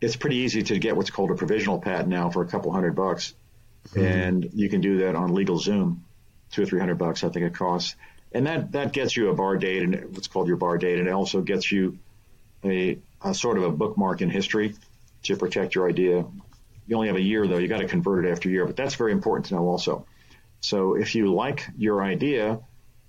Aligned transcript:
it's 0.00 0.16
pretty 0.16 0.36
easy 0.36 0.62
to 0.62 0.78
get 0.78 0.96
what's 0.96 1.10
called 1.10 1.30
a 1.30 1.34
provisional 1.34 1.78
patent 1.78 2.08
now 2.08 2.30
for 2.30 2.42
a 2.42 2.46
couple 2.46 2.72
hundred 2.72 2.94
bucks, 2.94 3.34
mm-hmm. 3.88 4.04
and 4.04 4.50
you 4.52 4.68
can 4.68 4.80
do 4.80 4.98
that 4.98 5.14
on 5.14 5.30
LegalZoom, 5.30 5.98
two 6.50 6.62
or 6.62 6.66
three 6.66 6.80
hundred 6.80 6.98
bucks 6.98 7.24
I 7.24 7.28
think 7.28 7.46
it 7.46 7.54
costs, 7.54 7.96
and 8.32 8.46
that 8.46 8.72
that 8.72 8.92
gets 8.92 9.16
you 9.16 9.30
a 9.30 9.34
bar 9.34 9.56
date 9.56 9.82
and 9.82 10.14
what's 10.14 10.28
called 10.28 10.48
your 10.48 10.56
bar 10.56 10.78
date, 10.78 10.98
and 10.98 11.08
it 11.08 11.12
also 11.12 11.40
gets 11.40 11.70
you 11.70 11.98
a, 12.64 12.98
a 13.22 13.34
sort 13.34 13.56
of 13.58 13.64
a 13.64 13.70
bookmark 13.70 14.22
in 14.22 14.30
history 14.30 14.74
to 15.24 15.36
protect 15.36 15.74
your 15.74 15.88
idea. 15.88 16.24
You 16.86 16.96
only 16.96 17.08
have 17.08 17.16
a 17.16 17.22
year 17.22 17.46
though; 17.46 17.58
you 17.58 17.68
got 17.68 17.80
to 17.80 17.88
convert 17.88 18.24
it 18.24 18.30
after 18.30 18.48
a 18.48 18.52
year, 18.52 18.66
but 18.66 18.76
that's 18.76 18.94
very 18.94 19.12
important 19.12 19.46
to 19.46 19.54
know 19.54 19.66
also. 19.66 20.06
So 20.60 20.94
if 20.94 21.14
you 21.14 21.32
like 21.32 21.66
your 21.76 22.02
idea, 22.02 22.58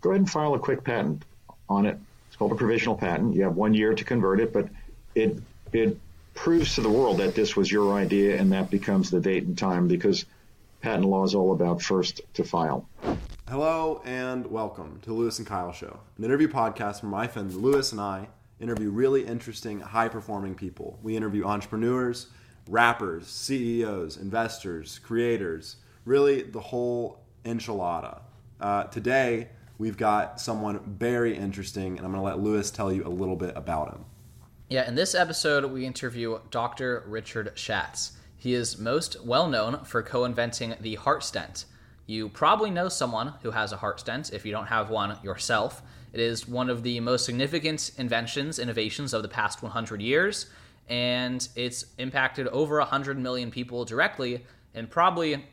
go 0.02 0.12
ahead 0.12 0.22
and 0.22 0.30
file 0.30 0.54
a 0.54 0.60
quick 0.60 0.84
patent 0.84 1.24
on 1.70 1.86
it. 1.86 1.98
It's 2.28 2.36
called 2.36 2.52
a 2.52 2.56
provisional 2.56 2.96
patent. 2.96 3.36
You 3.36 3.44
have 3.44 3.56
one 3.56 3.74
year 3.74 3.94
to 3.94 4.04
convert 4.04 4.40
it, 4.40 4.54
but 4.54 4.70
it 5.16 5.42
it 5.74 5.98
proves 6.38 6.76
to 6.76 6.82
the 6.82 6.90
world 6.90 7.18
that 7.18 7.34
this 7.34 7.56
was 7.56 7.70
your 7.70 7.94
idea, 7.96 8.40
and 8.40 8.52
that 8.52 8.70
becomes 8.70 9.10
the 9.10 9.20
date 9.20 9.44
and 9.44 9.58
time 9.58 9.88
because 9.88 10.24
patent 10.82 11.04
law 11.04 11.24
is 11.24 11.34
all 11.34 11.52
about 11.52 11.82
first 11.82 12.22
to 12.36 12.44
file. 12.44 12.88
Hello 13.50 14.02
and 14.06 14.46
welcome 14.46 15.00
to 15.02 15.14
Louis 15.14 15.38
and 15.40 15.48
Kyle 15.48 15.74
Show, 15.74 16.00
an 16.18 16.24
interview 16.24 16.48
podcast 16.48 17.02
where 17.02 17.10
my 17.10 17.28
friend 17.28 17.54
Louis 17.54 17.92
and 17.92 18.00
I 18.00 18.28
interview 18.60 18.92
really 18.92 19.26
interesting, 19.26 19.80
high 19.80 20.08
performing 20.08 20.54
people. 20.54 21.00
We 21.02 21.18
interview 21.18 21.44
entrepreneurs, 21.44 22.28
rappers, 22.70 23.28
CEOs, 23.28 24.18
investors, 24.18 25.00
creators, 25.00 25.78
really 26.06 26.44
the 26.44 26.62
whole 26.62 27.20
enchilada. 27.46 28.22
Uh, 28.62 28.84
today, 28.86 29.50
we've 29.80 29.98
got 29.98 30.40
someone 30.40 30.80
very 30.86 31.36
interesting, 31.36 31.98
and 31.98 32.06
I'm 32.06 32.12
going 32.12 32.22
to 32.22 32.26
let 32.26 32.40
Louis 32.40 32.70
tell 32.70 32.94
you 32.94 33.06
a 33.08 33.10
little 33.10 33.36
bit 33.36 33.54
about 33.56 33.92
him. 33.92 34.06
Yeah, 34.70 34.86
in 34.86 34.96
this 34.96 35.16
episode, 35.16 35.64
we 35.72 35.86
interview 35.86 36.40
Dr. 36.52 37.02
Richard 37.08 37.54
Schatz. 37.56 38.12
He 38.36 38.54
is 38.54 38.78
most 38.78 39.16
well 39.24 39.48
known 39.48 39.86
for 39.86 40.04
co 40.04 40.26
inventing 40.26 40.76
the 40.82 40.96
heart 40.96 41.24
stent. 41.24 41.64
You 42.06 42.28
probably 42.28 42.70
know 42.70 42.90
someone 42.90 43.36
who 43.44 43.52
has 43.52 43.72
a 43.72 43.78
heart 43.78 44.02
stent 44.02 44.34
if 44.34 44.46
you 44.46 44.52
don't 44.52 44.68
have 44.68 44.90
one 44.90 45.20
yourself. 45.24 45.82
It 46.12 46.20
is 46.20 46.50
one 46.50 46.70
of 46.70 46.84
the 46.84 47.00
most 47.00 47.24
significant 47.24 47.92
inventions, 47.98 48.60
innovations 48.60 49.14
of 49.14 49.22
the 49.22 49.30
past 49.30 49.64
100 49.64 50.02
years, 50.02 50.48
and 50.90 51.48
it's 51.56 51.86
impacted 51.98 52.50
over 52.50 52.80
100 52.80 53.18
million 53.18 53.52
people 53.52 53.86
directly 53.86 54.46
and 54.74 54.90
probably 54.90 55.46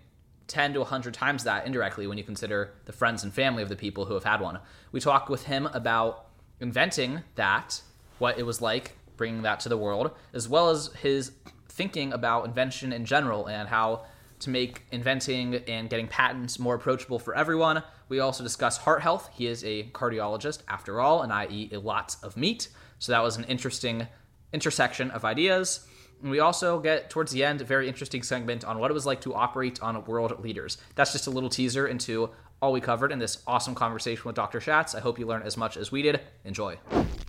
10 0.48 0.72
to 0.72 0.80
100 0.80 1.14
times 1.14 1.44
that 1.44 1.68
indirectly 1.68 2.08
when 2.08 2.18
you 2.18 2.24
consider 2.24 2.74
the 2.86 2.92
friends 2.92 3.22
and 3.22 3.32
family 3.32 3.62
of 3.62 3.68
the 3.68 3.76
people 3.76 4.06
who 4.06 4.14
have 4.14 4.24
had 4.24 4.40
one. 4.40 4.58
We 4.90 4.98
talk 4.98 5.28
with 5.28 5.44
him 5.44 5.66
about 5.72 6.26
inventing 6.58 7.20
that, 7.36 7.80
what 8.18 8.38
it 8.40 8.42
was 8.42 8.60
like 8.60 8.96
bringing 9.16 9.42
that 9.42 9.60
to 9.60 9.68
the 9.68 9.76
world, 9.76 10.12
as 10.32 10.48
well 10.48 10.70
as 10.70 10.90
his 11.00 11.32
thinking 11.68 12.12
about 12.12 12.46
invention 12.46 12.92
in 12.92 13.04
general 13.04 13.46
and 13.46 13.68
how 13.68 14.04
to 14.40 14.50
make 14.50 14.82
inventing 14.92 15.56
and 15.68 15.88
getting 15.88 16.06
patents 16.06 16.58
more 16.58 16.74
approachable 16.74 17.18
for 17.18 17.34
everyone. 17.34 17.82
We 18.08 18.20
also 18.20 18.44
discuss 18.44 18.78
heart 18.78 19.02
health. 19.02 19.30
He 19.32 19.46
is 19.46 19.64
a 19.64 19.84
cardiologist 19.84 20.62
after 20.68 21.00
all, 21.00 21.22
and 21.22 21.32
I 21.32 21.46
eat 21.46 21.72
lots 21.72 22.22
of 22.22 22.36
meat. 22.36 22.68
So 22.98 23.12
that 23.12 23.22
was 23.22 23.36
an 23.36 23.44
interesting 23.44 24.06
intersection 24.52 25.10
of 25.10 25.24
ideas. 25.24 25.86
And 26.22 26.30
we 26.30 26.40
also 26.40 26.78
get 26.80 27.10
towards 27.10 27.32
the 27.32 27.44
end 27.44 27.60
a 27.60 27.64
very 27.64 27.88
interesting 27.88 28.22
segment 28.22 28.64
on 28.64 28.78
what 28.78 28.90
it 28.90 28.94
was 28.94 29.04
like 29.04 29.20
to 29.22 29.34
operate 29.34 29.82
on 29.82 30.04
world 30.04 30.42
leaders. 30.42 30.78
That's 30.94 31.12
just 31.12 31.26
a 31.26 31.30
little 31.30 31.50
teaser 31.50 31.86
into 31.86 32.30
all 32.62 32.72
we 32.72 32.80
covered 32.80 33.12
in 33.12 33.18
this 33.18 33.42
awesome 33.46 33.74
conversation 33.74 34.22
with 34.24 34.36
Dr. 34.36 34.60
Schatz. 34.60 34.94
I 34.94 35.00
hope 35.00 35.18
you 35.18 35.26
learned 35.26 35.44
as 35.44 35.56
much 35.56 35.76
as 35.76 35.92
we 35.92 36.02
did. 36.02 36.20
Enjoy. 36.44 36.78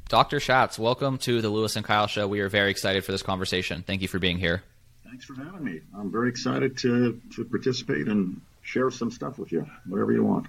Dr. 0.07 0.39
Schatz, 0.39 0.77
welcome 0.77 1.17
to 1.19 1.41
the 1.41 1.49
Louis 1.49 1.75
and 1.75 1.83
Kyle 1.83 2.05
Show. 2.05 2.27
We 2.27 2.39
are 2.39 2.47
very 2.47 2.69
excited 2.69 3.03
for 3.03 3.11
this 3.11 3.23
conversation. 3.23 3.83
Thank 3.85 4.03
you 4.03 4.07
for 4.07 4.19
being 4.19 4.37
here. 4.37 4.61
Thanks 5.03 5.25
for 5.25 5.33
having 5.33 5.63
me. 5.63 5.81
I'm 5.97 6.11
very 6.11 6.29
excited 6.29 6.77
to, 6.79 7.19
to 7.35 7.45
participate 7.45 8.07
and 8.07 8.39
share 8.61 8.91
some 8.91 9.09
stuff 9.09 9.39
with 9.39 9.51
you, 9.51 9.65
whatever 9.87 10.11
you 10.11 10.23
want. 10.23 10.45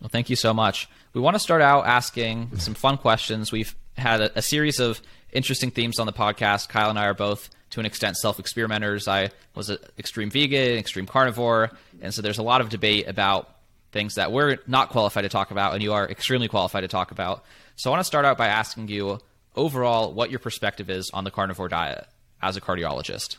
Well, 0.00 0.08
thank 0.08 0.30
you 0.30 0.36
so 0.36 0.52
much. 0.52 0.88
We 1.12 1.20
want 1.20 1.36
to 1.36 1.40
start 1.40 1.62
out 1.62 1.86
asking 1.86 2.58
some 2.58 2.74
fun 2.74 2.98
questions. 2.98 3.52
We've 3.52 3.74
had 3.96 4.20
a, 4.20 4.38
a 4.38 4.42
series 4.42 4.80
of 4.80 5.00
interesting 5.32 5.70
themes 5.70 6.00
on 6.00 6.06
the 6.06 6.12
podcast. 6.12 6.68
Kyle 6.68 6.90
and 6.90 6.98
I 6.98 7.06
are 7.06 7.14
both, 7.14 7.50
to 7.70 7.80
an 7.80 7.86
extent, 7.86 8.16
self 8.16 8.40
experimenters. 8.40 9.06
I 9.06 9.30
was 9.54 9.70
an 9.70 9.78
extreme 9.96 10.30
vegan, 10.30 10.76
extreme 10.76 11.06
carnivore, 11.06 11.70
and 12.02 12.12
so 12.12 12.20
there's 12.20 12.38
a 12.38 12.42
lot 12.42 12.60
of 12.60 12.68
debate 12.68 13.06
about 13.06 13.53
things 13.94 14.16
that 14.16 14.32
we're 14.32 14.58
not 14.66 14.90
qualified 14.90 15.22
to 15.22 15.30
talk 15.30 15.50
about, 15.50 15.72
and 15.72 15.82
you 15.82 15.94
are 15.94 16.06
extremely 16.06 16.48
qualified 16.48 16.82
to 16.82 16.88
talk 16.88 17.12
about. 17.12 17.44
So 17.76 17.88
I 17.88 17.92
want 17.92 18.00
to 18.00 18.04
start 18.04 18.26
out 18.26 18.36
by 18.36 18.48
asking 18.48 18.88
you 18.88 19.20
overall 19.56 20.12
what 20.12 20.28
your 20.28 20.40
perspective 20.40 20.90
is 20.90 21.10
on 21.14 21.24
the 21.24 21.30
carnivore 21.30 21.68
diet 21.68 22.06
as 22.42 22.58
a 22.58 22.60
cardiologist. 22.60 23.38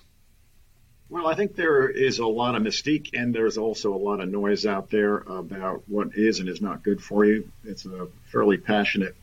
Well, 1.09 1.27
I 1.27 1.35
think 1.35 1.55
there 1.55 1.88
is 1.88 2.17
a 2.17 2.25
lot 2.25 2.55
of 2.55 2.63
mystique 2.63 3.11
and 3.13 3.35
there's 3.35 3.57
also 3.59 3.93
a 3.93 3.97
lot 3.97 4.21
of 4.21 4.29
noise 4.29 4.66
out 4.66 4.89
there 4.89 5.17
about 5.17 5.83
what 5.88 6.16
is 6.16 6.39
and 6.39 6.49
is 6.49 6.61
not 6.61 6.81
good 6.81 7.03
for 7.03 7.23
you. 7.25 7.51
It's 7.63 7.85
a 7.85 8.07
fairly 8.31 8.57
passionate 8.57 9.16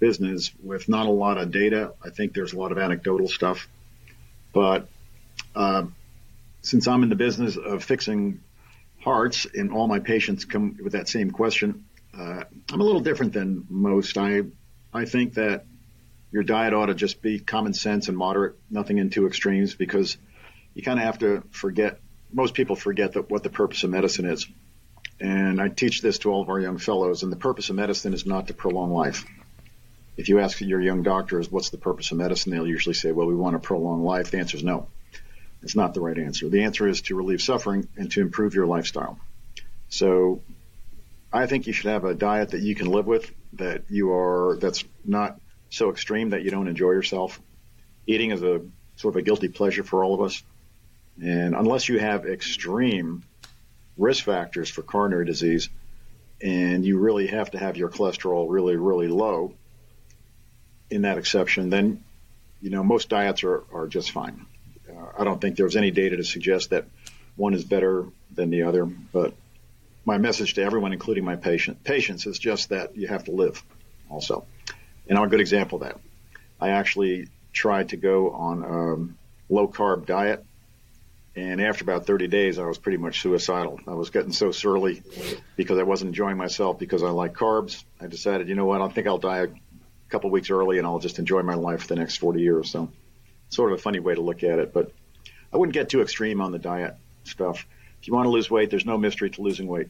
business 0.00 0.52
with 0.62 0.88
not 0.88 1.06
a 1.06 1.10
lot 1.10 1.38
of 1.38 1.52
data. 1.52 1.92
I 2.04 2.10
think 2.10 2.32
there's 2.34 2.54
a 2.54 2.58
lot 2.58 2.72
of 2.72 2.78
anecdotal 2.78 3.28
stuff. 3.28 3.68
But 4.52 4.88
uh, 5.54 5.84
since 6.62 6.88
I'm 6.88 7.02
in 7.04 7.08
the 7.08 7.14
business 7.14 7.56
of 7.56 7.84
fixing 7.84 8.40
hearts 9.06 9.46
and 9.54 9.72
all 9.72 9.88
my 9.88 10.00
patients 10.00 10.44
come 10.44 10.76
with 10.82 10.92
that 10.92 11.08
same 11.08 11.30
question, 11.30 11.86
uh, 12.16 12.42
I'm 12.70 12.80
a 12.80 12.84
little 12.84 13.00
different 13.00 13.32
than 13.32 13.64
most. 13.70 14.18
I 14.18 14.42
I 14.92 15.06
think 15.06 15.34
that 15.34 15.64
your 16.30 16.42
diet 16.42 16.74
ought 16.74 16.86
to 16.86 16.94
just 16.94 17.22
be 17.22 17.38
common 17.38 17.72
sense 17.72 18.08
and 18.08 18.18
moderate, 18.18 18.56
nothing 18.70 18.98
in 18.98 19.08
two 19.08 19.26
extremes, 19.26 19.74
because 19.74 20.18
you 20.74 20.82
kind 20.82 20.98
of 20.98 21.04
have 21.06 21.18
to 21.20 21.42
forget. 21.50 22.00
Most 22.32 22.54
people 22.54 22.76
forget 22.76 23.12
that 23.14 23.30
what 23.30 23.42
the 23.42 23.50
purpose 23.50 23.84
of 23.84 23.90
medicine 23.90 24.26
is, 24.26 24.46
and 25.20 25.60
I 25.60 25.68
teach 25.68 26.02
this 26.02 26.18
to 26.20 26.30
all 26.30 26.42
of 26.42 26.50
our 26.50 26.60
young 26.60 26.76
fellows. 26.76 27.22
And 27.22 27.32
the 27.32 27.36
purpose 27.36 27.70
of 27.70 27.76
medicine 27.76 28.12
is 28.12 28.26
not 28.26 28.48
to 28.48 28.54
prolong 28.54 28.90
life 28.92 29.24
if 30.16 30.28
you 30.28 30.40
ask 30.40 30.60
your 30.60 30.80
young 30.80 31.02
doctors 31.02 31.50
what's 31.50 31.70
the 31.70 31.78
purpose 31.78 32.10
of 32.10 32.18
medicine, 32.18 32.52
they'll 32.52 32.66
usually 32.66 32.94
say, 32.94 33.12
well, 33.12 33.26
we 33.26 33.34
want 33.34 33.54
to 33.54 33.58
prolong 33.58 34.02
life. 34.02 34.30
The 34.30 34.38
answer 34.38 34.56
is 34.56 34.64
no. 34.64 34.88
It's 35.62 35.76
not 35.76 35.94
the 35.94 36.00
right 36.00 36.18
answer. 36.18 36.48
The 36.48 36.64
answer 36.64 36.86
is 36.86 37.02
to 37.02 37.16
relieve 37.16 37.42
suffering 37.42 37.88
and 37.96 38.10
to 38.12 38.20
improve 38.20 38.54
your 38.54 38.66
lifestyle. 38.66 39.18
So 39.88 40.42
I 41.32 41.46
think 41.46 41.66
you 41.66 41.72
should 41.72 41.90
have 41.90 42.04
a 42.04 42.14
diet 42.14 42.50
that 42.50 42.60
you 42.60 42.74
can 42.74 42.86
live 42.86 43.06
with, 43.06 43.30
that 43.54 43.84
you 43.88 44.12
are, 44.12 44.58
that's 44.60 44.84
not 45.04 45.40
so 45.70 45.90
extreme 45.90 46.30
that 46.30 46.42
you 46.42 46.50
don't 46.50 46.68
enjoy 46.68 46.90
yourself. 46.90 47.40
Eating 48.06 48.30
is 48.30 48.42
a 48.42 48.62
sort 48.96 49.14
of 49.14 49.16
a 49.16 49.22
guilty 49.22 49.48
pleasure 49.48 49.82
for 49.82 50.04
all 50.04 50.14
of 50.14 50.22
us. 50.22 50.42
And 51.22 51.54
unless 51.54 51.88
you 51.88 51.98
have 51.98 52.26
extreme 52.26 53.24
risk 53.96 54.24
factors 54.24 54.68
for 54.68 54.82
coronary 54.82 55.24
disease, 55.24 55.68
and 56.42 56.84
you 56.84 56.98
really 56.98 57.28
have 57.28 57.50
to 57.52 57.58
have 57.58 57.76
your 57.76 57.88
cholesterol 57.88 58.46
really, 58.48 58.76
really 58.76 59.08
low, 59.08 59.54
in 60.90 61.02
that 61.02 61.18
exception, 61.18 61.70
then 61.70 62.04
you 62.60 62.70
know 62.70 62.82
most 62.84 63.08
diets 63.08 63.42
are, 63.44 63.64
are 63.72 63.86
just 63.86 64.10
fine. 64.10 64.46
I 65.18 65.24
don't 65.24 65.40
think 65.40 65.56
there's 65.56 65.76
any 65.76 65.90
data 65.90 66.16
to 66.16 66.24
suggest 66.24 66.70
that 66.70 66.86
one 67.36 67.54
is 67.54 67.64
better 67.64 68.06
than 68.34 68.50
the 68.50 68.62
other. 68.62 68.84
But 68.84 69.34
my 70.04 70.18
message 70.18 70.54
to 70.54 70.62
everyone, 70.62 70.92
including 70.92 71.24
my 71.24 71.36
patient 71.36 71.84
patients, 71.84 72.26
is 72.26 72.38
just 72.38 72.70
that 72.70 72.96
you 72.96 73.08
have 73.08 73.24
to 73.24 73.32
live 73.32 73.62
also. 74.08 74.46
And 75.08 75.18
I'm 75.18 75.24
a 75.24 75.28
good 75.28 75.40
example 75.40 75.82
of 75.82 75.88
that. 75.88 76.00
I 76.60 76.70
actually 76.70 77.28
tried 77.52 77.90
to 77.90 77.96
go 77.96 78.30
on 78.30 78.62
a 78.62 79.52
low 79.52 79.68
carb 79.68 80.06
diet. 80.06 80.44
And 81.34 81.60
after 81.60 81.84
about 81.84 82.06
30 82.06 82.28
days, 82.28 82.58
I 82.58 82.64
was 82.64 82.78
pretty 82.78 82.96
much 82.96 83.20
suicidal. 83.20 83.78
I 83.86 83.92
was 83.92 84.08
getting 84.08 84.32
so 84.32 84.52
surly 84.52 85.02
because 85.54 85.78
I 85.78 85.82
wasn't 85.82 86.08
enjoying 86.08 86.38
myself 86.38 86.78
because 86.78 87.02
I 87.02 87.10
like 87.10 87.34
carbs. 87.34 87.84
I 88.00 88.06
decided, 88.06 88.48
you 88.48 88.54
know 88.54 88.64
what, 88.64 88.80
I 88.80 88.88
think 88.88 89.06
I'll 89.06 89.18
die 89.18 89.40
a 89.40 89.48
couple 90.08 90.30
weeks 90.30 90.48
early 90.48 90.78
and 90.78 90.86
I'll 90.86 90.98
just 90.98 91.18
enjoy 91.18 91.42
my 91.42 91.54
life 91.54 91.82
for 91.82 91.88
the 91.88 91.96
next 91.96 92.16
40 92.16 92.40
years. 92.40 92.70
So 92.70 92.90
sort 93.48 93.72
of 93.72 93.78
a 93.78 93.82
funny 93.82 94.00
way 94.00 94.14
to 94.14 94.20
look 94.20 94.42
at 94.42 94.58
it, 94.58 94.72
but 94.72 94.92
I 95.52 95.56
wouldn't 95.56 95.74
get 95.74 95.88
too 95.88 96.02
extreme 96.02 96.40
on 96.40 96.52
the 96.52 96.58
diet 96.58 96.94
stuff. 97.24 97.66
If 98.00 98.08
you 98.08 98.14
want 98.14 98.26
to 98.26 98.30
lose 98.30 98.50
weight, 98.50 98.70
there's 98.70 98.86
no 98.86 98.98
mystery 98.98 99.30
to 99.30 99.42
losing 99.42 99.66
weight. 99.66 99.88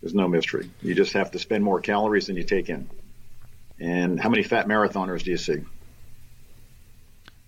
There's 0.00 0.14
no 0.14 0.28
mystery. 0.28 0.70
You 0.82 0.94
just 0.94 1.12
have 1.14 1.32
to 1.32 1.38
spend 1.38 1.64
more 1.64 1.80
calories 1.80 2.26
than 2.26 2.36
you 2.36 2.44
take 2.44 2.68
in. 2.68 2.88
And 3.80 4.18
how 4.18 4.28
many 4.28 4.42
fat 4.42 4.66
marathoners 4.66 5.22
do 5.22 5.30
you 5.30 5.36
see? 5.36 5.62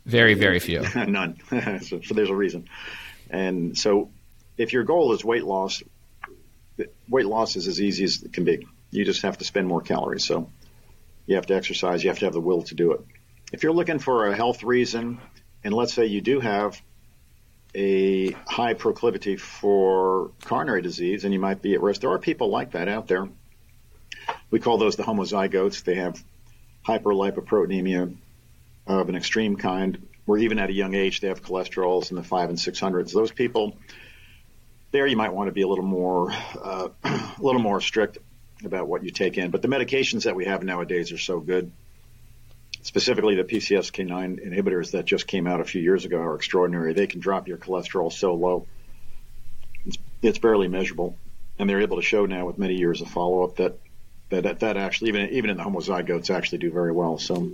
Very, 0.06 0.34
very 0.34 0.58
few. 0.58 0.82
None. 0.94 1.38
so, 1.82 2.00
so 2.00 2.14
there's 2.14 2.30
a 2.30 2.34
reason. 2.34 2.68
And 3.30 3.76
so 3.76 4.10
if 4.56 4.72
your 4.72 4.84
goal 4.84 5.12
is 5.12 5.24
weight 5.24 5.44
loss, 5.44 5.82
weight 7.08 7.26
loss 7.26 7.56
is 7.56 7.68
as 7.68 7.80
easy 7.80 8.04
as 8.04 8.22
it 8.22 8.32
can 8.32 8.44
be. 8.44 8.66
You 8.90 9.04
just 9.04 9.22
have 9.22 9.38
to 9.38 9.44
spend 9.44 9.68
more 9.68 9.80
calories. 9.80 10.24
So 10.24 10.50
you 11.26 11.36
have 11.36 11.46
to 11.46 11.54
exercise, 11.54 12.02
you 12.02 12.10
have 12.10 12.18
to 12.18 12.24
have 12.24 12.34
the 12.34 12.40
will 12.40 12.62
to 12.62 12.74
do 12.74 12.92
it. 12.92 13.00
If 13.52 13.64
you're 13.64 13.72
looking 13.72 13.98
for 13.98 14.28
a 14.28 14.36
health 14.36 14.62
reason, 14.62 15.20
and 15.64 15.74
let's 15.74 15.92
say 15.92 16.06
you 16.06 16.20
do 16.20 16.38
have 16.38 16.80
a 17.74 18.30
high 18.46 18.74
proclivity 18.74 19.36
for 19.36 20.30
coronary 20.44 20.82
disease 20.82 21.24
and 21.24 21.32
you 21.32 21.40
might 21.40 21.60
be 21.60 21.74
at 21.74 21.80
risk, 21.80 22.00
there 22.00 22.10
are 22.10 22.18
people 22.18 22.48
like 22.48 22.72
that 22.72 22.86
out 22.88 23.08
there. 23.08 23.28
We 24.50 24.60
call 24.60 24.78
those 24.78 24.94
the 24.94 25.02
homozygotes. 25.02 25.82
They 25.82 25.96
have 25.96 26.22
hyperlipoproteinemia 26.86 28.16
of 28.86 29.08
an 29.08 29.16
extreme 29.16 29.56
kind, 29.56 30.06
where 30.26 30.38
even 30.38 30.60
at 30.60 30.70
a 30.70 30.72
young 30.72 30.94
age 30.94 31.20
they 31.20 31.28
have 31.28 31.42
cholesterols 31.42 32.10
in 32.10 32.16
the 32.16 32.22
five 32.22 32.50
and 32.50 32.58
six 32.58 32.78
hundreds. 32.78 33.12
Those 33.12 33.32
people, 33.32 33.76
there 34.92 35.08
you 35.08 35.16
might 35.16 35.34
want 35.34 35.48
to 35.48 35.52
be 35.52 35.62
a 35.62 35.68
little 35.68 35.84
more, 35.84 36.32
uh, 36.62 36.88
a 37.04 37.32
little 37.40 37.60
more 37.60 37.80
strict 37.80 38.18
about 38.64 38.86
what 38.86 39.02
you 39.02 39.10
take 39.10 39.38
in. 39.38 39.50
But 39.50 39.62
the 39.62 39.68
medications 39.68 40.24
that 40.24 40.36
we 40.36 40.44
have 40.44 40.62
nowadays 40.62 41.10
are 41.10 41.18
so 41.18 41.40
good. 41.40 41.72
Specifically, 42.82 43.34
the 43.34 43.44
PCSK9 43.44 44.46
inhibitors 44.46 44.92
that 44.92 45.04
just 45.04 45.26
came 45.26 45.46
out 45.46 45.60
a 45.60 45.64
few 45.64 45.82
years 45.82 46.04
ago 46.04 46.18
are 46.18 46.34
extraordinary. 46.34 46.94
They 46.94 47.06
can 47.06 47.20
drop 47.20 47.46
your 47.46 47.58
cholesterol 47.58 48.10
so 48.10 48.34
low, 48.34 48.66
it's, 49.84 49.98
it's 50.22 50.38
barely 50.38 50.68
measurable, 50.68 51.16
and 51.58 51.68
they're 51.68 51.82
able 51.82 51.96
to 51.96 52.02
show 52.02 52.26
now 52.26 52.46
with 52.46 52.58
many 52.58 52.74
years 52.76 53.00
of 53.00 53.08
follow-up 53.08 53.56
that 53.56 53.78
that 54.30 54.60
that 54.60 54.76
actually 54.76 55.08
even 55.08 55.30
even 55.30 55.50
in 55.50 55.56
the 55.56 55.62
homozygotes 55.62 56.30
actually 56.30 56.58
do 56.58 56.70
very 56.70 56.92
well. 56.92 57.18
So 57.18 57.50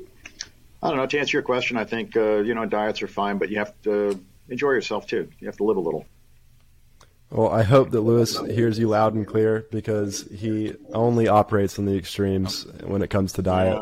I 0.82 0.88
don't 0.88 0.98
know. 0.98 1.06
To 1.06 1.18
answer 1.18 1.36
your 1.36 1.42
question, 1.42 1.76
I 1.76 1.84
think 1.84 2.16
uh, 2.16 2.36
you 2.38 2.54
know 2.54 2.66
diets 2.66 3.02
are 3.02 3.08
fine, 3.08 3.38
but 3.38 3.50
you 3.50 3.58
have 3.58 3.72
to 3.82 4.20
enjoy 4.48 4.70
yourself 4.70 5.06
too. 5.06 5.28
You 5.40 5.46
have 5.46 5.56
to 5.56 5.64
live 5.64 5.76
a 5.76 5.80
little. 5.80 6.06
Well, 7.30 7.50
I 7.50 7.64
hope 7.64 7.90
that 7.90 8.02
Louis 8.02 8.38
hears 8.46 8.78
you 8.78 8.88
loud 8.88 9.14
and 9.14 9.26
clear 9.26 9.66
because 9.72 10.22
he 10.32 10.74
only 10.92 11.26
operates 11.26 11.76
on 11.76 11.84
the 11.84 11.96
extremes 11.96 12.66
when 12.84 13.02
it 13.02 13.10
comes 13.10 13.32
to 13.32 13.42
diet. 13.42 13.80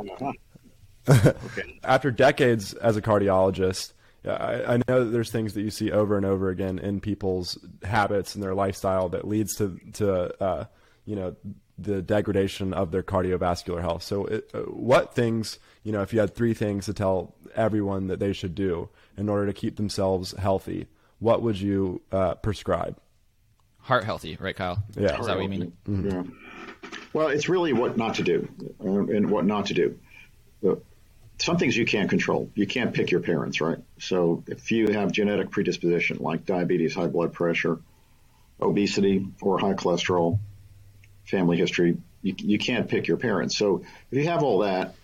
Okay. 1.09 1.81
After 1.85 2.11
decades 2.11 2.75
as 2.75 2.97
a 2.97 3.03
cardiologist, 3.03 3.93
I, 4.25 4.65
I, 4.65 4.77
know 4.89 5.05
that 5.05 5.11
there's 5.11 5.31
things 5.31 5.55
that 5.55 5.63
you 5.63 5.71
see 5.71 5.93
over 5.93 6.17
and 6.17 6.25
over 6.25 6.49
again 6.49 6.79
in 6.79 7.01
people's 7.01 7.59
habits 7.83 8.35
and 8.35 8.43
their 8.43 8.55
lifestyle 8.55 9.11
that 9.11 9.29
leads 9.29 9.57
to 9.57 9.79
to 9.95 10.43
uh, 10.43 10.65
you 11.05 11.17
know 11.17 11.37
the 11.79 12.03
degradation 12.03 12.73
of 12.73 12.91
their 12.91 13.03
cardiovascular 13.03 13.81
health. 13.81 14.03
So, 14.03 14.27
it, 14.27 14.51
uh, 14.55 14.61
what 14.61 15.15
things, 15.15 15.59
you 15.83 15.93
know, 15.93 16.03
if 16.03 16.13
you 16.13 16.21
had 16.21 16.35
three 16.35 16.55
things 16.55 16.87
to 16.87 16.95
tell 16.95 17.35
everyone 17.55 18.07
that 18.09 18.21
they 18.21 18.33
should 18.33 18.55
do 18.55 18.89
in 19.17 19.29
order 19.29 19.47
to 19.47 19.53
keep 19.53 19.77
themselves 19.77 20.33
healthy, 20.33 20.87
what 21.19 21.43
would 21.43 21.61
you 21.61 22.01
uh, 22.13 22.35
prescribe? 22.37 22.99
Heart 23.81 24.05
healthy, 24.05 24.37
right, 24.41 24.57
Kyle? 24.57 24.83
Yeah. 24.97 25.19
Is 25.19 25.27
that 25.27 25.37
what 25.37 25.43
you 25.43 25.49
mean? 25.49 25.73
Mm-hmm. 25.87 26.11
Yeah. 26.11 26.23
Well, 27.13 27.29
it's 27.29 27.49
really 27.49 27.73
what 27.73 27.97
not 27.97 28.15
to 28.17 28.23
do 28.23 28.49
uh, 28.81 28.89
and 28.89 29.31
what 29.31 29.45
not 29.45 29.67
to 29.67 29.75
do. 29.75 29.99
Some 31.39 31.57
things 31.57 31.77
you 31.77 31.85
can't 31.85 32.09
control. 32.09 32.51
You 32.55 32.67
can't 32.67 32.95
pick 32.95 33.11
your 33.11 33.21
parents, 33.21 33.61
right? 33.61 33.79
So 33.99 34.45
if 34.47 34.71
you 34.71 34.89
have 34.93 35.13
genetic 35.13 35.51
predisposition 35.51 36.19
like 36.21 36.47
diabetes, 36.47 36.95
high 36.95 37.09
blood 37.09 37.33
pressure, 37.33 37.81
obesity, 38.61 39.27
or 39.41 39.59
high 39.59 39.75
cholesterol, 39.75 40.39
family 41.25 41.57
history. 41.57 41.97
You, 42.23 42.35
you 42.39 42.59
can't 42.59 42.89
pick 42.89 43.07
your 43.07 43.17
parents. 43.17 43.57
So 43.57 43.83
if 44.11 44.19
you 44.19 44.29
have 44.29 44.43
all 44.43 44.61
that, 44.61 44.95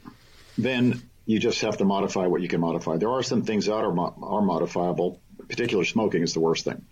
then 0.57 1.03
you 1.27 1.39
just 1.39 1.61
have 1.63 1.79
to 1.79 1.85
modify 1.85 2.27
what 2.27 2.43
you 2.43 2.49
can 2.49 2.61
modify. 2.61 2.97
There 2.97 3.11
are 3.11 3.23
some 3.23 3.43
things 3.43 3.67
that 3.67 3.75
are, 3.75 3.99
are 4.23 4.43
modifiable. 4.43 5.21
Particular 5.49 5.85
smoking 5.85 6.23
is 6.23 6.35
the 6.35 6.41
worst 6.41 6.65
thing. 6.65 6.85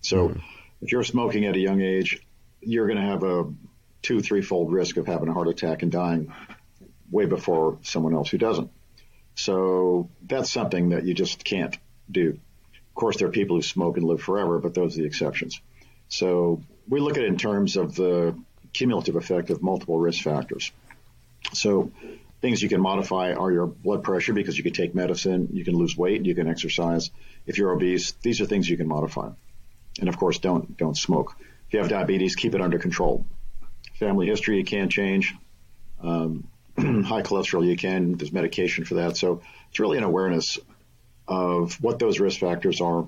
So 0.00 0.28
mm-hmm. 0.28 0.40
if 0.82 0.92
you're 0.92 1.04
smoking 1.04 1.44
at 1.46 1.56
a 1.56 1.58
young 1.58 1.80
age, 1.80 2.20
you're 2.60 2.86
going 2.86 2.98
to 2.98 3.06
have 3.06 3.22
a 3.22 3.52
two, 4.02 4.20
threefold 4.20 4.72
risk 4.72 4.96
of 4.96 5.06
having 5.06 5.28
a 5.28 5.32
heart 5.32 5.48
attack 5.48 5.82
and 5.82 5.92
dying 5.92 6.32
way 7.10 7.26
before 7.26 7.78
someone 7.82 8.14
else 8.14 8.30
who 8.30 8.38
doesn't. 8.38 8.70
So 9.34 10.10
that's 10.26 10.52
something 10.52 10.90
that 10.90 11.04
you 11.04 11.14
just 11.14 11.44
can't 11.44 11.76
do. 12.10 12.38
Of 12.74 12.94
course, 12.94 13.16
there 13.18 13.28
are 13.28 13.32
people 13.32 13.56
who 13.56 13.62
smoke 13.62 13.96
and 13.96 14.06
live 14.06 14.20
forever, 14.20 14.58
but 14.58 14.74
those 14.74 14.96
are 14.96 15.02
the 15.02 15.06
exceptions. 15.06 15.60
So 16.08 16.62
we 16.88 17.00
look 17.00 17.16
at 17.16 17.22
it 17.22 17.28
in 17.28 17.38
terms 17.38 17.76
of 17.76 17.94
the 17.94 18.36
cumulative 18.72 19.16
effect 19.16 19.50
of 19.50 19.62
multiple 19.62 19.98
risk 19.98 20.22
factors. 20.22 20.72
So 21.52 21.92
things 22.40 22.62
you 22.62 22.68
can 22.68 22.80
modify 22.80 23.32
are 23.32 23.50
your 23.50 23.66
blood 23.66 24.02
pressure 24.02 24.32
because 24.32 24.56
you 24.56 24.64
can 24.64 24.72
take 24.72 24.94
medicine, 24.94 25.48
you 25.52 25.64
can 25.64 25.74
lose 25.74 25.96
weight, 25.96 26.24
you 26.24 26.34
can 26.34 26.48
exercise. 26.48 27.10
If 27.46 27.58
you're 27.58 27.72
obese, 27.72 28.12
these 28.22 28.40
are 28.40 28.46
things 28.46 28.68
you 28.68 28.76
can 28.76 28.88
modify. 28.88 29.30
And 29.98 30.08
of 30.08 30.16
course, 30.16 30.38
don't 30.38 30.76
don't 30.76 30.96
smoke. 30.96 31.36
If 31.68 31.74
you 31.74 31.80
have 31.80 31.88
diabetes, 31.88 32.36
keep 32.36 32.54
it 32.54 32.60
under 32.60 32.78
control. 32.78 33.26
Family 33.98 34.26
history 34.26 34.58
you 34.58 34.64
can't 34.64 34.90
change. 34.90 35.34
Um, 36.00 36.48
high 37.04 37.22
cholesterol 37.22 37.66
you 37.66 37.76
can. 37.76 38.14
There's 38.14 38.32
medication 38.32 38.84
for 38.84 38.94
that. 38.94 39.16
So 39.16 39.42
it's 39.70 39.78
really 39.78 39.98
an 39.98 40.04
awareness 40.04 40.58
of 41.28 41.74
what 41.82 41.98
those 41.98 42.20
risk 42.20 42.40
factors 42.40 42.80
are 42.80 43.06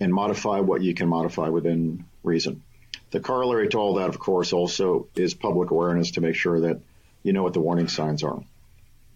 and 0.00 0.12
modify 0.12 0.60
what 0.60 0.82
you 0.82 0.94
can 0.94 1.08
modify 1.08 1.48
within 1.48 2.04
reason. 2.22 2.62
The 3.10 3.20
corollary 3.20 3.68
to 3.68 3.78
all 3.78 3.94
that, 3.94 4.08
of 4.08 4.18
course, 4.18 4.52
also 4.52 5.08
is 5.14 5.34
public 5.34 5.70
awareness 5.70 6.12
to 6.12 6.20
make 6.20 6.34
sure 6.34 6.60
that 6.60 6.80
you 7.22 7.32
know 7.32 7.42
what 7.42 7.52
the 7.52 7.60
warning 7.60 7.88
signs 7.88 8.22
are. 8.22 8.42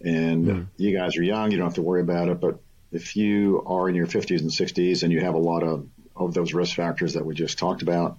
And 0.01 0.45
mm. 0.45 0.67
you 0.77 0.95
guys 0.95 1.17
are 1.17 1.23
young, 1.23 1.51
you 1.51 1.57
don't 1.57 1.67
have 1.67 1.75
to 1.75 1.81
worry 1.81 2.01
about 2.01 2.29
it. 2.29 2.39
But 2.39 2.59
if 2.91 3.15
you 3.15 3.63
are 3.65 3.89
in 3.89 3.95
your 3.95 4.07
50s 4.07 4.41
and 4.41 4.49
60s 4.49 5.03
and 5.03 5.11
you 5.11 5.19
have 5.21 5.33
a 5.33 5.39
lot 5.39 5.63
of, 5.63 5.87
of 6.15 6.33
those 6.33 6.53
risk 6.53 6.75
factors 6.75 7.13
that 7.13 7.25
we 7.25 7.35
just 7.35 7.57
talked 7.57 7.81
about, 7.81 8.17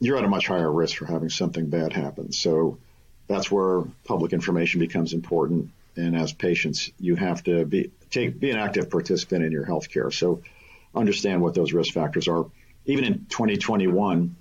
you're 0.00 0.18
at 0.18 0.24
a 0.24 0.28
much 0.28 0.46
higher 0.46 0.70
risk 0.70 0.98
for 0.98 1.06
having 1.06 1.30
something 1.30 1.66
bad 1.66 1.92
happen. 1.92 2.32
So 2.32 2.78
that's 3.26 3.50
where 3.50 3.82
public 4.04 4.32
information 4.32 4.80
becomes 4.80 5.12
important. 5.12 5.70
And 5.96 6.16
as 6.16 6.32
patients, 6.32 6.90
you 6.98 7.16
have 7.16 7.42
to 7.44 7.64
be 7.64 7.90
take 8.10 8.38
be 8.38 8.50
an 8.50 8.58
active 8.58 8.90
participant 8.90 9.44
in 9.44 9.52
your 9.52 9.64
health 9.64 9.88
care. 9.88 10.10
So 10.10 10.42
understand 10.94 11.40
what 11.40 11.54
those 11.54 11.72
risk 11.72 11.92
factors 11.92 12.28
are. 12.28 12.46
Even 12.86 13.04
in 13.04 13.26
2021, 13.26 14.36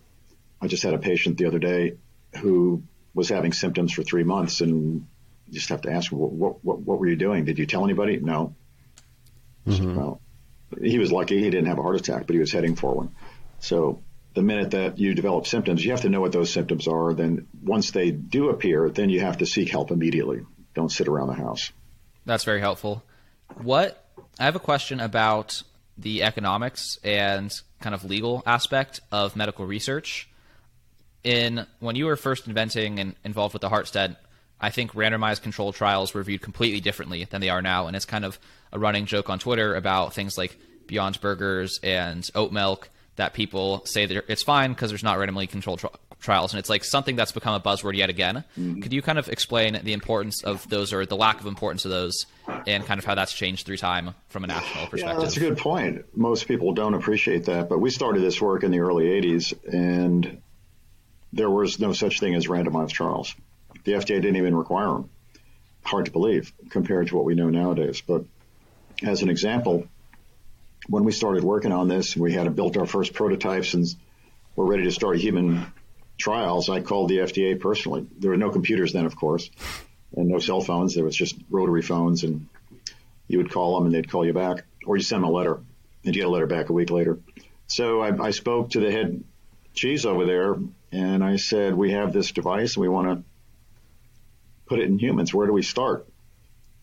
I 0.61 0.67
just 0.67 0.83
had 0.83 0.93
a 0.93 0.97
patient 0.97 1.37
the 1.37 1.45
other 1.45 1.59
day 1.59 1.97
who 2.41 2.83
was 3.13 3.29
having 3.29 3.53
symptoms 3.53 3.93
for 3.93 4.03
three 4.03 4.23
months, 4.23 4.61
and 4.61 5.05
you 5.47 5.53
just 5.53 5.69
have 5.69 5.81
to 5.81 5.91
ask, 5.91 6.11
what, 6.11 6.63
what, 6.63 6.79
what 6.81 6.99
were 6.99 7.07
you 7.07 7.15
doing? 7.15 7.45
Did 7.45 7.59
you 7.59 7.65
tell 7.65 7.83
anybody? 7.83 8.17
No. 8.17 8.55
Mm-hmm. 9.67 9.95
Well, 9.95 10.19
he 10.81 10.97
was 10.99 11.11
lucky 11.11 11.39
he 11.39 11.49
didn't 11.49 11.67
have 11.67 11.79
a 11.79 11.81
heart 11.81 11.95
attack, 11.95 12.25
but 12.25 12.33
he 12.33 12.39
was 12.39 12.51
heading 12.51 12.75
for 12.75 12.93
one. 12.93 13.15
So 13.59 14.01
the 14.33 14.41
minute 14.41 14.71
that 14.71 14.97
you 14.97 15.13
develop 15.13 15.47
symptoms, 15.47 15.83
you 15.83 15.91
have 15.91 16.01
to 16.01 16.09
know 16.09 16.21
what 16.21 16.31
those 16.31 16.51
symptoms 16.51 16.87
are. 16.87 17.13
Then 17.13 17.47
once 17.61 17.91
they 17.91 18.11
do 18.11 18.49
appear, 18.49 18.89
then 18.89 19.09
you 19.09 19.19
have 19.19 19.37
to 19.39 19.45
seek 19.45 19.69
help 19.69 19.91
immediately. 19.91 20.41
Don't 20.73 20.91
sit 20.91 21.07
around 21.07 21.27
the 21.27 21.33
house. 21.33 21.71
That's 22.25 22.43
very 22.43 22.59
helpful. 22.59 23.03
What 23.61 24.03
I 24.39 24.45
have 24.45 24.55
a 24.55 24.59
question 24.59 24.99
about 24.99 25.61
the 25.97 26.23
economics 26.23 26.97
and 27.03 27.53
kind 27.81 27.93
of 27.93 28.03
legal 28.03 28.41
aspect 28.45 29.01
of 29.11 29.35
medical 29.35 29.65
research 29.65 30.29
in 31.23 31.65
when 31.79 31.95
you 31.95 32.05
were 32.05 32.15
first 32.15 32.47
inventing 32.47 32.99
and 32.99 33.15
involved 33.23 33.53
with 33.53 33.61
the 33.61 33.69
heart 33.69 33.87
stent, 33.87 34.17
I 34.59 34.69
think 34.69 34.93
randomized 34.93 35.41
controlled 35.41 35.75
trials 35.75 36.13
were 36.13 36.23
viewed 36.23 36.41
completely 36.41 36.79
differently 36.79 37.25
than 37.25 37.41
they 37.41 37.49
are 37.49 37.61
now, 37.61 37.87
and 37.87 37.95
it's 37.95 38.05
kind 38.05 38.25
of 38.25 38.39
a 38.71 38.79
running 38.79 39.05
joke 39.05 39.29
on 39.29 39.37
Twitter 39.37 39.75
about 39.75 40.13
things 40.13 40.37
like 40.37 40.57
Beyond 40.87 41.21
Burgers 41.21 41.79
and 41.83 42.27
oat 42.33 42.51
milk 42.51 42.89
that 43.15 43.33
people 43.33 43.85
say 43.85 44.05
that 44.05 44.25
it's 44.27 44.43
fine 44.43 44.73
because 44.73 44.89
there's 44.89 45.03
not 45.03 45.17
randomly 45.17 45.47
controlled 45.47 45.79
tri- 45.79 45.89
trials, 46.19 46.53
and 46.53 46.59
it's 46.59 46.69
like 46.69 46.83
something 46.83 47.15
that's 47.15 47.31
become 47.31 47.53
a 47.53 47.59
buzzword 47.59 47.95
yet 47.95 48.09
again. 48.09 48.43
Mm-hmm. 48.57 48.81
Could 48.81 48.93
you 48.93 49.01
kind 49.01 49.19
of 49.19 49.29
explain 49.29 49.79
the 49.83 49.93
importance 49.93 50.43
of 50.43 50.67
those 50.69 50.93
or 50.93 51.05
the 51.05 51.15
lack 51.15 51.39
of 51.39 51.45
importance 51.45 51.85
of 51.85 51.91
those, 51.91 52.25
and 52.65 52.85
kind 52.85 52.97
of 52.97 53.05
how 53.05 53.13
that's 53.15 53.33
changed 53.33 53.65
through 53.65 53.77
time 53.77 54.15
from 54.29 54.43
a 54.43 54.47
national 54.47 54.87
perspective? 54.87 55.19
Yeah, 55.19 55.23
that's 55.23 55.37
a 55.37 55.39
good 55.39 55.57
point. 55.57 56.05
Most 56.15 56.47
people 56.47 56.73
don't 56.73 56.93
appreciate 56.93 57.45
that, 57.45 57.69
but 57.69 57.79
we 57.79 57.89
started 57.89 58.21
this 58.21 58.41
work 58.41 58.63
in 58.63 58.71
the 58.71 58.79
early 58.79 59.05
'80s, 59.05 59.53
and 59.71 60.41
there 61.33 61.49
was 61.49 61.79
no 61.79 61.93
such 61.93 62.19
thing 62.19 62.35
as 62.35 62.47
randomized 62.47 62.91
trials. 62.91 63.35
The 63.83 63.93
FDA 63.93 64.21
didn't 64.21 64.37
even 64.37 64.55
require 64.55 64.87
them. 64.87 65.09
Hard 65.83 66.05
to 66.05 66.11
believe 66.11 66.53
compared 66.69 67.07
to 67.07 67.15
what 67.15 67.25
we 67.25 67.35
know 67.35 67.49
nowadays. 67.49 68.01
But 68.01 68.23
as 69.01 69.21
an 69.21 69.29
example, 69.29 69.87
when 70.87 71.03
we 71.03 71.11
started 71.11 71.43
working 71.43 71.71
on 71.71 71.87
this, 71.87 72.15
we 72.15 72.33
had 72.33 72.53
built 72.55 72.77
our 72.77 72.85
first 72.85 73.13
prototypes 73.13 73.73
and 73.73 73.85
we're 74.55 74.65
ready 74.65 74.83
to 74.83 74.91
start 74.91 75.17
human 75.17 75.65
trials. 76.17 76.69
I 76.69 76.81
called 76.81 77.09
the 77.09 77.17
FDA 77.17 77.59
personally. 77.59 78.05
There 78.19 78.31
were 78.31 78.37
no 78.37 78.49
computers 78.49 78.93
then, 78.93 79.05
of 79.05 79.15
course, 79.15 79.49
and 80.15 80.27
no 80.27 80.39
cell 80.39 80.61
phones. 80.61 80.95
There 80.95 81.03
was 81.03 81.15
just 81.15 81.35
rotary 81.49 81.81
phones, 81.81 82.23
and 82.23 82.47
you 83.27 83.37
would 83.39 83.51
call 83.51 83.75
them 83.75 83.85
and 83.85 83.95
they'd 83.95 84.11
call 84.11 84.25
you 84.25 84.33
back, 84.33 84.65
or 84.85 84.97
you 84.97 85.03
send 85.03 85.23
them 85.23 85.29
a 85.29 85.33
letter 85.33 85.55
and 86.05 86.15
you 86.15 86.21
get 86.21 86.27
a 86.27 86.31
letter 86.31 86.47
back 86.47 86.69
a 86.69 86.73
week 86.73 86.91
later. 86.91 87.19
So 87.67 88.01
I, 88.01 88.27
I 88.27 88.31
spoke 88.31 88.71
to 88.71 88.79
the 88.79 88.91
head 88.91 89.23
cheese 89.73 90.05
over 90.05 90.25
there 90.25 90.55
and 90.91 91.23
I 91.23 91.37
said, 91.37 91.73
we 91.73 91.91
have 91.91 92.13
this 92.13 92.31
device 92.31 92.75
and 92.75 92.81
we 92.81 92.89
want 92.89 93.07
to 93.07 93.23
put 94.65 94.79
it 94.79 94.85
in 94.85 94.99
humans. 94.99 95.33
Where 95.33 95.47
do 95.47 95.53
we 95.53 95.63
start? 95.63 96.07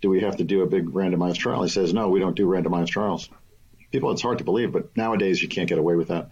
Do 0.01 0.09
we 0.09 0.21
have 0.21 0.39
to 0.39 0.45
do 0.45 0.63
a 0.63 0.67
big 0.67 0.87
randomized 0.87 1.37
trial? 1.37 1.63
He 1.63 1.69
says, 1.69 1.93
no, 1.93 2.09
we 2.09 2.19
don't 2.19 2.35
do 2.35 2.47
randomized 2.47 2.89
trials. 2.89 3.29
People, 3.91 4.13
it's 4.13 4.23
hard 4.23 4.39
to 4.39 4.45
believe, 4.45 4.73
but 4.73 4.97
nowadays 4.97 5.43
you 5.43 5.49
can't 5.49 5.69
get 5.69 5.79
away 5.79 5.97
with 5.97 6.09
that. 6.09 6.31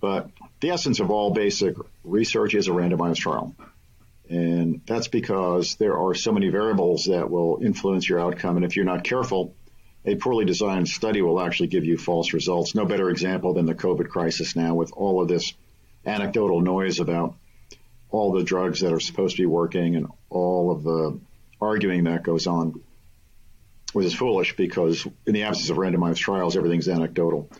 But 0.00 0.30
the 0.60 0.70
essence 0.70 1.00
of 1.00 1.10
all 1.10 1.32
basic 1.32 1.74
research 2.04 2.54
is 2.54 2.68
a 2.68 2.72
randomized 2.72 3.18
trial. 3.18 3.54
And 4.28 4.80
that's 4.86 5.08
because 5.08 5.76
there 5.76 5.98
are 5.98 6.14
so 6.14 6.32
many 6.32 6.48
variables 6.48 7.06
that 7.06 7.30
will 7.30 7.60
influence 7.62 8.08
your 8.08 8.20
outcome. 8.20 8.56
And 8.56 8.64
if 8.64 8.76
you're 8.76 8.84
not 8.84 9.04
careful, 9.04 9.54
a 10.04 10.16
poorly 10.16 10.44
designed 10.44 10.88
study 10.88 11.22
will 11.22 11.40
actually 11.40 11.68
give 11.68 11.84
you 11.84 11.96
false 11.96 12.32
results. 12.32 12.74
No 12.74 12.84
better 12.84 13.10
example 13.10 13.54
than 13.54 13.66
the 13.66 13.74
COVID 13.74 14.08
crisis 14.08 14.56
now 14.56 14.74
with 14.74 14.92
all 14.92 15.20
of 15.20 15.28
this 15.28 15.54
anecdotal 16.04 16.60
noise 16.60 16.98
about 16.98 17.36
all 18.10 18.32
the 18.32 18.42
drugs 18.42 18.80
that 18.80 18.92
are 18.92 19.00
supposed 19.00 19.36
to 19.36 19.42
be 19.42 19.46
working 19.46 19.96
and 19.96 20.08
all 20.28 20.70
of 20.70 20.82
the 20.82 21.18
arguing 21.60 22.04
that 22.04 22.22
goes 22.22 22.46
on. 22.46 22.80
Was 23.94 24.14
foolish 24.14 24.56
because 24.56 25.06
in 25.26 25.34
the 25.34 25.44
absence 25.44 25.70
of 25.70 25.76
randomized 25.76 26.16
trials, 26.16 26.56
everything's 26.56 26.88
anecdotal. 26.88 27.50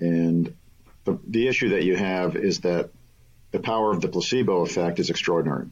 And 0.00 0.54
the, 1.04 1.18
the 1.26 1.48
issue 1.48 1.70
that 1.70 1.84
you 1.84 1.96
have 1.96 2.36
is 2.36 2.60
that 2.60 2.90
the 3.50 3.60
power 3.60 3.92
of 3.92 4.00
the 4.00 4.08
placebo 4.08 4.62
effect 4.62 4.98
is 4.98 5.10
extraordinary. 5.10 5.66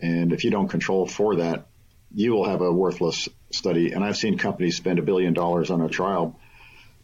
And 0.00 0.32
if 0.32 0.44
you 0.44 0.50
don't 0.50 0.68
control 0.68 1.06
for 1.06 1.36
that, 1.36 1.66
you 2.14 2.32
will 2.32 2.48
have 2.48 2.60
a 2.60 2.72
worthless 2.72 3.28
study. 3.50 3.92
And 3.92 4.04
I've 4.04 4.16
seen 4.16 4.38
companies 4.38 4.76
spend 4.76 4.98
a 4.98 5.02
billion 5.02 5.34
dollars 5.34 5.70
on 5.70 5.80
a 5.80 5.88
trial, 5.88 6.38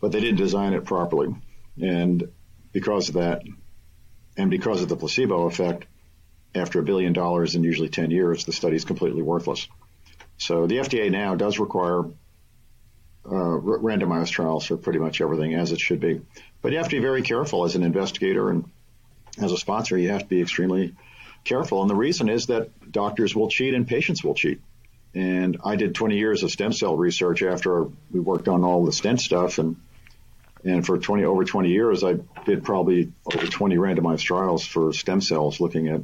but 0.01 0.13
they 0.13 0.21
didn't 0.21 0.39
design 0.39 0.73
it 0.73 0.85
properly. 0.85 1.35
And 1.81 2.31
because 2.73 3.09
of 3.09 3.15
that, 3.15 3.43
and 4.37 4.51
because 4.51 4.83
of 4.83 4.89
the 4.89 4.97
placebo 4.97 5.47
effect, 5.47 5.87
after 6.55 6.81
a 6.81 6.85
billion 6.85 7.13
dollars 7.13 7.55
in 7.55 7.65
usually 7.65 7.89
10 7.89 8.11
years, 8.11 8.45
the 8.45 8.53
study 8.53 8.77
is 8.77 8.85
completely 8.85 9.23
worthless. 9.23 9.69
So 10.39 10.67
the 10.67 10.77
FDA 10.77 11.11
now 11.11 11.35
does 11.35 11.59
require 11.59 12.05
uh, 13.27 13.59
randomized 13.59 14.31
trials 14.31 14.67
for 14.67 14.77
pretty 14.77 14.99
much 14.99 15.21
everything 15.21 15.55
as 15.55 15.73
it 15.73 15.81
should 15.81 16.01
be. 16.01 16.21
But 16.63 16.73
you 16.73 16.79
have 16.79 16.89
to 16.89 16.97
be 16.97 17.03
very 17.03 17.23
careful 17.23 17.65
as 17.65 17.75
an 17.75 17.83
investigator 17.83 18.51
and 18.51 18.71
as 19.41 19.53
a 19.53 19.57
sponsor. 19.57 19.97
You 19.97 20.11
have 20.11 20.23
to 20.23 20.29
be 20.29 20.41
extremely 20.41 20.95
careful. 21.45 21.81
And 21.83 21.91
the 21.91 21.95
reason 21.95 22.29
is 22.29 22.47
that 22.47 22.71
doctors 22.91 23.35
will 23.35 23.49
cheat 23.49 23.75
and 23.75 23.87
patients 23.87 24.25
will 24.25 24.35
cheat. 24.35 24.61
And 25.15 25.59
I 25.65 25.77
did 25.77 25.95
20 25.95 26.17
years 26.19 26.43
of 26.43 26.51
stem 26.51 26.73
cell 26.73 26.97
research 26.97 27.43
after 27.43 27.85
we 28.11 28.21
worked 28.21 28.49
on 28.49 28.65
all 28.65 28.85
the 28.85 28.93
stent 28.93 29.21
stuff. 29.21 29.59
And, 29.59 29.77
and 30.65 30.85
for 30.85 30.99
20, 30.99 31.25
over 31.25 31.45
20 31.45 31.71
years, 31.71 32.03
I 32.03 32.15
did 32.45 32.65
probably 32.65 33.13
over 33.33 33.47
20 33.47 33.77
randomized 33.77 34.23
trials 34.23 34.67
for 34.67 34.93
stem 34.93 35.21
cells 35.21 35.61
looking 35.61 35.89
at 35.89 36.01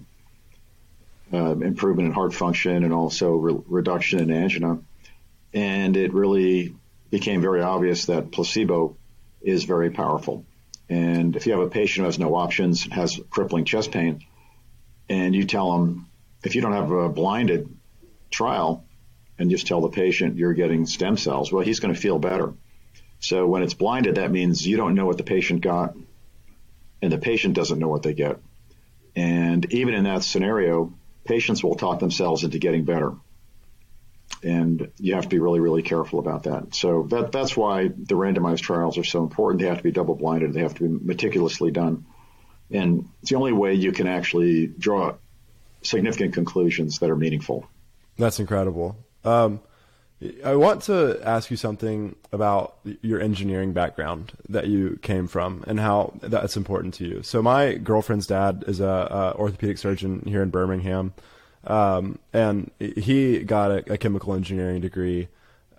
uh, 1.32 1.56
improvement 1.56 2.08
in 2.08 2.12
heart 2.12 2.34
function 2.34 2.84
and 2.84 2.92
also 2.92 3.32
re- 3.32 3.62
reduction 3.66 4.20
in 4.20 4.30
angina. 4.30 4.78
And 5.52 5.96
it 5.96 6.12
really 6.12 6.76
became 7.10 7.40
very 7.40 7.60
obvious 7.60 8.06
that 8.06 8.30
placebo 8.30 8.96
is 9.42 9.64
very 9.64 9.90
powerful. 9.90 10.44
And 10.88 11.36
if 11.36 11.46
you 11.46 11.52
have 11.52 11.62
a 11.62 11.70
patient 11.70 12.02
who 12.02 12.06
has 12.06 12.18
no 12.18 12.34
options, 12.34 12.84
has 12.92 13.20
crippling 13.30 13.64
chest 13.64 13.92
pain, 13.92 14.24
and 15.08 15.34
you 15.34 15.44
tell 15.44 15.72
them, 15.72 16.08
if 16.44 16.54
you 16.54 16.62
don't 16.62 16.72
have 16.72 16.90
a 16.90 17.08
blinded 17.08 17.68
trial, 18.30 18.84
and 19.38 19.50
just 19.50 19.66
tell 19.66 19.80
the 19.80 19.88
patient 19.88 20.36
you're 20.36 20.52
getting 20.52 20.84
stem 20.86 21.16
cells, 21.16 21.50
well, 21.50 21.64
he's 21.64 21.80
going 21.80 21.94
to 21.94 22.00
feel 22.00 22.18
better. 22.18 22.52
So 23.20 23.46
when 23.46 23.62
it's 23.62 23.74
blinded, 23.74 24.16
that 24.16 24.30
means 24.30 24.66
you 24.66 24.76
don't 24.76 24.94
know 24.94 25.06
what 25.06 25.16
the 25.16 25.24
patient 25.24 25.62
got, 25.62 25.94
and 27.00 27.10
the 27.12 27.18
patient 27.18 27.54
doesn't 27.54 27.78
know 27.78 27.88
what 27.88 28.02
they 28.02 28.12
get. 28.12 28.38
And 29.16 29.72
even 29.72 29.94
in 29.94 30.04
that 30.04 30.24
scenario, 30.24 30.92
patients 31.24 31.64
will 31.64 31.74
talk 31.74 32.00
themselves 32.00 32.44
into 32.44 32.58
getting 32.58 32.84
better. 32.84 33.12
And 34.42 34.90
you 34.98 35.14
have 35.14 35.24
to 35.24 35.28
be 35.28 35.38
really, 35.38 35.60
really 35.60 35.82
careful 35.82 36.18
about 36.18 36.44
that. 36.44 36.74
So 36.74 37.04
that, 37.10 37.30
that's 37.32 37.56
why 37.56 37.88
the 37.88 38.14
randomized 38.14 38.60
trials 38.60 38.96
are 38.96 39.04
so 39.04 39.22
important. 39.22 39.60
They 39.60 39.68
have 39.68 39.78
to 39.78 39.82
be 39.82 39.92
double 39.92 40.14
blinded. 40.14 40.54
They 40.54 40.62
have 40.62 40.74
to 40.74 40.88
be 40.88 41.04
meticulously 41.04 41.70
done. 41.70 42.06
And 42.70 43.08
it's 43.20 43.30
the 43.30 43.36
only 43.36 43.52
way 43.52 43.74
you 43.74 43.92
can 43.92 44.06
actually 44.06 44.66
draw 44.66 45.16
significant 45.82 46.34
conclusions 46.34 47.00
that 47.00 47.10
are 47.10 47.16
meaningful. 47.16 47.66
That's 48.16 48.40
incredible. 48.40 48.96
Um, 49.24 49.60
I 50.44 50.54
want 50.54 50.82
to 50.82 51.18
ask 51.24 51.50
you 51.50 51.56
something 51.56 52.14
about 52.30 52.76
your 53.00 53.20
engineering 53.20 53.72
background 53.72 54.32
that 54.50 54.66
you 54.66 54.98
came 55.00 55.26
from 55.26 55.64
and 55.66 55.80
how 55.80 56.12
that's 56.20 56.58
important 56.58 56.92
to 56.94 57.06
you. 57.06 57.22
So 57.22 57.42
my 57.42 57.74
girlfriend's 57.74 58.26
dad 58.26 58.64
is 58.66 58.80
a, 58.80 58.84
a 59.34 59.34
orthopedic 59.38 59.78
surgeon 59.78 60.22
here 60.26 60.42
in 60.42 60.50
Birmingham, 60.50 61.14
um, 61.64 62.18
and 62.32 62.70
he 62.78 63.40
got 63.40 63.70
a, 63.70 63.92
a, 63.92 63.98
chemical 63.98 64.34
engineering 64.34 64.80
degree, 64.80 65.28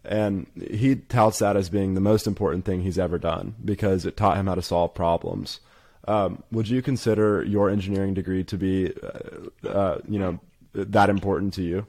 and 0.05 0.45
he 0.55 0.95
touts 0.95 1.39
that 1.39 1.55
as 1.55 1.69
being 1.69 1.95
the 1.95 2.01
most 2.01 2.27
important 2.27 2.65
thing 2.65 2.81
he's 2.81 2.99
ever 2.99 3.17
done 3.17 3.55
because 3.63 4.05
it 4.05 4.15
taught 4.15 4.37
him 4.37 4.47
how 4.47 4.55
to 4.55 4.61
solve 4.61 4.93
problems. 4.93 5.59
Um, 6.07 6.43
would 6.51 6.67
you 6.67 6.81
consider 6.81 7.43
your 7.43 7.69
engineering 7.69 8.13
degree 8.13 8.43
to 8.45 8.57
be, 8.57 8.93
uh, 9.03 9.67
uh, 9.67 9.99
you 10.07 10.19
know, 10.19 10.39
that 10.73 11.09
important 11.09 11.53
to 11.55 11.63
you? 11.63 11.85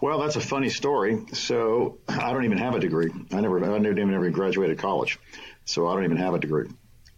Well, 0.00 0.18
that's 0.18 0.36
a 0.36 0.40
funny 0.40 0.68
story. 0.68 1.24
So 1.32 1.98
I 2.08 2.32
don't 2.32 2.44
even 2.44 2.58
have 2.58 2.74
a 2.74 2.80
degree. 2.80 3.10
I 3.32 3.40
never, 3.40 3.64
I 3.64 3.78
never 3.78 3.98
even 4.00 4.32
graduated 4.32 4.78
college, 4.78 5.18
so 5.64 5.88
I 5.88 5.94
don't 5.94 6.04
even 6.04 6.18
have 6.18 6.34
a 6.34 6.38
degree. 6.38 6.68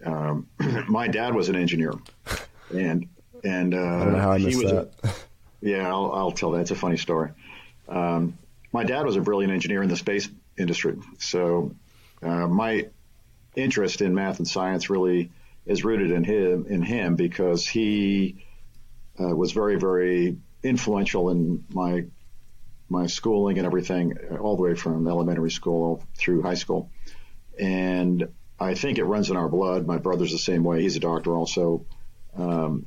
Um, 0.04 0.48
my 0.88 1.08
dad 1.08 1.34
was 1.34 1.48
an 1.48 1.56
engineer, 1.56 1.92
and 2.70 3.08
and 3.44 3.74
uh, 3.74 3.78
I 3.78 4.04
don't 4.04 4.12
know 4.12 4.20
how 4.20 4.32
I 4.32 4.38
missed 4.38 4.60
that. 4.60 4.90
A, 5.02 5.10
yeah, 5.60 5.88
I'll, 5.88 6.12
I'll 6.12 6.32
tell 6.32 6.52
that. 6.52 6.60
It's 6.60 6.70
a 6.70 6.76
funny 6.76 6.96
story. 6.96 7.30
Um, 7.88 8.38
my 8.72 8.84
dad 8.84 9.06
was 9.06 9.16
a 9.16 9.20
brilliant 9.20 9.52
engineer 9.52 9.82
in 9.82 9.88
the 9.88 9.96
space 9.96 10.28
industry, 10.58 10.96
so 11.18 11.74
uh, 12.22 12.46
my 12.46 12.88
interest 13.56 14.02
in 14.02 14.14
math 14.14 14.38
and 14.38 14.46
science 14.46 14.90
really 14.90 15.30
is 15.66 15.84
rooted 15.84 16.10
in 16.10 16.24
him 16.24 16.66
in 16.68 16.82
him 16.82 17.16
because 17.16 17.66
he 17.66 18.44
uh, 19.18 19.34
was 19.34 19.52
very 19.52 19.76
very 19.76 20.36
influential 20.62 21.30
in 21.30 21.64
my 21.70 22.04
my 22.88 23.06
schooling 23.06 23.58
and 23.58 23.66
everything, 23.66 24.16
all 24.40 24.56
the 24.56 24.62
way 24.62 24.74
from 24.74 25.06
elementary 25.06 25.50
school 25.50 26.02
through 26.16 26.42
high 26.42 26.54
school. 26.54 26.90
And 27.58 28.28
I 28.58 28.74
think 28.74 28.98
it 28.98 29.04
runs 29.04 29.30
in 29.30 29.36
our 29.36 29.48
blood. 29.48 29.86
My 29.86 29.98
brother's 29.98 30.32
the 30.32 30.38
same 30.38 30.64
way. 30.64 30.82
He's 30.82 30.96
a 30.96 31.00
doctor 31.00 31.36
also. 31.36 31.84
Um, 32.36 32.86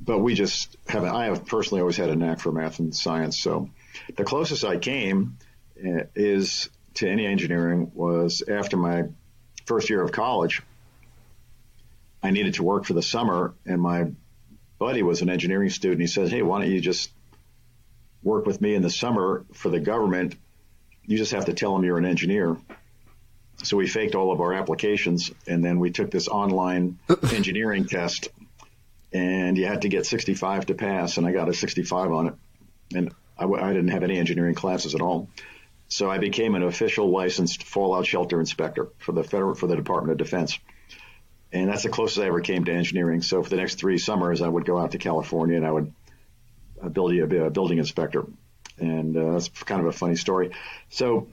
but 0.00 0.18
we 0.18 0.34
just 0.34 0.76
haven't. 0.88 1.10
I 1.10 1.26
have 1.26 1.46
personally 1.46 1.80
always 1.80 1.96
had 1.96 2.10
a 2.10 2.16
knack 2.16 2.40
for 2.40 2.50
math 2.50 2.78
and 2.78 2.94
science. 2.94 3.38
So 3.38 3.70
the 4.16 4.24
closest 4.24 4.64
I 4.64 4.78
came 4.78 5.38
uh, 5.78 6.04
is 6.14 6.70
to 6.94 7.08
any 7.08 7.26
engineering 7.26 7.92
was 7.94 8.42
after 8.48 8.76
my 8.76 9.04
first 9.66 9.90
year 9.90 10.02
of 10.02 10.12
college. 10.12 10.62
I 12.22 12.30
needed 12.30 12.54
to 12.54 12.62
work 12.62 12.84
for 12.84 12.92
the 12.92 13.02
summer 13.02 13.54
and 13.64 13.80
my 13.80 14.10
buddy 14.78 15.02
was 15.02 15.22
an 15.22 15.30
engineering 15.30 15.70
student. 15.70 16.00
He 16.00 16.06
said, 16.06 16.28
Hey, 16.28 16.42
why 16.42 16.60
don't 16.60 16.70
you 16.70 16.80
just 16.80 17.10
work 18.22 18.46
with 18.46 18.60
me 18.60 18.74
in 18.74 18.82
the 18.82 18.90
summer 18.90 19.44
for 19.52 19.70
the 19.70 19.80
government, 19.80 20.34
you 21.06 21.16
just 21.16 21.32
have 21.32 21.46
to 21.46 21.54
tell 21.54 21.74
them 21.74 21.84
you're 21.84 21.98
an 21.98 22.04
engineer. 22.04 22.56
So 23.62 23.76
we 23.76 23.86
faked 23.86 24.14
all 24.14 24.32
of 24.32 24.40
our 24.40 24.54
applications 24.54 25.30
and 25.46 25.64
then 25.64 25.78
we 25.78 25.90
took 25.90 26.10
this 26.10 26.28
online 26.28 26.98
engineering 27.32 27.86
test 27.86 28.28
and 29.12 29.58
you 29.58 29.66
had 29.66 29.82
to 29.82 29.88
get 29.88 30.06
65 30.06 30.66
to 30.66 30.74
pass 30.74 31.16
and 31.16 31.26
I 31.26 31.32
got 31.32 31.48
a 31.48 31.54
65 31.54 32.12
on 32.12 32.26
it. 32.28 32.34
And 32.94 33.14
I, 33.38 33.44
I 33.44 33.72
didn't 33.72 33.88
have 33.88 34.02
any 34.02 34.18
engineering 34.18 34.54
classes 34.54 34.94
at 34.94 35.00
all. 35.00 35.28
So 35.88 36.08
I 36.10 36.18
became 36.18 36.54
an 36.54 36.62
official 36.62 37.10
licensed 37.10 37.64
fallout 37.64 38.06
shelter 38.06 38.38
inspector 38.38 38.88
for 38.98 39.12
the 39.12 39.24
federal, 39.24 39.54
for 39.54 39.66
the 39.66 39.74
Department 39.74 40.12
of 40.12 40.18
Defense. 40.18 40.58
And 41.52 41.68
that's 41.68 41.82
the 41.82 41.88
closest 41.88 42.20
I 42.20 42.26
ever 42.26 42.40
came 42.40 42.64
to 42.66 42.72
engineering. 42.72 43.22
So 43.22 43.42
for 43.42 43.50
the 43.50 43.56
next 43.56 43.76
three 43.76 43.98
summers, 43.98 44.40
I 44.40 44.48
would 44.48 44.64
go 44.64 44.78
out 44.78 44.92
to 44.92 44.98
California 44.98 45.56
and 45.56 45.66
I 45.66 45.72
would 45.72 45.92
a 46.82 46.86
a 46.86 47.50
building 47.50 47.78
inspector. 47.78 48.24
And 48.78 49.16
uh, 49.16 49.32
that's 49.32 49.48
kind 49.48 49.80
of 49.80 49.88
a 49.88 49.92
funny 49.92 50.16
story. 50.16 50.52
So 50.88 51.28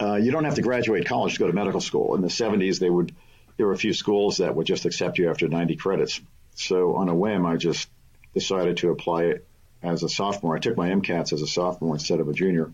uh, 0.00 0.16
you 0.16 0.32
don't 0.32 0.44
have 0.44 0.56
to 0.56 0.62
graduate 0.62 1.06
college 1.06 1.34
to 1.34 1.38
go 1.38 1.46
to 1.46 1.52
medical 1.52 1.80
school. 1.80 2.14
In 2.16 2.22
the 2.22 2.28
70s, 2.28 2.78
they 2.80 2.90
would 2.90 3.14
there 3.56 3.66
were 3.66 3.72
a 3.72 3.78
few 3.78 3.92
schools 3.92 4.38
that 4.38 4.54
would 4.54 4.66
just 4.66 4.86
accept 4.86 5.18
you 5.18 5.30
after 5.30 5.46
90 5.46 5.76
credits. 5.76 6.20
So 6.60 6.96
on 6.96 7.08
a 7.08 7.14
whim, 7.14 7.46
I 7.46 7.56
just 7.56 7.88
decided 8.34 8.78
to 8.78 8.90
apply 8.90 9.24
it 9.24 9.46
as 9.82 10.02
a 10.02 10.08
sophomore. 10.08 10.56
I 10.56 10.58
took 10.58 10.76
my 10.76 10.90
MCATs 10.90 11.32
as 11.32 11.42
a 11.42 11.46
sophomore 11.46 11.94
instead 11.94 12.20
of 12.20 12.28
a 12.28 12.32
junior, 12.32 12.70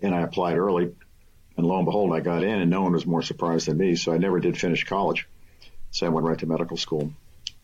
and 0.00 0.14
I 0.14 0.22
applied 0.22 0.56
early. 0.56 0.94
And 1.56 1.66
lo 1.66 1.76
and 1.76 1.84
behold, 1.84 2.14
I 2.14 2.20
got 2.20 2.42
in, 2.42 2.60
and 2.60 2.70
no 2.70 2.82
one 2.82 2.92
was 2.92 3.04
more 3.04 3.22
surprised 3.22 3.68
than 3.68 3.76
me. 3.76 3.96
So 3.96 4.12
I 4.12 4.18
never 4.18 4.40
did 4.40 4.58
finish 4.58 4.84
college. 4.84 5.28
So 5.90 6.06
I 6.06 6.08
went 6.08 6.26
right 6.26 6.38
to 6.38 6.46
medical 6.46 6.78
school. 6.78 7.12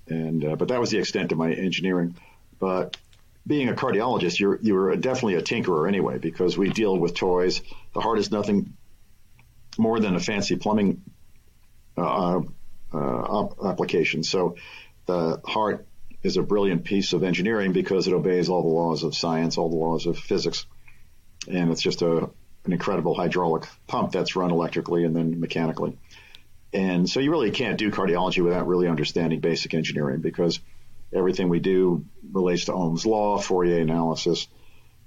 And 0.08 0.44
uh, 0.44 0.56
but 0.56 0.68
that 0.68 0.78
was 0.78 0.90
the 0.90 0.98
extent 0.98 1.32
of 1.32 1.38
my 1.38 1.52
engineering. 1.52 2.16
But 2.58 2.96
being 3.46 3.68
a 3.68 3.72
cardiologist, 3.72 4.38
you're 4.38 4.58
you're 4.60 4.94
definitely 4.96 5.36
a 5.36 5.42
tinkerer 5.42 5.88
anyway 5.88 6.18
because 6.18 6.58
we 6.58 6.68
deal 6.68 6.98
with 6.98 7.14
toys. 7.14 7.62
The 7.94 8.00
heart 8.00 8.18
is 8.18 8.30
nothing 8.30 8.74
more 9.78 10.00
than 10.00 10.14
a 10.14 10.20
fancy 10.20 10.56
plumbing 10.56 11.02
uh, 11.96 12.40
uh, 12.92 13.46
application. 13.64 14.22
So 14.22 14.56
the 15.06 15.40
heart 15.44 15.86
is 16.22 16.36
a 16.36 16.42
brilliant 16.42 16.84
piece 16.84 17.12
of 17.12 17.22
engineering 17.22 17.72
because 17.72 18.06
it 18.08 18.12
obeys 18.12 18.48
all 18.48 18.62
the 18.62 18.68
laws 18.68 19.02
of 19.02 19.14
science, 19.14 19.58
all 19.58 19.70
the 19.70 19.76
laws 19.76 20.06
of 20.06 20.18
physics, 20.18 20.66
and 21.48 21.70
it's 21.70 21.82
just 21.82 22.02
a 22.02 22.28
an 22.66 22.72
incredible 22.72 23.14
hydraulic 23.14 23.64
pump 23.86 24.12
that's 24.12 24.36
run 24.36 24.50
electrically 24.50 25.04
and 25.04 25.14
then 25.14 25.40
mechanically. 25.40 25.96
And 26.72 27.08
so 27.08 27.20
you 27.20 27.30
really 27.30 27.52
can't 27.52 27.78
do 27.78 27.90
cardiology 27.90 28.42
without 28.42 28.66
really 28.66 28.88
understanding 28.88 29.40
basic 29.40 29.72
engineering 29.72 30.20
because 30.20 30.58
everything 31.12 31.48
we 31.48 31.60
do 31.60 32.04
relates 32.32 32.66
to 32.66 32.72
Ohm's 32.72 33.06
law, 33.06 33.38
Fourier 33.38 33.80
analysis, 33.80 34.48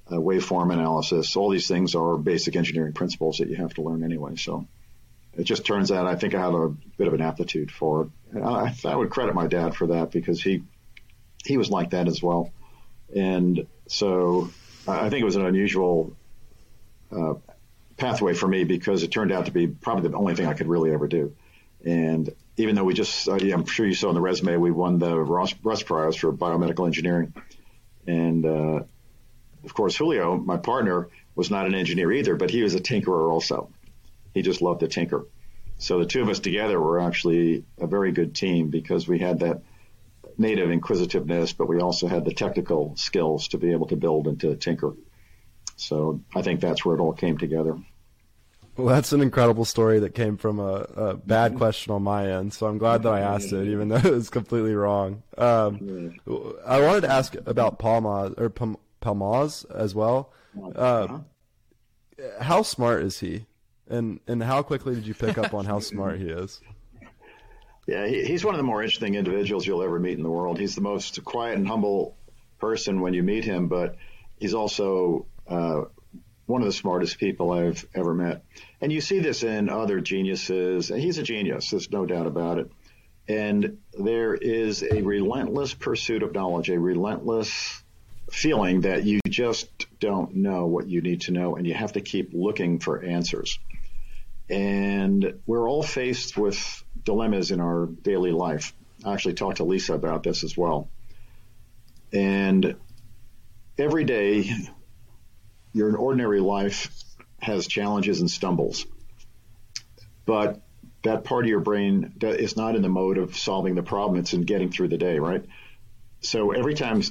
uh, 0.09 0.15
waveform 0.15 0.73
analysis. 0.73 1.35
All 1.35 1.49
these 1.49 1.67
things 1.67 1.95
are 1.95 2.17
basic 2.17 2.55
engineering 2.55 2.93
principles 2.93 3.37
that 3.37 3.49
you 3.49 3.57
have 3.57 3.73
to 3.75 3.81
learn 3.81 4.03
anyway. 4.03 4.35
So 4.37 4.67
it 5.39 5.45
just 5.45 5.65
turns 5.65 5.91
out 5.91 6.05
I 6.05 6.15
think 6.15 6.35
I 6.35 6.41
have 6.41 6.53
a 6.53 6.69
bit 6.97 7.07
of 7.07 7.13
an 7.13 7.21
aptitude 7.21 7.71
for 7.71 8.09
it. 8.33 8.43
I, 8.43 8.75
I 8.85 8.95
would 8.95 9.09
credit 9.09 9.33
my 9.33 9.47
dad 9.47 9.73
for 9.73 9.87
that 9.87 10.11
because 10.11 10.41
he 10.41 10.63
he 11.45 11.57
was 11.57 11.69
like 11.69 11.91
that 11.91 12.07
as 12.07 12.21
well. 12.21 12.51
And 13.15 13.65
so 13.87 14.49
I 14.87 15.09
think 15.09 15.21
it 15.21 15.25
was 15.25 15.37
an 15.37 15.45
unusual 15.45 16.15
uh, 17.11 17.35
pathway 17.95 18.33
for 18.33 18.47
me 18.47 18.65
because 18.65 19.03
it 19.03 19.11
turned 19.11 19.31
out 19.31 19.45
to 19.45 19.51
be 19.51 19.67
probably 19.67 20.09
the 20.09 20.17
only 20.17 20.35
thing 20.35 20.47
I 20.47 20.53
could 20.53 20.67
really 20.67 20.91
ever 20.91 21.07
do. 21.07 21.35
And 21.85 22.29
even 22.57 22.75
though 22.75 22.83
we 22.83 22.93
just, 22.93 23.27
uh, 23.27 23.35
I'm 23.35 23.65
sure 23.65 23.85
you 23.85 23.95
saw 23.95 24.09
in 24.09 24.15
the 24.15 24.21
resume, 24.21 24.57
we 24.57 24.71
won 24.71 24.99
the 24.99 25.17
Russ, 25.17 25.53
Prize 25.83 26.15
for 26.17 26.33
biomedical 26.33 26.85
engineering. 26.85 27.33
And, 28.05 28.45
uh, 28.45 28.83
of 29.63 29.73
course, 29.73 29.95
Julio, 29.95 30.35
my 30.35 30.57
partner, 30.57 31.07
was 31.35 31.49
not 31.49 31.65
an 31.65 31.73
engineer 31.75 32.11
either, 32.11 32.35
but 32.35 32.49
he 32.49 32.63
was 32.63 32.75
a 32.75 32.81
tinkerer 32.81 33.31
also. 33.31 33.69
He 34.33 34.41
just 34.41 34.61
loved 34.61 34.81
to 34.81 34.87
tinker. 34.87 35.25
So 35.77 35.99
the 35.99 36.05
two 36.05 36.21
of 36.21 36.29
us 36.29 36.39
together 36.39 36.79
were 36.79 36.99
actually 36.99 37.63
a 37.79 37.87
very 37.87 38.11
good 38.11 38.35
team 38.35 38.69
because 38.69 39.07
we 39.07 39.19
had 39.19 39.39
that 39.39 39.61
native 40.37 40.71
inquisitiveness, 40.71 41.53
but 41.53 41.67
we 41.67 41.79
also 41.79 42.07
had 42.07 42.25
the 42.25 42.33
technical 42.33 42.95
skills 42.95 43.49
to 43.49 43.57
be 43.57 43.71
able 43.71 43.87
to 43.87 43.95
build 43.95 44.27
and 44.27 44.39
to 44.41 44.55
tinker. 44.55 44.93
So 45.77 46.21
I 46.35 46.41
think 46.41 46.59
that's 46.59 46.83
where 46.83 46.95
it 46.95 47.01
all 47.01 47.13
came 47.13 47.37
together. 47.37 47.77
Well, 48.75 48.87
that's 48.87 49.11
an 49.11 49.21
incredible 49.21 49.65
story 49.65 49.99
that 49.99 50.15
came 50.15 50.37
from 50.37 50.59
a, 50.59 50.87
a 50.95 51.13
bad 51.15 51.55
question 51.55 51.91
on 51.91 52.03
my 52.03 52.31
end. 52.31 52.53
So 52.53 52.65
I'm 52.67 52.77
glad 52.77 53.03
that 53.03 53.13
I 53.13 53.19
asked 53.19 53.51
it, 53.51 53.67
even 53.67 53.89
though 53.89 53.95
it 54.03 54.05
was 54.05 54.29
completely 54.29 54.73
wrong. 54.73 55.23
Um, 55.37 56.15
I 56.65 56.79
wanted 56.79 57.01
to 57.01 57.11
ask 57.11 57.35
about 57.45 57.79
Palma 57.79 58.33
or 58.37 58.49
Palmaz 59.01 59.69
as 59.69 59.93
well. 59.93 60.31
Uh, 60.75 61.19
how 62.39 62.61
smart 62.61 63.03
is 63.03 63.19
he, 63.19 63.45
and 63.89 64.19
and 64.27 64.41
how 64.41 64.61
quickly 64.61 64.95
did 64.95 65.05
you 65.07 65.13
pick 65.13 65.37
up 65.37 65.53
on 65.53 65.65
how 65.65 65.79
smart 65.79 66.19
he 66.19 66.29
is? 66.29 66.61
Yeah, 67.87 68.05
he, 68.07 68.23
he's 68.23 68.45
one 68.45 68.53
of 68.53 68.59
the 68.59 68.63
more 68.63 68.83
interesting 68.83 69.15
individuals 69.15 69.65
you'll 69.65 69.81
ever 69.81 69.99
meet 69.99 70.17
in 70.17 70.23
the 70.23 70.29
world. 70.29 70.59
He's 70.59 70.75
the 70.75 70.81
most 70.81 71.23
quiet 71.23 71.57
and 71.57 71.67
humble 71.67 72.15
person 72.59 73.01
when 73.01 73.13
you 73.13 73.23
meet 73.23 73.43
him, 73.43 73.67
but 73.67 73.95
he's 74.37 74.53
also 74.53 75.25
uh, 75.47 75.85
one 76.45 76.61
of 76.61 76.67
the 76.67 76.73
smartest 76.73 77.17
people 77.19 77.51
I've 77.51 77.85
ever 77.95 78.13
met. 78.13 78.43
And 78.81 78.91
you 78.91 79.01
see 79.01 79.19
this 79.19 79.43
in 79.43 79.69
other 79.69 80.01
geniuses. 80.01 80.89
He's 80.89 81.17
a 81.17 81.23
genius, 81.23 81.71
there's 81.71 81.91
no 81.91 82.05
doubt 82.05 82.27
about 82.27 82.59
it. 82.59 82.71
And 83.27 83.77
there 83.93 84.33
is 84.33 84.83
a 84.83 85.01
relentless 85.03 85.73
pursuit 85.73 86.23
of 86.23 86.33
knowledge, 86.33 86.69
a 86.69 86.79
relentless 86.79 87.83
feeling 88.31 88.81
that 88.81 89.03
you 89.03 89.19
just 89.27 89.87
don't 89.99 90.35
know 90.35 90.65
what 90.65 90.87
you 90.87 91.01
need 91.01 91.21
to 91.21 91.31
know 91.31 91.55
and 91.55 91.65
you 91.65 91.73
have 91.73 91.93
to 91.93 92.01
keep 92.01 92.31
looking 92.33 92.79
for 92.79 93.03
answers. 93.03 93.59
And 94.49 95.39
we're 95.45 95.69
all 95.69 95.83
faced 95.83 96.37
with 96.37 96.83
dilemmas 97.03 97.51
in 97.51 97.59
our 97.59 97.85
daily 97.85 98.31
life. 98.31 98.73
I 99.05 99.13
actually 99.13 99.35
talked 99.35 99.57
to 99.57 99.63
Lisa 99.63 99.93
about 99.93 100.23
this 100.23 100.43
as 100.43 100.57
well. 100.57 100.89
And 102.11 102.75
every 103.77 104.03
day 104.03 104.51
your 105.73 105.95
ordinary 105.95 106.39
life 106.39 106.89
has 107.41 107.67
challenges 107.67 108.19
and 108.19 108.29
stumbles, 108.29 108.85
but 110.25 110.61
that 111.03 111.23
part 111.23 111.45
of 111.45 111.49
your 111.49 111.61
brain 111.61 112.13
is 112.21 112.57
not 112.57 112.75
in 112.75 112.81
the 112.81 112.89
mode 112.89 113.17
of 113.17 113.37
solving 113.37 113.75
the 113.75 113.83
problem. 113.83 114.19
It's 114.19 114.33
in 114.33 114.41
getting 114.41 114.71
through 114.71 114.89
the 114.89 114.97
day, 114.97 115.19
right? 115.19 115.45
So 116.21 116.51
every 116.51 116.73
time 116.73 117.01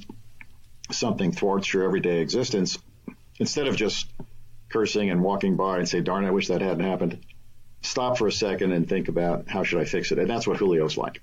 something 0.90 1.32
thwarts 1.32 1.72
your 1.72 1.84
everyday 1.84 2.20
existence, 2.20 2.78
instead 3.38 3.68
of 3.68 3.76
just 3.76 4.06
cursing 4.68 5.10
and 5.10 5.22
walking 5.22 5.56
by 5.56 5.78
and 5.78 5.88
say, 5.88 6.00
darn, 6.00 6.24
I 6.24 6.30
wish 6.30 6.48
that 6.48 6.60
hadn't 6.60 6.84
happened, 6.84 7.24
stop 7.82 8.18
for 8.18 8.26
a 8.26 8.32
second 8.32 8.72
and 8.72 8.88
think 8.88 9.08
about 9.08 9.48
how 9.48 9.62
should 9.62 9.80
I 9.80 9.84
fix 9.84 10.12
it? 10.12 10.18
And 10.18 10.28
that's 10.28 10.46
what 10.46 10.58
Julio's 10.58 10.96
like. 10.96 11.22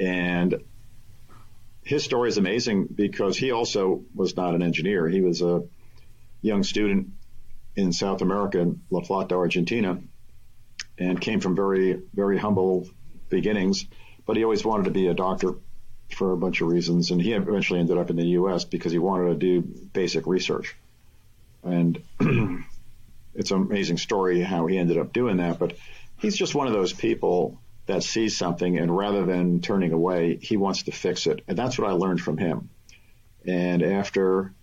And 0.00 0.62
his 1.82 2.02
story 2.02 2.28
is 2.28 2.38
amazing 2.38 2.86
because 2.86 3.36
he 3.36 3.52
also 3.52 4.02
was 4.14 4.36
not 4.36 4.54
an 4.54 4.62
engineer. 4.62 5.08
He 5.08 5.20
was 5.20 5.42
a 5.42 5.64
young 6.42 6.62
student 6.62 7.08
in 7.76 7.92
South 7.92 8.22
America, 8.22 8.60
in 8.60 8.82
La 8.90 9.00
Plata, 9.00 9.34
Argentina, 9.34 10.00
and 10.98 11.20
came 11.20 11.40
from 11.40 11.54
very, 11.54 12.00
very 12.14 12.38
humble 12.38 12.88
beginnings. 13.28 13.86
But 14.26 14.36
he 14.36 14.44
always 14.44 14.64
wanted 14.64 14.84
to 14.84 14.90
be 14.90 15.08
a 15.08 15.14
doctor 15.14 15.54
for 16.14 16.32
a 16.32 16.36
bunch 16.36 16.60
of 16.60 16.68
reasons, 16.68 17.10
and 17.10 17.20
he 17.20 17.32
eventually 17.32 17.80
ended 17.80 17.98
up 17.98 18.10
in 18.10 18.16
the 18.16 18.28
U.S. 18.28 18.64
because 18.64 18.92
he 18.92 18.98
wanted 18.98 19.28
to 19.28 19.34
do 19.34 19.60
basic 19.92 20.26
research. 20.26 20.76
And 21.64 22.02
it's 23.34 23.50
an 23.50 23.62
amazing 23.62 23.98
story 23.98 24.40
how 24.40 24.66
he 24.66 24.78
ended 24.78 24.98
up 24.98 25.12
doing 25.12 25.38
that. 25.38 25.58
But 25.58 25.76
he's 26.18 26.36
just 26.36 26.54
one 26.54 26.66
of 26.66 26.72
those 26.72 26.92
people 26.92 27.60
that 27.86 28.02
sees 28.02 28.36
something, 28.36 28.78
and 28.78 28.96
rather 28.96 29.26
than 29.26 29.60
turning 29.60 29.92
away, 29.92 30.36
he 30.36 30.56
wants 30.56 30.84
to 30.84 30.92
fix 30.92 31.26
it. 31.26 31.42
And 31.46 31.58
that's 31.58 31.78
what 31.78 31.88
I 31.88 31.92
learned 31.92 32.20
from 32.20 32.38
him. 32.38 32.70
And 33.46 33.82
after 33.82 34.54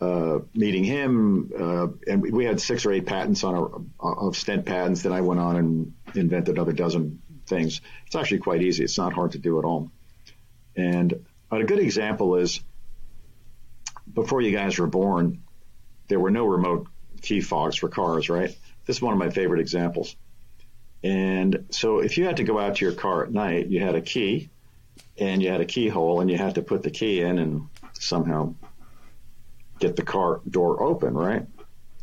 uh, 0.00 0.40
meeting 0.54 0.84
him, 0.84 1.50
uh, 1.58 1.86
and 2.06 2.20
we 2.20 2.44
had 2.44 2.60
six 2.60 2.84
or 2.84 2.92
eight 2.92 3.06
patents 3.06 3.44
on 3.44 3.54
our 4.00 4.26
of 4.28 4.36
stent 4.36 4.66
patents. 4.66 5.02
Then 5.02 5.12
I 5.12 5.20
went 5.20 5.40
on 5.40 5.56
and 5.56 5.94
invented 6.14 6.56
another 6.56 6.72
dozen 6.72 7.22
things. 7.46 7.80
It's 8.06 8.16
actually 8.16 8.40
quite 8.40 8.62
easy. 8.62 8.84
It's 8.84 8.98
not 8.98 9.12
hard 9.12 9.32
to 9.32 9.38
do 9.38 9.58
at 9.58 9.64
all. 9.64 9.90
And 10.76 11.24
a 11.50 11.62
good 11.62 11.78
example 11.78 12.36
is 12.36 12.60
before 14.12 14.40
you 14.40 14.50
guys 14.50 14.78
were 14.78 14.88
born, 14.88 15.43
there 16.08 16.20
were 16.20 16.30
no 16.30 16.44
remote 16.46 16.86
key 17.22 17.40
fobs 17.40 17.76
for 17.76 17.88
cars, 17.88 18.28
right? 18.28 18.54
This 18.86 18.96
is 18.96 19.02
one 19.02 19.12
of 19.12 19.18
my 19.18 19.30
favorite 19.30 19.60
examples. 19.60 20.16
And 21.02 21.66
so 21.70 21.98
if 21.98 22.16
you 22.16 22.24
had 22.24 22.38
to 22.38 22.44
go 22.44 22.58
out 22.58 22.76
to 22.76 22.84
your 22.84 22.94
car 22.94 23.24
at 23.24 23.32
night, 23.32 23.66
you 23.66 23.80
had 23.80 23.94
a 23.94 24.00
key 24.00 24.48
and 25.18 25.42
you 25.42 25.50
had 25.50 25.60
a 25.60 25.66
keyhole 25.66 26.20
and 26.20 26.30
you 26.30 26.38
had 26.38 26.54
to 26.56 26.62
put 26.62 26.82
the 26.82 26.90
key 26.90 27.20
in 27.20 27.38
and 27.38 27.68
somehow 27.92 28.54
get 29.78 29.96
the 29.96 30.02
car 30.02 30.40
door 30.48 30.82
open, 30.82 31.14
right? 31.14 31.46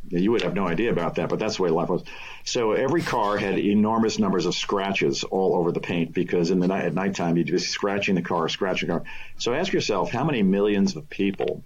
You 0.08 0.32
would 0.32 0.42
have 0.42 0.54
no 0.54 0.68
idea 0.68 0.92
about 0.92 1.16
that, 1.16 1.30
but 1.30 1.40
that's 1.40 1.58
the 1.58 1.64
way 1.64 1.70
life 1.70 1.90
was. 1.90 2.04
So 2.44 2.74
every 2.74 3.02
car 3.02 3.38
had 3.38 3.58
enormous 3.58 4.20
numbers 4.20 4.46
of 4.46 4.56
scratches 4.56 5.24
all 5.24 5.56
over 5.56 5.72
the 5.72 5.80
paint 5.80 6.14
because 6.14 6.52
in 6.52 6.60
the 6.60 6.68
night 6.68 6.86
at 6.86 6.94
nighttime 6.94 7.38
you'd 7.38 7.48
be 7.48 7.60
scratching 7.60 8.16
the 8.16 8.22
car, 8.22 8.50
scratching 8.50 8.90
the 8.90 8.96
car. 8.96 9.04
So 9.38 9.54
ask 9.54 9.72
yourself 9.72 10.12
how 10.12 10.24
many 10.24 10.44
millions 10.44 10.96
of 10.96 11.10
people 11.10 11.64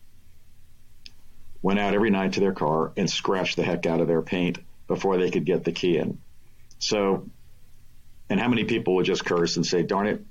went 1.66 1.80
out 1.80 1.96
every 1.96 2.12
night 2.12 2.34
to 2.34 2.40
their 2.40 2.54
car 2.54 2.92
and 2.96 3.10
scratched 3.10 3.56
the 3.56 3.64
heck 3.64 3.88
out 3.88 4.00
of 4.00 4.08
their 4.08 4.22
paint 4.22 4.60
before 4.88 5.18
they 5.18 5.32
could 5.32 5.46
get 5.46 5.64
the 5.64 5.72
key 5.72 5.98
in. 5.98 6.20
So, 6.78 7.28
and 8.30 8.40
how 8.40 8.50
many 8.50 8.66
people 8.66 8.94
would 8.94 9.08
just 9.08 9.26
curse 9.26 9.56
and 9.56 9.66
say, 9.66 9.82
"Darn 9.82 10.06
it, 10.06 10.24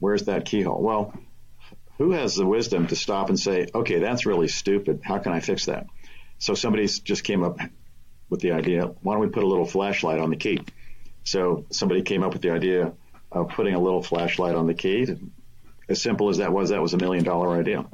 where's 0.00 0.24
that 0.24 0.46
keyhole?" 0.46 0.82
Well, 0.82 1.14
who 1.98 2.10
has 2.10 2.34
the 2.34 2.44
wisdom 2.44 2.88
to 2.88 2.96
stop 2.96 3.28
and 3.28 3.38
say, 3.38 3.68
okay, 3.72 4.00
that's 4.00 4.26
really 4.26 4.48
stupid. 4.48 5.02
How 5.04 5.18
can 5.18 5.32
I 5.32 5.38
fix 5.38 5.66
that? 5.66 5.86
So 6.38 6.54
somebody 6.54 6.86
just 6.88 7.22
came 7.22 7.44
up 7.44 7.58
with 8.28 8.40
the 8.40 8.52
idea, 8.52 8.86
why 9.02 9.12
don't 9.12 9.20
we 9.20 9.28
put 9.28 9.44
a 9.44 9.46
little 9.46 9.66
flashlight 9.66 10.18
on 10.18 10.30
the 10.30 10.36
key? 10.36 10.58
So 11.22 11.66
somebody 11.70 12.02
came 12.02 12.24
up 12.24 12.32
with 12.32 12.42
the 12.42 12.50
idea 12.50 12.94
of 13.30 13.50
putting 13.50 13.74
a 13.74 13.78
little 13.78 14.02
flashlight 14.02 14.56
on 14.56 14.66
the 14.66 14.74
key. 14.74 15.14
As 15.88 16.02
simple 16.02 16.30
as 16.30 16.38
that 16.38 16.52
was, 16.52 16.70
that 16.70 16.82
was 16.82 16.94
a 16.94 16.96
million 16.96 17.22
dollar 17.22 17.50
idea. 17.56 17.84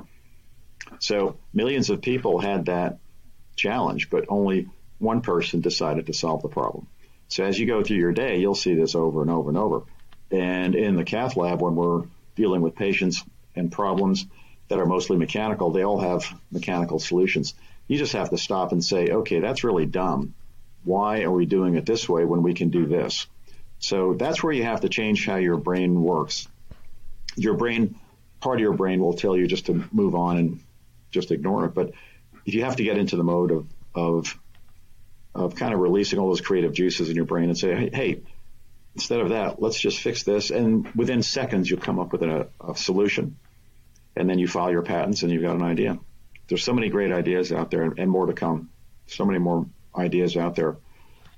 So 0.98 1.36
millions 1.52 1.90
of 1.90 2.02
people 2.02 2.38
had 2.38 2.66
that 2.66 2.98
challenge, 3.56 4.10
but 4.10 4.26
only 4.28 4.68
one 4.98 5.20
person 5.20 5.60
decided 5.60 6.06
to 6.06 6.12
solve 6.12 6.42
the 6.42 6.48
problem. 6.48 6.86
So 7.28 7.44
as 7.44 7.58
you 7.58 7.66
go 7.66 7.82
through 7.82 7.96
your 7.96 8.12
day, 8.12 8.38
you'll 8.38 8.54
see 8.54 8.74
this 8.74 8.94
over 8.94 9.20
and 9.22 9.30
over 9.30 9.48
and 9.48 9.58
over. 9.58 9.82
And 10.30 10.74
in 10.74 10.96
the 10.96 11.04
cath 11.04 11.36
lab, 11.36 11.60
when 11.60 11.74
we're 11.74 12.04
dealing 12.34 12.60
with 12.60 12.74
patients 12.74 13.22
and 13.54 13.70
problems 13.70 14.26
that 14.68 14.78
are 14.78 14.86
mostly 14.86 15.16
mechanical, 15.16 15.70
they 15.70 15.82
all 15.82 16.00
have 16.00 16.24
mechanical 16.50 16.98
solutions. 16.98 17.54
You 17.88 17.98
just 17.98 18.12
have 18.12 18.30
to 18.30 18.38
stop 18.38 18.72
and 18.72 18.84
say, 18.84 19.08
okay, 19.08 19.40
that's 19.40 19.64
really 19.64 19.86
dumb. 19.86 20.34
Why 20.84 21.22
are 21.22 21.30
we 21.30 21.46
doing 21.46 21.74
it 21.76 21.86
this 21.86 22.08
way 22.08 22.24
when 22.24 22.42
we 22.42 22.54
can 22.54 22.70
do 22.70 22.86
this? 22.86 23.26
So 23.78 24.14
that's 24.14 24.42
where 24.42 24.52
you 24.52 24.64
have 24.64 24.80
to 24.80 24.88
change 24.88 25.26
how 25.26 25.36
your 25.36 25.56
brain 25.56 26.00
works. 26.00 26.48
Your 27.36 27.54
brain, 27.54 27.96
part 28.40 28.56
of 28.56 28.60
your 28.60 28.72
brain 28.72 29.00
will 29.00 29.14
tell 29.14 29.36
you 29.36 29.46
just 29.46 29.66
to 29.66 29.84
move 29.92 30.14
on 30.14 30.36
and 30.38 30.60
just 31.16 31.32
ignore 31.32 31.64
it. 31.64 31.74
But 31.74 31.92
if 32.44 32.54
you 32.54 32.64
have 32.64 32.76
to 32.76 32.84
get 32.84 32.98
into 32.98 33.16
the 33.16 33.24
mode 33.24 33.50
of, 33.50 33.66
of, 33.94 34.38
of 35.34 35.56
kind 35.56 35.74
of 35.74 35.80
releasing 35.80 36.18
all 36.18 36.28
those 36.28 36.40
creative 36.40 36.72
juices 36.72 37.08
in 37.08 37.16
your 37.16 37.24
brain 37.24 37.48
and 37.48 37.58
say, 37.58 37.90
hey, 37.92 38.22
instead 38.94 39.20
of 39.20 39.30
that, 39.30 39.60
let's 39.60 39.80
just 39.80 40.00
fix 40.00 40.22
this. 40.22 40.50
And 40.50 40.88
within 40.94 41.22
seconds, 41.22 41.68
you'll 41.68 41.80
come 41.80 41.98
up 41.98 42.12
with 42.12 42.22
a, 42.22 42.48
a 42.60 42.76
solution 42.76 43.36
and 44.14 44.28
then 44.28 44.38
you 44.38 44.48
file 44.48 44.70
your 44.70 44.82
patents 44.82 45.22
and 45.22 45.30
you've 45.32 45.42
got 45.42 45.56
an 45.56 45.62
idea. 45.62 45.98
There's 46.48 46.62
so 46.62 46.72
many 46.72 46.88
great 46.88 47.12
ideas 47.12 47.52
out 47.52 47.70
there 47.70 47.82
and, 47.82 48.10
more 48.10 48.26
to 48.26 48.32
come. 48.32 48.70
So 49.06 49.24
many 49.24 49.38
more 49.38 49.66
ideas 49.96 50.36
out 50.36 50.54
there. 50.56 50.70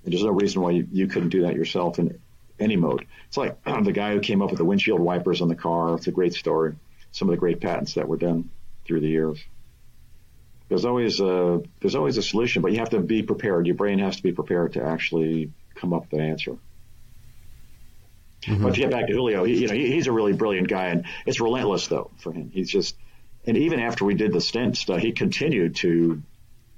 And 0.05 0.13
there's 0.13 0.25
no 0.25 0.31
reason 0.31 0.63
why 0.63 0.73
you, 0.73 0.87
you 0.91 1.07
couldn't 1.07 1.31
do 1.31 1.43
that 1.43 1.55
yourself 1.55 1.99
in 1.99 2.21
any 2.61 2.77
mode. 2.77 3.07
It's 3.29 3.37
like 3.37 3.63
the 3.83 3.93
guy 3.93 4.13
who 4.13 4.21
came 4.21 4.43
up 4.43 4.51
with 4.51 4.59
the 4.59 4.65
windshield 4.65 5.01
wipers 5.01 5.41
on 5.41 5.49
the 5.49 5.55
car. 5.55 5.95
It's 5.95 6.07
a 6.07 6.13
great 6.13 6.35
story. 6.35 6.75
Some 7.11 7.29
of 7.29 7.33
the 7.33 7.39
great 7.39 7.61
patents 7.61 7.95
that 7.95 8.09
were 8.09 8.17
done 8.17 8.51
through 8.85 9.01
the 9.01 9.09
years. 9.09 9.43
There's 10.69 10.85
always 10.85 11.21
a, 11.21 11.63
there's 11.81 11.95
always 11.95 12.19
a 12.19 12.23
solution, 12.23 12.63
but 12.63 12.73
you 12.73 12.79
have 12.79 12.91
to 12.91 13.01
be 13.01 13.23
prepared. 13.23 13.67
Your 13.67 13.77
brain 13.77 13.99
has 14.01 14.17
to 14.17 14.23
be 14.23 14.33
prepared 14.33 14.75
to 14.75 14.85
actually 14.85 15.51
come 15.75 15.93
up 15.93 16.11
with 16.11 16.21
an 16.21 16.27
answer. 16.27 16.59
Mm-hmm. 18.43 18.63
But 18.63 18.75
to 18.75 18.81
get 18.81 18.91
back 18.91 19.07
to 19.07 19.13
Julio, 19.13 19.45
he, 19.45 19.63
you 19.63 19.69
know, 19.69 19.75
he, 19.75 19.93
he's 19.93 20.07
a 20.07 20.13
really 20.13 20.33
brilliant 20.33 20.69
guy, 20.69 20.87
and 20.87 21.07
it's 21.27 21.41
relentless 21.41 21.89
though 21.89 22.11
for 22.19 22.33
him. 22.33 22.51
He's 22.53 22.71
just, 22.71 22.97
and 23.47 23.57
even 23.57 23.81
after 23.81 24.05
we 24.05 24.15
did 24.15 24.33
the 24.33 24.41
stent 24.41 24.77
stuff, 24.77 25.01
he 25.01 25.13
continued 25.13 25.77
to 25.77 26.23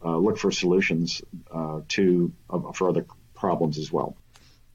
uh, 0.04 0.16
look 0.16 0.38
for 0.38 0.50
solutions 0.50 1.20
uh, 1.52 1.80
to 1.88 2.32
uh, 2.48 2.72
for 2.72 2.88
other 2.88 3.06
problems 3.34 3.78
as 3.78 3.92
well. 3.92 4.16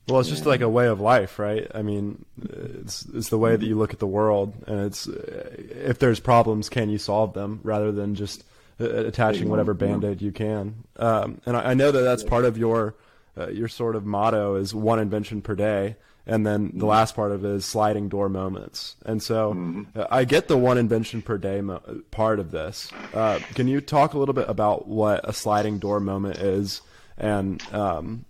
Well, 0.08 0.19
it's 0.19 0.30
just 0.30 0.45
like 0.45 0.62
a 0.62 0.69
way 0.69 0.86
of 0.86 1.01
life, 1.01 1.39
right? 1.39 1.67
I 1.73 1.82
mean, 1.82 2.23
it's 2.43 3.06
it's 3.12 3.30
the 3.30 3.39
way 3.39 3.56
that 3.56 3.65
you 3.65 3.75
look 3.75 3.91
at 3.91 3.99
the 3.99 4.06
world, 4.06 4.54
and 4.67 4.82
it's 4.86 5.08
if 5.08 5.97
there's 5.97 6.19
problems, 6.19 6.69
can 6.69 6.89
you 6.89 6.99
solve 6.99 7.34
them 7.34 7.60
rather 7.63 7.91
than 7.91 8.13
just 8.13 8.43
attaching 8.79 9.49
whatever 9.49 9.73
band-aid 9.73 10.21
you 10.21 10.31
can. 10.31 10.83
Um, 10.97 11.41
and 11.45 11.55
I, 11.55 11.71
I, 11.71 11.73
know 11.73 11.91
that 11.91 12.01
that's 12.01 12.23
part 12.23 12.45
of 12.45 12.57
your 12.57 12.95
uh, 13.38 13.47
your 13.47 13.67
sort 13.67 13.95
of 13.95 14.05
motto 14.05 14.55
is 14.55 14.73
one 14.73 14.99
invention 14.99 15.41
per 15.41 15.55
day, 15.55 15.95
and 16.25 16.45
then 16.45 16.71
the 16.73 16.85
last 16.85 17.15
part 17.15 17.31
of 17.31 17.43
it 17.43 17.49
is 17.49 17.65
sliding 17.65 18.09
door 18.09 18.29
moments. 18.29 18.95
And 19.05 19.21
so 19.21 19.53
mm-hmm. 19.53 19.99
uh, 19.99 20.07
I 20.09 20.25
get 20.25 20.47
the 20.47 20.57
one 20.57 20.77
invention 20.77 21.21
per 21.21 21.38
day 21.38 21.61
mo- 21.61 22.01
part 22.11 22.39
of 22.39 22.51
this. 22.51 22.91
Uh, 23.13 23.39
can 23.53 23.67
you 23.67 23.81
talk 23.81 24.13
a 24.13 24.19
little 24.19 24.33
bit 24.33 24.49
about 24.49 24.88
what 24.88 25.27
a 25.27 25.33
sliding 25.33 25.79
door 25.79 25.99
moment 25.99 26.38
is, 26.38 26.81
and 27.17 27.61
um, 27.73 28.25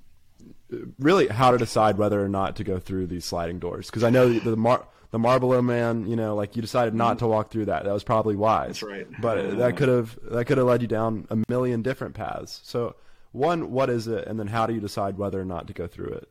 really 0.99 1.27
how 1.27 1.51
to 1.51 1.58
decide 1.58 1.97
whether 1.97 2.23
or 2.23 2.29
not 2.29 2.55
to 2.58 2.63
go 2.63 2.79
through 2.79 3.08
these 3.08 3.25
sliding 3.25 3.60
doors. 3.60 3.88
Because 3.88 4.03
I 4.03 4.10
know 4.10 4.29
the, 4.29 4.39
the 4.39 4.58
Mar- 4.58 4.86
the 5.12 5.20
Marlboro 5.20 5.62
Man, 5.62 6.08
you 6.08 6.15
know, 6.15 6.36
like 6.36 6.56
you 6.56 6.62
decided 6.62 6.94
not 6.94 7.18
mm-hmm. 7.18 7.26
to 7.26 7.28
walk 7.28 7.52
through 7.52 7.65
that. 7.65 7.86
That 7.86 7.94
was 7.94 8.04
probably 8.04 8.36
wise. 8.36 8.80
That's 8.80 8.84
right. 8.84 9.08
But 9.20 9.58
that 9.58 9.78
could 9.78 9.89
have 9.89 10.18
that 10.24 10.46
could 10.46 10.58
have 10.58 10.68
led 10.68 10.82
you 10.82 10.88
down 10.88 11.28
a 11.30 11.38
million 11.50 11.82
different 11.82 12.15
paths. 12.15 12.62
So, 12.63 12.96
one, 13.32 13.72
what 13.72 13.89
is 13.89 14.08
it, 14.08 14.28
and 14.28 14.39
then 14.39 14.48
how 14.48 14.65
do 14.65 14.74
you 14.74 14.80
decide 14.80 15.18
whether 15.18 15.39
or 15.39 15.46
not 15.46 15.68
to 15.68 15.74
go 15.74 15.88
through 15.88 16.13
it? 16.13 16.30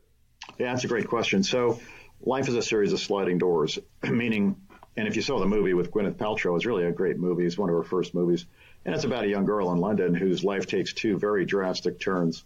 Yeah, 0.57 0.71
that's 0.71 0.83
a 0.83 0.87
great 0.87 1.07
question. 1.07 1.43
So, 1.43 1.79
life 2.21 2.47
is 2.47 2.55
a 2.55 2.61
series 2.61 2.93
of 2.93 2.99
sliding 2.99 3.37
doors, 3.37 3.79
meaning, 4.03 4.55
and 4.97 5.07
if 5.07 5.15
you 5.15 5.21
saw 5.21 5.39
the 5.39 5.45
movie 5.45 5.73
with 5.73 5.91
Gwyneth 5.91 6.15
Paltrow, 6.15 6.55
it's 6.55 6.65
really 6.65 6.85
a 6.85 6.91
great 6.91 7.17
movie. 7.17 7.45
It's 7.45 7.57
one 7.57 7.69
of 7.69 7.75
her 7.75 7.83
first 7.83 8.13
movies, 8.13 8.45
and 8.85 8.95
it's 8.95 9.03
about 9.03 9.23
a 9.23 9.27
young 9.27 9.45
girl 9.45 9.71
in 9.71 9.79
London 9.79 10.13
whose 10.13 10.43
life 10.43 10.67
takes 10.67 10.93
two 10.93 11.17
very 11.17 11.45
drastic 11.45 11.99
turns 11.99 12.43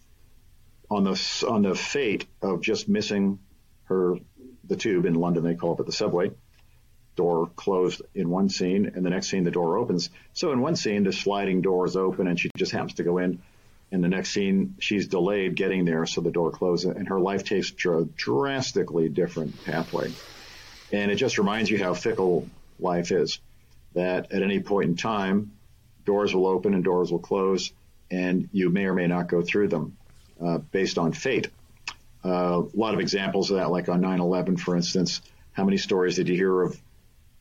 on 0.90 1.04
the 1.04 1.46
on 1.48 1.62
the 1.62 1.76
fate 1.76 2.26
of 2.42 2.62
just 2.62 2.90
missing 2.90 3.40
her 3.84 4.16
the 4.70 4.78
tube 4.78 5.06
in 5.06 5.16
London 5.16 5.44
they 5.44 5.56
call 5.56 5.76
it 5.78 5.86
the 5.86 5.92
subway 5.92 6.32
door 7.20 7.50
closed 7.58 8.02
in 8.16 8.30
one 8.30 8.48
scene 8.48 8.94
and 8.96 9.06
the 9.06 9.10
next 9.10 9.28
scene 9.28 9.44
the 9.44 9.52
door 9.52 9.78
opens. 9.78 10.10
So 10.32 10.54
in 10.54 10.62
one 10.62 10.78
scene 10.78 11.04
the 11.04 11.12
sliding 11.12 11.62
door 11.62 11.86
is 11.86 11.98
open 11.98 12.28
and 12.28 12.40
she 12.40 12.50
just 12.56 12.72
happens 12.72 12.94
to 12.94 13.04
go 13.04 13.18
in. 13.18 13.42
In 13.92 14.00
the 14.00 14.08
next 14.08 14.30
scene 14.30 14.76
she's 14.80 15.08
delayed 15.08 15.56
getting 15.56 15.84
there 15.84 16.06
so 16.06 16.22
the 16.22 16.32
door 16.32 16.50
closes 16.52 16.96
and 16.96 17.10
her 17.10 17.20
life 17.20 17.44
takes 17.44 17.74
a 17.86 18.08
drastically 18.16 19.10
different 19.10 19.66
pathway. 19.66 20.14
And 20.94 21.12
it 21.12 21.16
just 21.16 21.38
reminds 21.38 21.70
you 21.70 21.84
how 21.84 21.94
fickle 21.94 22.48
life 22.80 23.12
is 23.12 23.42
that 23.96 24.32
at 24.32 24.42
any 24.42 24.62
point 24.62 24.90
in 24.90 24.96
time 24.96 25.52
doors 26.06 26.34
will 26.34 26.48
open 26.48 26.74
and 26.74 26.86
doors 26.86 27.12
will 27.12 27.20
close 27.20 27.74
and 28.10 28.48
you 28.54 28.70
may 28.70 28.86
or 28.86 28.94
may 28.94 29.08
not 29.08 29.28
go 29.28 29.42
through 29.42 29.68
them 29.68 29.98
uh, 30.42 30.60
based 30.60 30.98
on 30.98 31.12
fate. 31.12 31.50
Uh, 32.30 32.62
a 32.62 32.78
lot 32.78 32.94
of 32.94 33.00
examples 33.00 33.50
of 33.50 33.58
that, 33.58 33.72
like 33.72 33.90
on 33.90 34.02
9/11, 34.02 34.60
for 34.60 34.76
instance. 34.76 35.22
How 35.52 35.64
many 35.66 35.78
stories 35.78 36.16
did 36.16 36.30
you 36.30 36.36
hear 36.36 36.62
of 36.62 36.80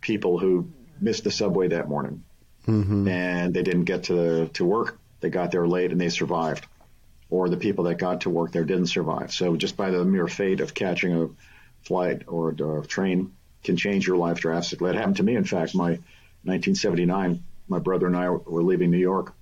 people 0.00 0.38
who 0.38 0.70
missed 1.00 1.24
the 1.24 1.30
subway 1.30 1.68
that 1.68 1.88
morning 1.88 2.24
mm-hmm. 2.66 3.06
and 3.06 3.52
they 3.52 3.62
didn't 3.62 3.84
get 3.84 4.04
to 4.04 4.48
to 4.54 4.64
work? 4.64 4.98
They 5.20 5.30
got 5.30 5.50
there 5.50 5.66
late 5.66 5.92
and 5.92 6.00
they 6.00 6.08
survived, 6.08 6.66
or 7.28 7.48
the 7.48 7.56
people 7.56 7.84
that 7.84 7.98
got 7.98 8.22
to 8.22 8.30
work 8.30 8.52
there 8.52 8.64
didn't 8.64 8.86
survive. 8.86 9.32
So 9.32 9.56
just 9.56 9.76
by 9.76 9.90
the 9.90 10.04
mere 10.04 10.26
fate 10.26 10.60
of 10.60 10.72
catching 10.72 11.12
a 11.12 11.28
flight 11.82 12.22
or 12.26 12.50
a 12.50 12.86
train 12.86 13.32
can 13.64 13.76
change 13.76 14.06
your 14.06 14.16
life 14.16 14.38
drastically. 14.38 14.90
It 14.90 14.96
happened 14.96 15.16
to 15.16 15.22
me. 15.22 15.36
In 15.36 15.44
fact, 15.44 15.74
my 15.74 15.98
1979, 16.44 17.42
my 17.68 17.78
brother 17.78 18.06
and 18.06 18.16
I 18.16 18.30
were 18.30 18.62
leaving 18.62 18.90
New 18.90 18.98
York 18.98 19.34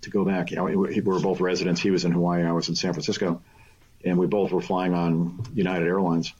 to 0.00 0.10
go 0.10 0.24
back. 0.24 0.50
You 0.50 0.56
know, 0.56 0.64
we 0.64 1.00
were 1.00 1.20
both 1.20 1.40
residents. 1.40 1.80
He 1.80 1.90
was 1.90 2.04
in 2.04 2.12
Hawaii. 2.12 2.44
I 2.44 2.52
was 2.52 2.68
in 2.68 2.74
San 2.74 2.92
Francisco, 2.92 3.42
and 4.08 4.18
we 4.18 4.26
both 4.26 4.52
were 4.52 4.60
flying 4.60 4.94
on 4.94 5.44
United 5.54 5.86
Airlines. 5.86 6.32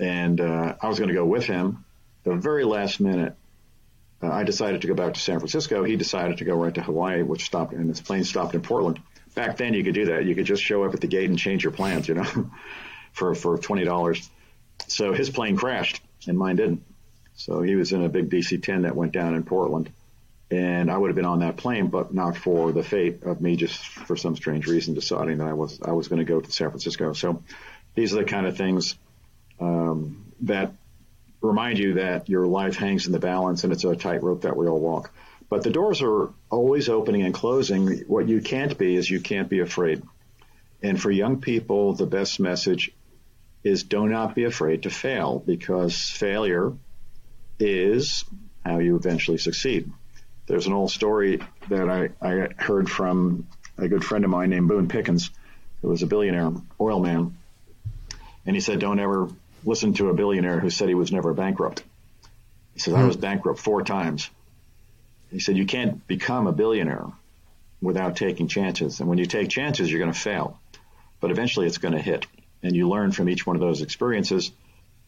And 0.00 0.40
uh, 0.40 0.76
I 0.80 0.88
was 0.88 0.98
going 0.98 1.08
to 1.08 1.14
go 1.14 1.24
with 1.24 1.44
him. 1.44 1.84
The 2.24 2.34
very 2.34 2.64
last 2.64 3.00
minute, 3.00 3.34
uh, 4.22 4.30
I 4.30 4.44
decided 4.44 4.82
to 4.82 4.86
go 4.86 4.94
back 4.94 5.14
to 5.14 5.20
San 5.20 5.38
Francisco. 5.38 5.84
He 5.84 5.96
decided 5.96 6.38
to 6.38 6.44
go 6.44 6.54
right 6.54 6.74
to 6.74 6.82
Hawaii, 6.82 7.22
which 7.22 7.44
stopped, 7.44 7.72
and 7.72 7.88
his 7.88 8.00
plane 8.00 8.24
stopped 8.24 8.54
in 8.54 8.62
Portland. 8.62 9.00
Back 9.34 9.56
then, 9.56 9.74
you 9.74 9.84
could 9.84 9.94
do 9.94 10.06
that. 10.06 10.24
You 10.24 10.34
could 10.34 10.46
just 10.46 10.62
show 10.62 10.84
up 10.84 10.94
at 10.94 11.00
the 11.00 11.06
gate 11.06 11.30
and 11.30 11.38
change 11.38 11.62
your 11.62 11.72
plans, 11.72 12.08
you 12.08 12.14
know, 12.14 12.24
for 13.12 13.34
for 13.34 13.58
twenty 13.58 13.84
dollars. 13.84 14.28
So 14.88 15.12
his 15.12 15.30
plane 15.30 15.56
crashed, 15.56 16.00
and 16.26 16.36
mine 16.36 16.56
didn't. 16.56 16.82
So 17.36 17.62
he 17.62 17.76
was 17.76 17.92
in 17.92 18.02
a 18.02 18.08
big 18.08 18.30
DC-10 18.30 18.82
that 18.82 18.96
went 18.96 19.12
down 19.12 19.34
in 19.34 19.44
Portland 19.44 19.92
and 20.50 20.90
I 20.90 20.96
would 20.96 21.08
have 21.08 21.16
been 21.16 21.26
on 21.26 21.40
that 21.40 21.56
plane, 21.56 21.88
but 21.88 22.14
not 22.14 22.36
for 22.36 22.72
the 22.72 22.82
fate 22.82 23.22
of 23.24 23.40
me 23.40 23.56
just 23.56 23.78
for 23.84 24.16
some 24.16 24.34
strange 24.34 24.66
reason 24.66 24.94
deciding 24.94 25.38
that 25.38 25.46
I 25.46 25.52
was 25.52 25.80
I 25.82 25.92
was 25.92 26.08
going 26.08 26.20
to 26.20 26.24
go 26.24 26.40
to 26.40 26.50
San 26.50 26.70
Francisco. 26.70 27.12
So 27.12 27.42
these 27.94 28.14
are 28.14 28.18
the 28.18 28.24
kind 28.24 28.46
of 28.46 28.56
things 28.56 28.94
um, 29.60 30.32
that 30.42 30.72
remind 31.40 31.78
you 31.78 31.94
that 31.94 32.28
your 32.28 32.46
life 32.46 32.76
hangs 32.76 33.06
in 33.06 33.12
the 33.12 33.18
balance 33.18 33.64
and 33.64 33.72
it's 33.72 33.84
a 33.84 33.94
tightrope 33.94 34.42
that 34.42 34.56
we 34.56 34.66
all 34.66 34.80
walk. 34.80 35.12
But 35.50 35.62
the 35.62 35.70
doors 35.70 36.02
are 36.02 36.30
always 36.50 36.88
opening 36.88 37.22
and 37.22 37.34
closing. 37.34 38.00
What 38.06 38.28
you 38.28 38.40
can't 38.40 38.76
be 38.76 38.96
is 38.96 39.08
you 39.08 39.20
can't 39.20 39.48
be 39.48 39.60
afraid. 39.60 40.02
And 40.82 41.00
for 41.00 41.10
young 41.10 41.40
people, 41.40 41.94
the 41.94 42.06
best 42.06 42.38
message 42.38 42.92
is 43.64 43.82
do 43.82 44.06
not 44.06 44.34
be 44.34 44.44
afraid 44.44 44.84
to 44.84 44.90
fail 44.90 45.42
because 45.44 46.10
failure 46.10 46.72
is 47.58 48.24
how 48.64 48.78
you 48.78 48.96
eventually 48.96 49.38
succeed. 49.38 49.90
There's 50.48 50.66
an 50.66 50.72
old 50.72 50.90
story 50.90 51.40
that 51.68 51.90
I, 51.90 52.08
I 52.22 52.48
heard 52.56 52.90
from 52.90 53.46
a 53.76 53.86
good 53.86 54.02
friend 54.02 54.24
of 54.24 54.30
mine 54.30 54.48
named 54.48 54.66
Boone 54.66 54.88
Pickens, 54.88 55.30
who 55.82 55.88
was 55.88 56.02
a 56.02 56.06
billionaire 56.06 56.52
oil 56.80 57.00
man. 57.00 57.36
And 58.46 58.56
he 58.56 58.60
said, 58.60 58.80
don't 58.80 58.98
ever 58.98 59.28
listen 59.62 59.92
to 59.94 60.08
a 60.08 60.14
billionaire 60.14 60.58
who 60.58 60.70
said 60.70 60.88
he 60.88 60.94
was 60.94 61.12
never 61.12 61.34
bankrupt. 61.34 61.82
He 62.72 62.80
said, 62.80 62.94
I 62.94 63.04
was 63.04 63.16
hmm. 63.16 63.20
bankrupt 63.20 63.60
four 63.60 63.82
times. 63.82 64.30
He 65.30 65.38
said, 65.38 65.58
you 65.58 65.66
can't 65.66 66.06
become 66.06 66.46
a 66.46 66.52
billionaire 66.52 67.06
without 67.82 68.16
taking 68.16 68.48
chances. 68.48 69.00
And 69.00 69.08
when 69.08 69.18
you 69.18 69.26
take 69.26 69.50
chances, 69.50 69.90
you're 69.90 70.00
going 70.00 70.12
to 70.12 70.18
fail. 70.18 70.58
But 71.20 71.30
eventually 71.30 71.66
it's 71.66 71.78
going 71.78 71.94
to 71.94 72.00
hit. 72.00 72.26
And 72.62 72.74
you 72.74 72.88
learn 72.88 73.12
from 73.12 73.28
each 73.28 73.46
one 73.46 73.54
of 73.54 73.60
those 73.60 73.82
experiences. 73.82 74.50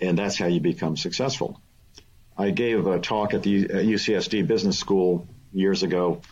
And 0.01 0.19
that's 0.19 0.39
how 0.39 0.47
you 0.47 0.61
become 0.61 0.99
successful. 0.99 1.59
I 2.41 2.51
gave 2.51 2.87
a 2.87 2.99
talk 2.99 3.35
at 3.35 3.43
the 3.43 3.67
UCSD 3.67 4.47
Business 4.47 4.79
School 4.79 5.29
years 5.53 5.83
ago. 5.83 6.23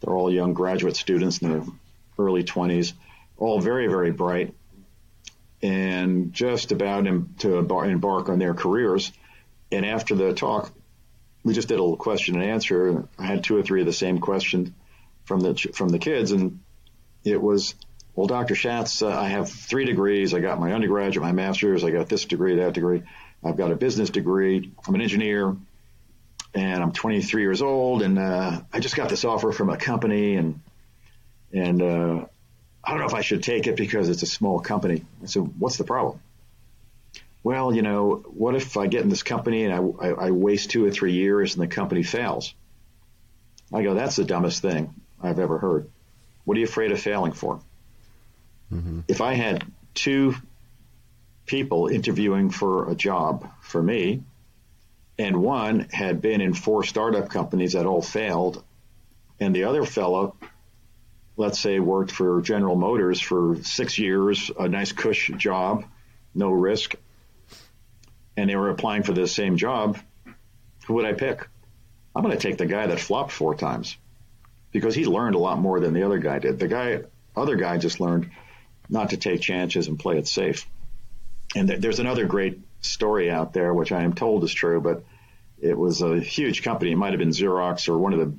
They're 0.00 0.14
all 0.14 0.32
young 0.32 0.54
graduate 0.54 0.96
students 0.96 1.38
in 1.38 1.50
their 1.50 1.62
early 2.18 2.42
20s, 2.42 2.94
all 3.36 3.60
very, 3.60 3.86
very 3.86 4.10
bright, 4.10 4.54
and 5.62 6.32
just 6.32 6.72
about 6.72 7.04
to 7.40 7.58
embark 7.58 8.30
on 8.30 8.38
their 8.38 8.54
careers. 8.54 9.12
And 9.70 9.84
after 9.84 10.14
the 10.14 10.32
talk, 10.32 10.72
we 11.44 11.52
just 11.52 11.68
did 11.68 11.78
a 11.78 11.82
little 11.82 11.98
question 11.98 12.36
and 12.36 12.44
answer. 12.44 13.06
I 13.18 13.26
had 13.26 13.44
two 13.44 13.58
or 13.58 13.62
three 13.62 13.80
of 13.80 13.86
the 13.86 13.92
same 13.92 14.20
questions 14.20 14.70
from 15.26 15.40
the 15.40 15.54
from 15.74 15.90
the 15.90 15.98
kids, 15.98 16.32
and 16.32 16.60
it 17.24 17.42
was, 17.42 17.74
well, 18.14 18.26
Dr. 18.26 18.54
Schatz, 18.54 19.02
uh, 19.02 19.08
I 19.08 19.28
have 19.28 19.50
three 19.50 19.84
degrees. 19.84 20.32
I 20.32 20.40
got 20.40 20.58
my 20.58 20.72
undergraduate, 20.72 21.22
my 21.22 21.32
master's. 21.32 21.84
I 21.84 21.90
got 21.90 22.08
this 22.08 22.24
degree, 22.24 22.56
that 22.56 22.72
degree. 22.72 23.02
I've 23.44 23.56
got 23.56 23.70
a 23.70 23.76
business 23.76 24.10
degree. 24.10 24.72
I'm 24.86 24.94
an 24.94 25.00
engineer, 25.00 25.56
and 26.54 26.82
I'm 26.82 26.92
23 26.92 27.42
years 27.42 27.62
old, 27.62 28.02
and 28.02 28.18
uh, 28.18 28.60
I 28.72 28.80
just 28.80 28.96
got 28.96 29.08
this 29.08 29.24
offer 29.24 29.52
from 29.52 29.70
a 29.70 29.76
company, 29.76 30.36
and 30.36 30.60
and 31.52 31.82
uh, 31.82 32.26
I 32.82 32.90
don't 32.90 33.00
know 33.00 33.06
if 33.06 33.14
I 33.14 33.22
should 33.22 33.42
take 33.42 33.66
it 33.66 33.76
because 33.76 34.08
it's 34.08 34.22
a 34.22 34.26
small 34.26 34.60
company. 34.60 35.04
I 35.22 35.26
said, 35.26 35.42
"What's 35.58 35.76
the 35.76 35.84
problem?" 35.84 36.20
Well, 37.44 37.74
you 37.74 37.82
know, 37.82 38.16
what 38.26 38.56
if 38.56 38.76
I 38.76 38.88
get 38.88 39.02
in 39.02 39.08
this 39.08 39.22
company 39.22 39.64
and 39.64 39.72
I, 39.72 40.06
I, 40.06 40.26
I 40.26 40.30
waste 40.32 40.70
two 40.70 40.84
or 40.84 40.90
three 40.90 41.12
years 41.12 41.54
and 41.54 41.62
the 41.62 41.68
company 41.68 42.02
fails? 42.02 42.54
I 43.72 43.82
go, 43.82 43.94
"That's 43.94 44.16
the 44.16 44.24
dumbest 44.24 44.62
thing 44.62 44.94
I've 45.22 45.38
ever 45.38 45.58
heard. 45.58 45.88
What 46.44 46.56
are 46.56 46.60
you 46.60 46.66
afraid 46.66 46.90
of 46.92 47.00
failing 47.00 47.32
for?" 47.32 47.60
Mm-hmm. 48.72 49.00
If 49.08 49.20
I 49.20 49.34
had 49.34 49.64
two 49.94 50.34
people 51.48 51.88
interviewing 51.88 52.50
for 52.50 52.90
a 52.90 52.94
job 52.94 53.50
for 53.60 53.82
me, 53.82 54.22
and 55.18 55.42
one 55.42 55.88
had 55.90 56.20
been 56.20 56.40
in 56.40 56.54
four 56.54 56.84
startup 56.84 57.28
companies 57.28 57.72
that 57.72 57.86
all 57.86 58.02
failed, 58.02 58.62
and 59.40 59.54
the 59.54 59.64
other 59.64 59.84
fellow, 59.84 60.36
let's 61.36 61.58
say, 61.58 61.80
worked 61.80 62.12
for 62.12 62.40
General 62.42 62.76
Motors 62.76 63.20
for 63.20 63.56
six 63.64 63.98
years, 63.98 64.50
a 64.58 64.68
nice 64.68 64.92
cush 64.92 65.30
job, 65.36 65.84
no 66.34 66.50
risk, 66.50 66.94
and 68.36 68.48
they 68.48 68.54
were 68.54 68.70
applying 68.70 69.02
for 69.02 69.12
the 69.12 69.26
same 69.26 69.56
job, 69.56 69.98
who 70.86 70.94
would 70.94 71.04
I 71.04 71.12
pick? 71.12 71.46
I'm 72.14 72.22
going 72.22 72.36
to 72.36 72.40
take 72.40 72.58
the 72.58 72.66
guy 72.66 72.86
that 72.86 73.00
flopped 73.00 73.32
four 73.32 73.54
times 73.54 73.96
because 74.70 74.94
he 74.94 75.04
learned 75.04 75.34
a 75.34 75.38
lot 75.38 75.58
more 75.58 75.80
than 75.80 75.94
the 75.94 76.04
other 76.04 76.18
guy 76.18 76.38
did. 76.38 76.58
The 76.58 76.68
guy, 76.68 77.02
other 77.36 77.56
guy, 77.56 77.78
just 77.78 78.00
learned 78.00 78.30
not 78.88 79.10
to 79.10 79.16
take 79.16 79.40
chances 79.40 79.88
and 79.88 79.98
play 79.98 80.18
it 80.18 80.26
safe. 80.26 80.66
And 81.54 81.68
th- 81.68 81.80
there's 81.80 81.98
another 81.98 82.26
great 82.26 82.60
story 82.80 83.30
out 83.30 83.52
there, 83.52 83.72
which 83.74 83.92
I 83.92 84.02
am 84.02 84.12
told 84.12 84.44
is 84.44 84.52
true, 84.52 84.80
but 84.80 85.04
it 85.60 85.76
was 85.76 86.02
a 86.02 86.20
huge 86.20 86.62
company. 86.62 86.92
It 86.92 86.96
might 86.96 87.12
have 87.12 87.18
been 87.18 87.30
Xerox 87.30 87.88
or 87.88 87.98
one 87.98 88.12
of 88.12 88.20
the 88.20 88.36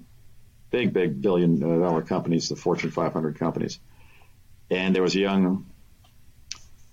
big, 0.71 0.93
big 0.93 1.21
billion 1.21 1.59
dollar 1.59 2.01
companies, 2.01 2.49
the 2.49 2.55
Fortune 2.55 2.91
500 2.91 3.37
companies. 3.37 3.79
And 4.69 4.95
there 4.95 5.03
was 5.03 5.15
a 5.15 5.19
young 5.19 5.65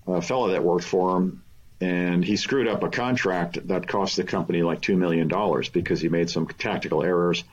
uh, 0.07 0.21
fellow 0.21 0.49
that 0.49 0.65
worked 0.65 0.85
for 0.85 1.17
him, 1.17 1.43
and 1.81 2.25
he 2.25 2.37
screwed 2.37 2.69
up 2.69 2.83
a 2.83 2.89
contract 2.89 3.69
that 3.69 3.87
cost 3.87 4.17
the 4.17 4.25
company 4.25 4.63
like 4.63 4.81
$2 4.81 4.97
million 4.97 5.29
because 5.73 6.01
he 6.01 6.09
made 6.09 6.31
some 6.31 6.47
tactical 6.47 7.03
errors. 7.03 7.45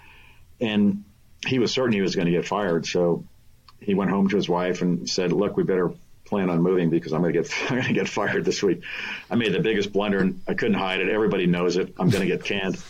And 0.62 1.04
he 1.46 1.60
was 1.60 1.74
certain 1.74 1.92
he 1.92 2.02
was 2.02 2.16
going 2.16 2.28
to 2.28 2.32
get 2.32 2.48
fired. 2.48 2.86
So 2.86 3.26
he 3.82 3.94
went 3.94 4.12
home 4.12 4.30
to 4.30 4.38
his 4.38 4.48
wife 4.48 4.82
and 4.82 5.10
said, 5.10 5.34
look, 5.34 5.58
we 5.58 5.64
better 5.64 5.92
plan 6.26 6.50
on 6.50 6.62
moving 6.62 6.90
because 6.90 7.14
I'm 7.14 7.22
going 7.22 7.34
to 7.34 7.42
get, 7.42 7.54
I'm 7.64 7.76
going 7.78 7.88
to 7.88 7.94
get 7.94 8.08
fired 8.08 8.46
this 8.46 8.64
week. 8.64 8.82
I 9.30 9.36
made 9.36 9.54
the 9.54 9.60
biggest 9.60 9.92
blunder 9.94 10.20
and 10.20 10.42
I 10.48 10.54
couldn't 10.54 10.78
hide 10.78 11.02
it. 11.02 11.10
Everybody 11.10 11.48
knows 11.48 11.78
it. 11.78 11.94
I'm 12.00 12.10
going 12.10 12.22
to 12.22 12.28
get 12.28 12.44
canned. 12.44 12.82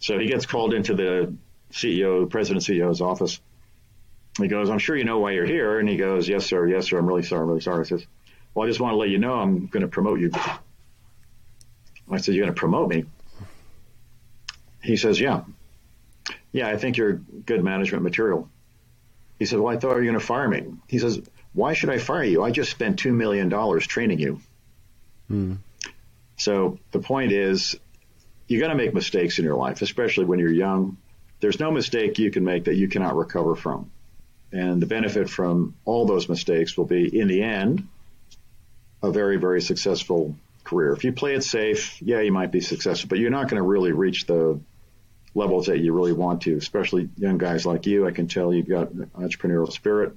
So 0.00 0.18
he 0.18 0.26
gets 0.26 0.46
called 0.46 0.74
into 0.74 0.94
the 0.94 1.34
CEO, 1.72 2.28
president 2.28 2.64
CEO's 2.64 3.00
office. 3.00 3.40
He 4.38 4.48
goes, 4.48 4.70
I'm 4.70 4.78
sure 4.78 4.96
you 4.96 5.04
know 5.04 5.18
why 5.18 5.32
you're 5.32 5.46
here. 5.46 5.78
And 5.78 5.88
he 5.88 5.96
goes, 5.96 6.28
yes, 6.28 6.46
sir. 6.46 6.66
Yes, 6.66 6.86
sir. 6.86 6.98
I'm 6.98 7.06
really 7.06 7.22
sorry. 7.22 7.42
I'm 7.42 7.48
really 7.48 7.60
sorry. 7.60 7.84
He 7.84 7.88
says, 7.88 8.06
well, 8.54 8.66
I 8.66 8.70
just 8.70 8.80
want 8.80 8.92
to 8.92 8.96
let 8.96 9.10
you 9.10 9.18
know 9.18 9.34
I'm 9.34 9.66
going 9.66 9.82
to 9.82 9.88
promote 9.88 10.20
you. 10.20 10.30
I 12.10 12.18
said, 12.18 12.34
you're 12.34 12.44
going 12.44 12.54
to 12.54 12.58
promote 12.58 12.88
me? 12.88 13.04
He 14.82 14.96
says, 14.96 15.20
yeah. 15.20 15.42
Yeah, 16.52 16.68
I 16.68 16.76
think 16.76 16.96
you're 16.96 17.14
good 17.14 17.64
management 17.64 18.02
material. 18.02 18.48
He 19.38 19.46
said, 19.46 19.58
well, 19.58 19.74
I 19.74 19.78
thought 19.78 19.90
you 19.90 19.96
were 19.96 20.02
going 20.02 20.14
to 20.14 20.20
fire 20.20 20.48
me. 20.48 20.64
He 20.88 20.98
says, 20.98 21.20
why 21.54 21.74
should 21.74 21.90
I 21.90 21.98
fire 21.98 22.24
you? 22.24 22.42
I 22.42 22.50
just 22.50 22.70
spent 22.70 23.02
$2 23.02 23.12
million 23.12 23.50
training 23.80 24.18
you. 24.18 24.40
Hmm. 25.28 25.54
So 26.36 26.78
the 26.90 26.98
point 26.98 27.32
is, 27.32 27.76
you 28.48 28.60
got 28.60 28.68
to 28.68 28.74
make 28.74 28.94
mistakes 28.94 29.38
in 29.38 29.44
your 29.44 29.56
life, 29.56 29.82
especially 29.82 30.24
when 30.24 30.38
you're 30.38 30.52
young. 30.52 30.96
There's 31.40 31.60
no 31.60 31.70
mistake 31.70 32.18
you 32.18 32.30
can 32.30 32.44
make 32.44 32.64
that 32.64 32.76
you 32.76 32.88
cannot 32.88 33.16
recover 33.16 33.54
from. 33.54 33.90
And 34.52 34.80
the 34.82 34.86
benefit 34.86 35.30
from 35.30 35.74
all 35.84 36.06
those 36.06 36.28
mistakes 36.28 36.76
will 36.76 36.84
be, 36.84 37.18
in 37.18 37.28
the 37.28 37.42
end, 37.42 37.88
a 39.02 39.10
very, 39.10 39.36
very 39.38 39.62
successful 39.62 40.36
career. 40.64 40.92
If 40.92 41.04
you 41.04 41.12
play 41.12 41.34
it 41.34 41.42
safe, 41.42 42.00
yeah, 42.02 42.20
you 42.20 42.32
might 42.32 42.52
be 42.52 42.60
successful, 42.60 43.08
but 43.08 43.18
you're 43.18 43.30
not 43.30 43.48
going 43.48 43.62
to 43.62 43.66
really 43.66 43.92
reach 43.92 44.26
the 44.26 44.60
levels 45.34 45.66
that 45.66 45.78
you 45.78 45.92
really 45.92 46.12
want 46.12 46.42
to, 46.42 46.56
especially 46.56 47.08
young 47.16 47.38
guys 47.38 47.64
like 47.64 47.86
you. 47.86 48.06
I 48.06 48.10
can 48.10 48.28
tell 48.28 48.52
you've 48.52 48.68
got 48.68 48.92
entrepreneurial 48.92 49.72
spirit. 49.72 50.12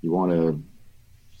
You 0.00 0.12
want 0.12 0.32
to 0.32 0.62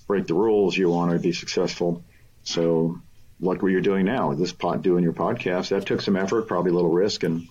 break 0.06 0.26
the 0.26 0.34
rules. 0.34 0.76
You 0.76 0.90
want 0.90 1.12
to 1.12 1.18
be 1.18 1.32
successful. 1.32 2.04
So 2.42 3.00
like 3.40 3.62
what 3.62 3.70
you're 3.70 3.80
doing 3.80 4.06
now, 4.06 4.34
this 4.34 4.52
pot 4.52 4.82
doing 4.82 5.04
your 5.04 5.12
podcast, 5.12 5.68
that 5.68 5.86
took 5.86 6.00
some 6.00 6.16
effort, 6.16 6.48
probably 6.48 6.72
a 6.72 6.74
little 6.74 6.90
risk 6.90 7.22
and 7.22 7.48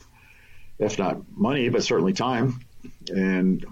if 0.79 0.99
not 0.99 1.17
money, 1.35 1.69
but 1.69 1.83
certainly 1.83 2.13
time. 2.13 2.59
And 3.09 3.65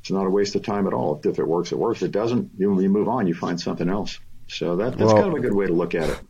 it's 0.00 0.10
not 0.10 0.26
a 0.26 0.30
waste 0.30 0.54
of 0.54 0.62
time 0.62 0.86
at 0.86 0.92
all. 0.92 1.20
If 1.24 1.38
it 1.38 1.46
works, 1.46 1.72
it 1.72 1.78
works. 1.78 2.02
If 2.02 2.08
it 2.08 2.12
doesn't, 2.12 2.50
you, 2.58 2.80
you 2.80 2.88
move 2.88 3.08
on, 3.08 3.26
you 3.26 3.34
find 3.34 3.60
something 3.60 3.88
else. 3.88 4.18
So 4.48 4.76
that, 4.76 4.98
that's 4.98 5.12
well, 5.12 5.22
kind 5.22 5.28
of 5.28 5.34
a 5.34 5.40
good 5.40 5.54
way 5.54 5.66
to 5.66 5.72
look 5.72 5.94
at 5.94 6.10
it. 6.10 6.20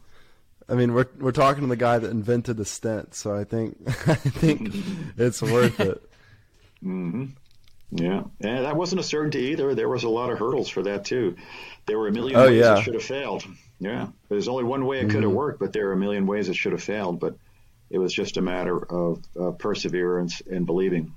I 0.69 0.75
mean, 0.75 0.95
we're 0.95 1.09
we're 1.19 1.33
talking 1.33 1.63
to 1.63 1.67
the 1.69 1.77
guy 1.77 1.99
that 1.99 2.11
invented 2.11 2.57
the 2.57 2.65
stent, 2.65 3.15
so 3.15 3.35
I 3.35 3.45
think 3.45 3.77
I 4.09 4.15
think 4.15 4.71
it's 5.19 5.43
worth 5.43 5.81
it. 5.81 6.03
Mm-hmm. 6.83 7.25
Yeah, 7.95 8.23
and 8.41 8.65
that 8.65 8.75
wasn't 8.75 9.01
a 9.01 9.05
certainty 9.05 9.51
either. 9.51 9.75
There 9.75 9.89
was 9.89 10.05
a 10.05 10.09
lot 10.09 10.31
of 10.31 10.39
hurdles 10.39 10.71
for 10.71 10.83
that 10.85 11.05
too. 11.05 11.37
There 11.85 11.99
were 11.99 12.09
a 12.09 12.13
million 12.13 12.39
oh, 12.39 12.47
ways 12.47 12.61
yeah. 12.61 12.79
it 12.79 12.83
should 12.83 12.95
have 12.95 13.03
failed. 13.03 13.45
Yeah, 13.81 14.09
there's 14.31 14.49
only 14.49 14.65
one 14.65 14.87
way 14.87 15.01
it 15.01 15.11
could 15.11 15.23
have 15.23 15.25
mm-hmm. 15.25 15.35
worked, 15.35 15.61
but 15.61 15.75
there 15.75 15.91
are 15.91 15.93
a 15.93 15.97
million 15.97 16.27
ways 16.27 16.49
it 16.49 16.57
should 16.57 16.73
have 16.73 16.83
failed. 16.83 17.21
But 17.21 17.37
it 17.91 17.99
was 17.99 18.15
just 18.15 18.39
a 18.39 18.43
matter 18.43 18.79
of 18.79 19.23
uh, 19.39 19.51
perseverance 19.51 20.41
and 20.41 20.65
believing 20.65 21.13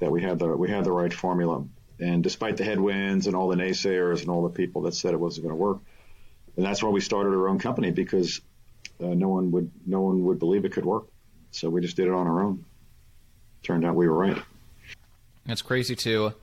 that 0.00 0.10
we 0.10 0.20
had 0.20 0.38
the 0.38 0.48
we 0.48 0.68
had 0.68 0.84
the 0.84 0.92
right 0.92 1.12
formula. 1.12 1.64
And 1.98 2.22
despite 2.22 2.58
the 2.58 2.64
headwinds 2.64 3.26
and 3.26 3.34
all 3.34 3.48
the 3.48 3.56
naysayers 3.56 4.20
and 4.20 4.28
all 4.28 4.42
the 4.42 4.50
people 4.50 4.82
that 4.82 4.94
said 4.94 5.14
it 5.14 5.20
wasn't 5.20 5.46
going 5.46 5.56
to 5.56 5.62
work, 5.62 5.78
and 6.56 6.66
that's 6.66 6.82
why 6.82 6.90
we 6.90 7.00
started 7.00 7.30
our 7.30 7.48
own 7.48 7.58
company 7.58 7.90
because 7.90 8.42
uh, 9.02 9.06
no 9.06 9.28
one 9.28 9.50
would 9.52 9.70
no 9.86 10.02
one 10.02 10.24
would 10.24 10.38
believe 10.38 10.66
it 10.66 10.72
could 10.72 10.84
work. 10.84 11.06
So 11.52 11.70
we 11.70 11.80
just 11.80 11.96
did 11.96 12.08
it 12.08 12.12
on 12.12 12.26
our 12.26 12.42
own. 12.42 12.66
Turned 13.62 13.86
out 13.86 13.94
we 13.94 14.08
were 14.08 14.18
right. 14.18 14.42
It's 15.46 15.62
crazy 15.62 15.96
too, 15.96 16.34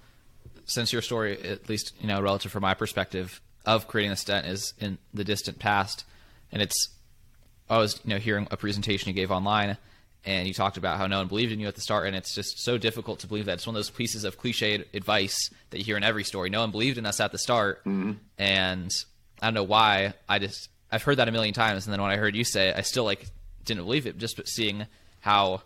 since 0.66 0.92
your 0.92 1.02
story, 1.02 1.42
at 1.42 1.70
least 1.70 1.94
you 2.02 2.08
know, 2.08 2.22
relative 2.22 2.52
from 2.52 2.62
my 2.62 2.74
perspective 2.74 3.42
of 3.66 3.88
creating 3.88 4.12
a 4.12 4.16
stent, 4.16 4.46
is 4.46 4.74
in 4.80 4.98
the 5.14 5.24
distant 5.24 5.60
past, 5.60 6.06
and 6.52 6.62
it's. 6.62 6.90
I 7.70 7.78
was 7.78 8.00
you 8.04 8.12
know 8.12 8.18
hearing 8.18 8.48
a 8.50 8.58
presentation 8.58 9.10
you 9.10 9.14
gave 9.14 9.32
online, 9.32 9.78
and 10.26 10.48
you 10.48 10.54
talked 10.54 10.78
about 10.78 10.98
how 10.98 11.08
no 11.08 11.20
one 11.20 11.28
believed 11.28 11.52
in 11.52 11.60
you 11.60 11.68
at 11.68 11.76
the 11.76 11.82
start, 11.82 12.08
and 12.08 12.16
it's 12.16 12.34
just 12.34 12.60
so 12.60 12.78
difficult 12.78 13.20
to 13.20 13.28
believe 13.28 13.46
that 13.46 13.54
it's 13.54 13.68
one 13.68 13.76
of 13.76 13.78
those 13.78 13.90
pieces 13.90 14.24
of 14.24 14.38
cliche 14.38 14.84
advice 14.94 15.50
that 15.70 15.78
you 15.78 15.84
hear 15.84 15.98
in 15.98 16.04
every 16.04 16.24
story. 16.24 16.50
No 16.50 16.62
one 16.62 16.72
believed 16.72 16.98
in 16.98 17.06
us 17.06 17.20
at 17.20 17.32
the 17.32 17.38
start, 17.38 17.80
mm-hmm. 17.86 18.14
and 18.38 18.92
I 19.42 19.48
don't 19.48 19.54
know 19.54 19.64
why. 19.64 20.14
I 20.28 20.40
just 20.40 20.70
I've 20.92 21.04
heard 21.04 21.18
that 21.18 21.28
a 21.28 21.32
million 21.32 21.54
times, 21.54 21.86
and 21.86 21.94
then 21.94 22.02
when 22.02 22.12
I 22.12 22.18
heard 22.18 22.36
you 22.36 22.44
say 22.44 22.70
it, 22.70 22.76
I 22.76 22.82
still 22.82 23.04
like 23.04 23.28
didn't 23.64 23.84
believe 23.84 24.08
it. 24.08 24.18
Just 24.18 24.42
seeing 24.48 24.88
how 25.22 25.62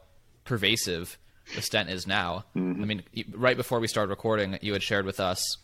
pervasive 0.46 1.18
the 1.56 1.62
stent 1.62 1.90
is 1.90 2.08
now. 2.08 2.46
Mm-hmm. 2.56 2.82
I 2.82 2.86
mean, 2.86 3.04
right 3.34 3.58
before 3.58 3.80
we 3.80 3.88
started 3.88 4.10
recording, 4.10 4.58
you 4.62 4.74
had 4.74 4.84
shared 4.84 5.06
with 5.06 5.20
us 5.20 5.58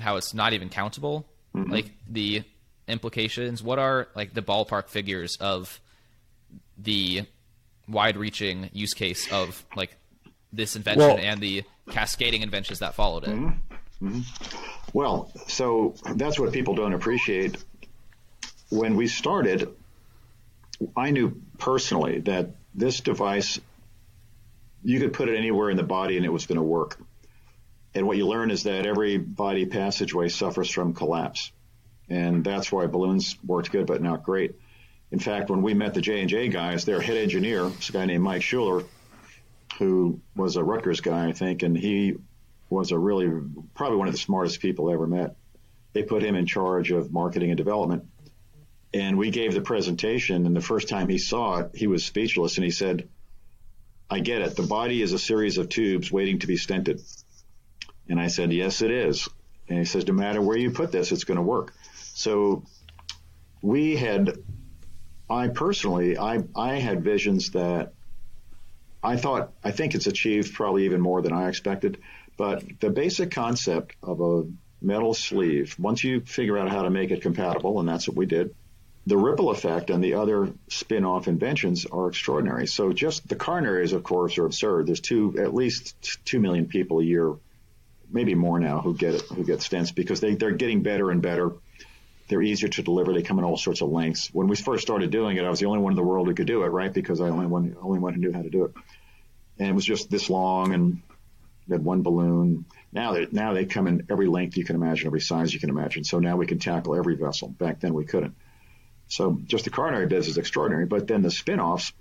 how 0.00 0.16
it's 0.16 0.34
not 0.34 0.52
even 0.52 0.68
countable. 0.68 1.26
Mm-hmm. 1.54 1.72
Like 1.72 1.90
the 2.08 2.42
implications. 2.88 3.62
What 3.62 3.78
are 3.78 4.08
like 4.14 4.34
the 4.34 4.42
ballpark 4.42 4.88
figures 4.88 5.36
of 5.40 5.80
the 6.76 7.24
wide-reaching 7.88 8.70
use 8.72 8.94
case 8.94 9.30
of 9.32 9.64
like 9.76 9.96
this 10.52 10.76
invention 10.76 11.06
well, 11.06 11.18
and 11.18 11.40
the 11.40 11.64
cascading 11.90 12.42
inventions 12.42 12.78
that 12.80 12.94
followed 12.94 13.24
it? 13.24 13.30
Mm-hmm. 13.30 14.08
mm-hmm. 14.08 14.58
Well, 14.94 15.30
so 15.46 15.94
that's 16.14 16.38
what 16.38 16.52
people 16.52 16.74
don't 16.74 16.94
appreciate. 16.94 17.62
When 18.70 18.96
we 18.96 19.06
started, 19.06 19.68
I 20.96 21.10
knew 21.10 21.42
personally 21.58 22.20
that 22.20 22.50
this 22.74 23.00
device 23.00 23.60
you 24.88 24.98
could 24.98 25.12
put 25.12 25.28
it 25.28 25.36
anywhere 25.36 25.68
in 25.68 25.76
the 25.76 25.82
body 25.82 26.16
and 26.16 26.24
it 26.24 26.32
was 26.32 26.46
going 26.46 26.56
to 26.56 26.62
work. 26.62 26.98
And 27.94 28.06
what 28.06 28.16
you 28.16 28.26
learn 28.26 28.50
is 28.50 28.62
that 28.62 28.86
every 28.86 29.18
body 29.18 29.66
passageway 29.66 30.30
suffers 30.30 30.70
from 30.70 30.94
collapse. 30.94 31.52
And 32.08 32.42
that's 32.42 32.72
why 32.72 32.86
balloons 32.86 33.36
worked 33.44 33.70
good, 33.70 33.86
but 33.86 34.00
not 34.00 34.22
great. 34.22 34.54
In 35.10 35.18
fact, 35.18 35.50
when 35.50 35.60
we 35.60 35.74
met 35.74 35.92
the 35.92 36.00
J&J 36.00 36.48
guys, 36.48 36.86
their 36.86 37.02
head 37.02 37.18
engineer, 37.18 37.64
this 37.68 37.90
guy 37.90 38.06
named 38.06 38.24
Mike 38.24 38.40
Schuler, 38.40 38.82
who 39.78 40.22
was 40.34 40.56
a 40.56 40.64
Rutgers 40.64 41.02
guy, 41.02 41.28
I 41.28 41.32
think, 41.32 41.62
and 41.62 41.76
he 41.76 42.14
was 42.70 42.90
a 42.90 42.98
really, 42.98 43.30
probably 43.74 43.98
one 43.98 44.08
of 44.08 44.14
the 44.14 44.18
smartest 44.18 44.60
people 44.60 44.88
I 44.88 44.94
ever 44.94 45.06
met. 45.06 45.36
They 45.92 46.02
put 46.02 46.22
him 46.22 46.34
in 46.34 46.46
charge 46.46 46.92
of 46.92 47.12
marketing 47.12 47.50
and 47.50 47.58
development. 47.58 48.06
And 48.94 49.18
we 49.18 49.32
gave 49.32 49.52
the 49.52 49.60
presentation, 49.60 50.46
and 50.46 50.56
the 50.56 50.62
first 50.62 50.88
time 50.88 51.10
he 51.10 51.18
saw 51.18 51.58
it, 51.58 51.72
he 51.74 51.86
was 51.86 52.06
speechless, 52.06 52.56
and 52.56 52.64
he 52.64 52.70
said, 52.70 53.06
I 54.10 54.20
get 54.20 54.42
it. 54.42 54.56
The 54.56 54.62
body 54.62 55.02
is 55.02 55.12
a 55.12 55.18
series 55.18 55.58
of 55.58 55.68
tubes 55.68 56.10
waiting 56.10 56.38
to 56.40 56.46
be 56.46 56.56
stented. 56.56 57.02
And 58.08 58.18
I 58.18 58.28
said, 58.28 58.52
yes, 58.52 58.80
it 58.80 58.90
is. 58.90 59.28
And 59.68 59.78
he 59.78 59.84
says, 59.84 60.06
no 60.06 60.14
matter 60.14 60.40
where 60.40 60.56
you 60.56 60.70
put 60.70 60.92
this, 60.92 61.12
it's 61.12 61.24
going 61.24 61.36
to 61.36 61.42
work. 61.42 61.74
So 62.14 62.64
we 63.60 63.96
had, 63.96 64.38
I 65.28 65.48
personally, 65.48 66.16
I, 66.16 66.42
I 66.56 66.76
had 66.76 67.04
visions 67.04 67.50
that 67.50 67.92
I 69.02 69.16
thought, 69.16 69.52
I 69.62 69.72
think 69.72 69.94
it's 69.94 70.06
achieved 70.06 70.54
probably 70.54 70.86
even 70.86 71.00
more 71.00 71.20
than 71.20 71.32
I 71.32 71.48
expected. 71.48 71.98
But 72.38 72.80
the 72.80 72.88
basic 72.88 73.30
concept 73.30 73.94
of 74.02 74.20
a 74.20 74.44
metal 74.80 75.12
sleeve, 75.12 75.76
once 75.78 76.02
you 76.02 76.20
figure 76.20 76.56
out 76.56 76.70
how 76.70 76.82
to 76.82 76.90
make 76.90 77.10
it 77.10 77.20
compatible, 77.20 77.78
and 77.78 77.88
that's 77.88 78.08
what 78.08 78.16
we 78.16 78.26
did, 78.26 78.54
the 79.08 79.16
ripple 79.16 79.48
effect 79.48 79.88
and 79.88 80.04
the 80.04 80.14
other 80.14 80.52
spin-off 80.68 81.28
inventions 81.28 81.86
are 81.86 82.08
extraordinary. 82.08 82.66
So 82.66 82.92
just 82.92 83.26
the 83.26 83.36
coronaries, 83.36 83.94
of 83.94 84.02
course, 84.02 84.36
are 84.36 84.44
absurd. 84.44 84.86
There's 84.86 85.00
two, 85.00 85.34
at 85.38 85.54
least 85.54 85.96
two 86.26 86.38
million 86.38 86.66
people 86.66 87.00
a 87.00 87.04
year, 87.04 87.34
maybe 88.10 88.34
more 88.34 88.60
now, 88.60 88.82
who 88.82 88.94
get 88.94 89.22
who 89.22 89.44
get 89.44 89.60
stents 89.60 89.94
because 89.94 90.20
they 90.20 90.34
they're 90.34 90.50
getting 90.50 90.82
better 90.82 91.10
and 91.10 91.22
better. 91.22 91.52
They're 92.28 92.42
easier 92.42 92.68
to 92.68 92.82
deliver. 92.82 93.14
They 93.14 93.22
come 93.22 93.38
in 93.38 93.46
all 93.46 93.56
sorts 93.56 93.80
of 93.80 93.88
lengths. 93.88 94.28
When 94.34 94.46
we 94.46 94.56
first 94.56 94.82
started 94.82 95.10
doing 95.10 95.38
it, 95.38 95.44
I 95.44 95.48
was 95.48 95.60
the 95.60 95.66
only 95.66 95.78
one 95.78 95.92
in 95.92 95.96
the 95.96 96.02
world 96.02 96.26
who 96.26 96.34
could 96.34 96.46
do 96.46 96.62
it, 96.64 96.66
right? 96.66 96.92
Because 96.92 97.22
I 97.22 97.30
only 97.30 97.46
one 97.46 97.76
only 97.80 98.00
one 98.00 98.12
who 98.12 98.20
knew 98.20 98.32
how 98.32 98.42
to 98.42 98.50
do 98.50 98.66
it, 98.66 98.72
and 99.58 99.68
it 99.68 99.74
was 99.74 99.86
just 99.86 100.10
this 100.10 100.28
long 100.28 100.74
and 100.74 101.00
had 101.70 101.82
one 101.82 102.02
balloon. 102.02 102.66
Now 102.92 103.16
now 103.32 103.54
they 103.54 103.64
come 103.64 103.86
in 103.86 104.06
every 104.10 104.26
length 104.26 104.58
you 104.58 104.66
can 104.66 104.76
imagine, 104.76 105.06
every 105.06 105.22
size 105.22 105.54
you 105.54 105.60
can 105.60 105.70
imagine. 105.70 106.04
So 106.04 106.18
now 106.18 106.36
we 106.36 106.46
can 106.46 106.58
tackle 106.58 106.94
every 106.94 107.16
vessel. 107.16 107.48
Back 107.48 107.80
then 107.80 107.94
we 107.94 108.04
couldn't. 108.04 108.34
So 109.08 109.40
just 109.46 109.64
the 109.64 109.70
coronary 109.70 110.06
biz 110.06 110.28
is 110.28 110.38
extraordinary, 110.38 110.86
but 110.86 111.06
then 111.06 111.22
the 111.22 111.30
spin-offs, 111.30 111.92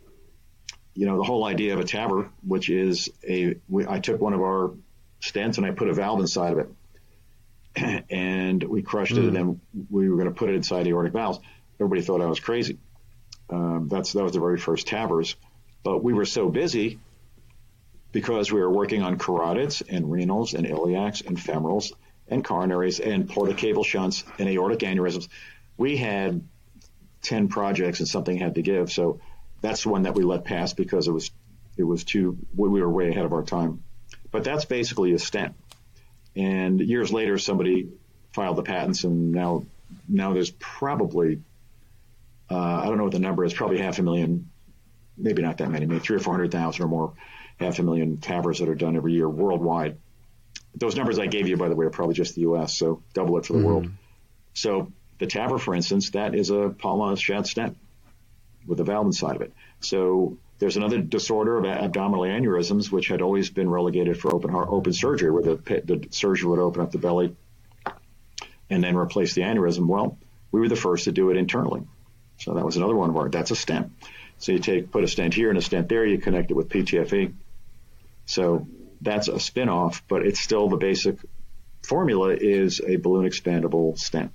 you 0.93 1.05
know, 1.05 1.17
the 1.17 1.23
whole 1.23 1.45
idea 1.45 1.73
of 1.73 1.79
a 1.79 1.83
TAVR, 1.83 2.29
which 2.45 2.69
is 2.69 3.09
a, 3.27 3.55
we, 3.69 3.87
I 3.87 3.99
took 3.99 4.19
one 4.19 4.33
of 4.33 4.41
our 4.41 4.73
stents 5.21 5.57
and 5.57 5.65
I 5.65 5.71
put 5.71 5.87
a 5.87 5.93
valve 5.93 6.19
inside 6.19 6.53
of 6.53 6.59
it 7.75 8.05
and 8.09 8.61
we 8.61 8.81
crushed 8.81 9.13
mm. 9.13 9.19
it 9.19 9.25
and 9.25 9.35
then 9.35 9.61
we 9.89 10.09
were 10.09 10.17
going 10.17 10.27
to 10.27 10.35
put 10.35 10.49
it 10.49 10.55
inside 10.55 10.83
the 10.83 10.89
aortic 10.89 11.13
valves. 11.13 11.39
Everybody 11.79 12.01
thought 12.01 12.21
I 12.21 12.25
was 12.25 12.39
crazy. 12.39 12.77
Um, 13.49 13.87
that's, 13.87 14.13
that 14.13 14.23
was 14.23 14.33
the 14.33 14.39
very 14.39 14.57
first 14.57 14.87
TAVRs, 14.87 15.35
but 15.83 16.03
we 16.03 16.13
were 16.13 16.25
so 16.25 16.49
busy 16.49 16.99
because 18.11 18.51
we 18.51 18.59
were 18.59 18.69
working 18.69 19.03
on 19.03 19.17
carotids 19.17 19.81
and 19.87 20.05
renals 20.05 20.53
and 20.53 20.65
iliacs 20.65 21.25
and 21.25 21.37
femorals 21.37 21.93
and 22.27 22.43
coronaries 22.43 22.99
and 22.99 23.29
portocaval 23.29 23.85
shunts 23.85 24.23
and 24.39 24.49
aortic 24.49 24.79
aneurysms. 24.79 25.29
We 25.77 25.97
had 25.97 26.41
10 27.27 27.49
projects 27.49 27.99
and 27.99 28.07
something 28.07 28.37
had 28.37 28.55
to 28.55 28.61
give. 28.61 28.91
So 28.91 29.19
that's 29.61 29.83
the 29.83 29.89
one 29.89 30.03
that 30.03 30.15
we 30.15 30.23
let 30.23 30.45
pass 30.45 30.73
because 30.73 31.07
it 31.07 31.11
was, 31.11 31.29
it 31.75 31.83
was 31.83 32.05
too, 32.05 32.37
we 32.55 32.69
were 32.69 32.89
way 32.89 33.09
ahead 33.09 33.25
of 33.25 33.33
our 33.33 33.43
time. 33.43 33.83
But 34.31 34.45
that's 34.45 34.65
basically 34.65 35.13
a 35.13 35.19
stent. 35.19 35.53
And 36.35 36.79
years 36.79 37.11
later, 37.11 37.37
somebody 37.37 37.89
filed 38.31 38.55
the 38.55 38.63
patents 38.63 39.03
and 39.03 39.33
now, 39.33 39.65
now 40.07 40.33
there's 40.33 40.51
probably, 40.51 41.41
uh, 42.49 42.55
I 42.55 42.85
don't 42.85 42.97
know 42.97 43.03
what 43.03 43.13
the 43.13 43.19
number 43.19 43.43
is, 43.43 43.53
probably 43.53 43.79
half 43.79 43.99
a 43.99 44.03
million, 44.03 44.49
maybe 45.17 45.41
not 45.41 45.57
that 45.57 45.69
many, 45.69 45.85
maybe 45.85 45.99
three 45.99 46.15
or 46.15 46.19
400,000 46.19 46.83
or 46.83 46.87
more, 46.87 47.13
half 47.59 47.79
a 47.79 47.83
million 47.83 48.17
TAVRs 48.17 48.59
that 48.59 48.69
are 48.69 48.75
done 48.75 48.95
every 48.95 49.13
year 49.13 49.27
worldwide. 49.27 49.97
Those 50.75 50.95
numbers 50.95 51.19
I 51.19 51.25
gave 51.25 51.47
you, 51.47 51.57
by 51.57 51.67
the 51.67 51.75
way, 51.75 51.87
are 51.87 51.89
probably 51.89 52.13
just 52.13 52.35
the 52.35 52.41
U.S., 52.41 52.73
so 52.73 53.01
double 53.13 53.37
it 53.37 53.45
for 53.45 53.53
the 53.53 53.59
mm-hmm. 53.59 53.67
world. 53.67 53.89
So 54.53 54.91
the 55.19 55.27
TAVR, 55.27 55.59
for 55.59 55.73
instance, 55.73 56.11
that 56.11 56.35
is 56.35 56.49
a 56.49 56.69
Palmaz-Schatz 56.69 57.51
stent 57.51 57.77
with 58.65 58.79
a 58.79 58.83
valve 58.83 59.05
inside 59.05 59.35
of 59.35 59.41
it. 59.41 59.53
So 59.79 60.37
there's 60.59 60.77
another 60.77 60.99
disorder 60.99 61.57
of 61.57 61.65
abdominal 61.65 62.25
aneurysms, 62.25 62.91
which 62.91 63.07
had 63.07 63.21
always 63.21 63.49
been 63.49 63.69
relegated 63.69 64.19
for 64.19 64.33
open 64.33 64.49
heart, 64.49 64.67
open 64.69 64.93
surgery, 64.93 65.31
where 65.31 65.43
the, 65.43 65.55
the 65.55 66.07
surgeon 66.11 66.49
would 66.49 66.59
open 66.59 66.81
up 66.81 66.91
the 66.91 66.97
belly 66.97 67.35
and 68.69 68.83
then 68.83 68.95
replace 68.95 69.33
the 69.33 69.41
aneurysm. 69.41 69.87
Well, 69.87 70.17
we 70.51 70.59
were 70.59 70.69
the 70.69 70.75
first 70.75 71.05
to 71.05 71.11
do 71.11 71.29
it 71.29 71.37
internally. 71.37 71.83
So 72.39 72.53
that 72.53 72.65
was 72.65 72.77
another 72.77 72.95
one 72.95 73.09
of 73.09 73.17
our, 73.17 73.29
that's 73.29 73.51
a 73.51 73.55
stent. 73.55 73.91
So 74.39 74.51
you 74.51 74.59
take, 74.59 74.91
put 74.91 75.03
a 75.03 75.07
stent 75.07 75.33
here 75.33 75.49
and 75.49 75.57
a 75.57 75.61
stent 75.61 75.89
there, 75.89 76.05
you 76.05 76.19
connect 76.19 76.51
it 76.51 76.53
with 76.53 76.69
PTFE. 76.69 77.33
So 78.25 78.67
that's 79.01 79.27
a 79.27 79.39
spin-off, 79.39 80.03
but 80.07 80.25
it's 80.25 80.39
still 80.39 80.69
the 80.69 80.77
basic 80.77 81.17
formula 81.83 82.35
is 82.35 82.81
a 82.85 82.97
balloon 82.97 83.25
expandable 83.25 83.97
stent. 83.97 84.31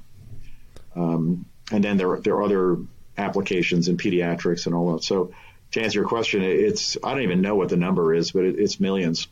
Um, 0.94 1.46
and 1.70 1.83
then 1.83 1.96
there, 1.96 2.20
there 2.20 2.35
are 2.35 2.42
other 2.42 2.78
applications 3.16 3.88
in 3.88 3.96
pediatrics 3.96 4.66
and 4.66 4.74
all 4.74 4.92
that. 4.92 5.05
So 5.05 5.33
to 5.72 5.83
answer 5.83 6.00
your 6.00 6.09
question, 6.09 6.42
it's, 6.42 6.96
I 7.02 7.12
don't 7.12 7.22
even 7.22 7.40
know 7.40 7.55
what 7.55 7.68
the 7.68 7.76
number 7.76 8.14
is, 8.14 8.33
but 8.33 8.44
it, 8.44 8.59
it's 8.59 8.81
millions. 8.81 9.28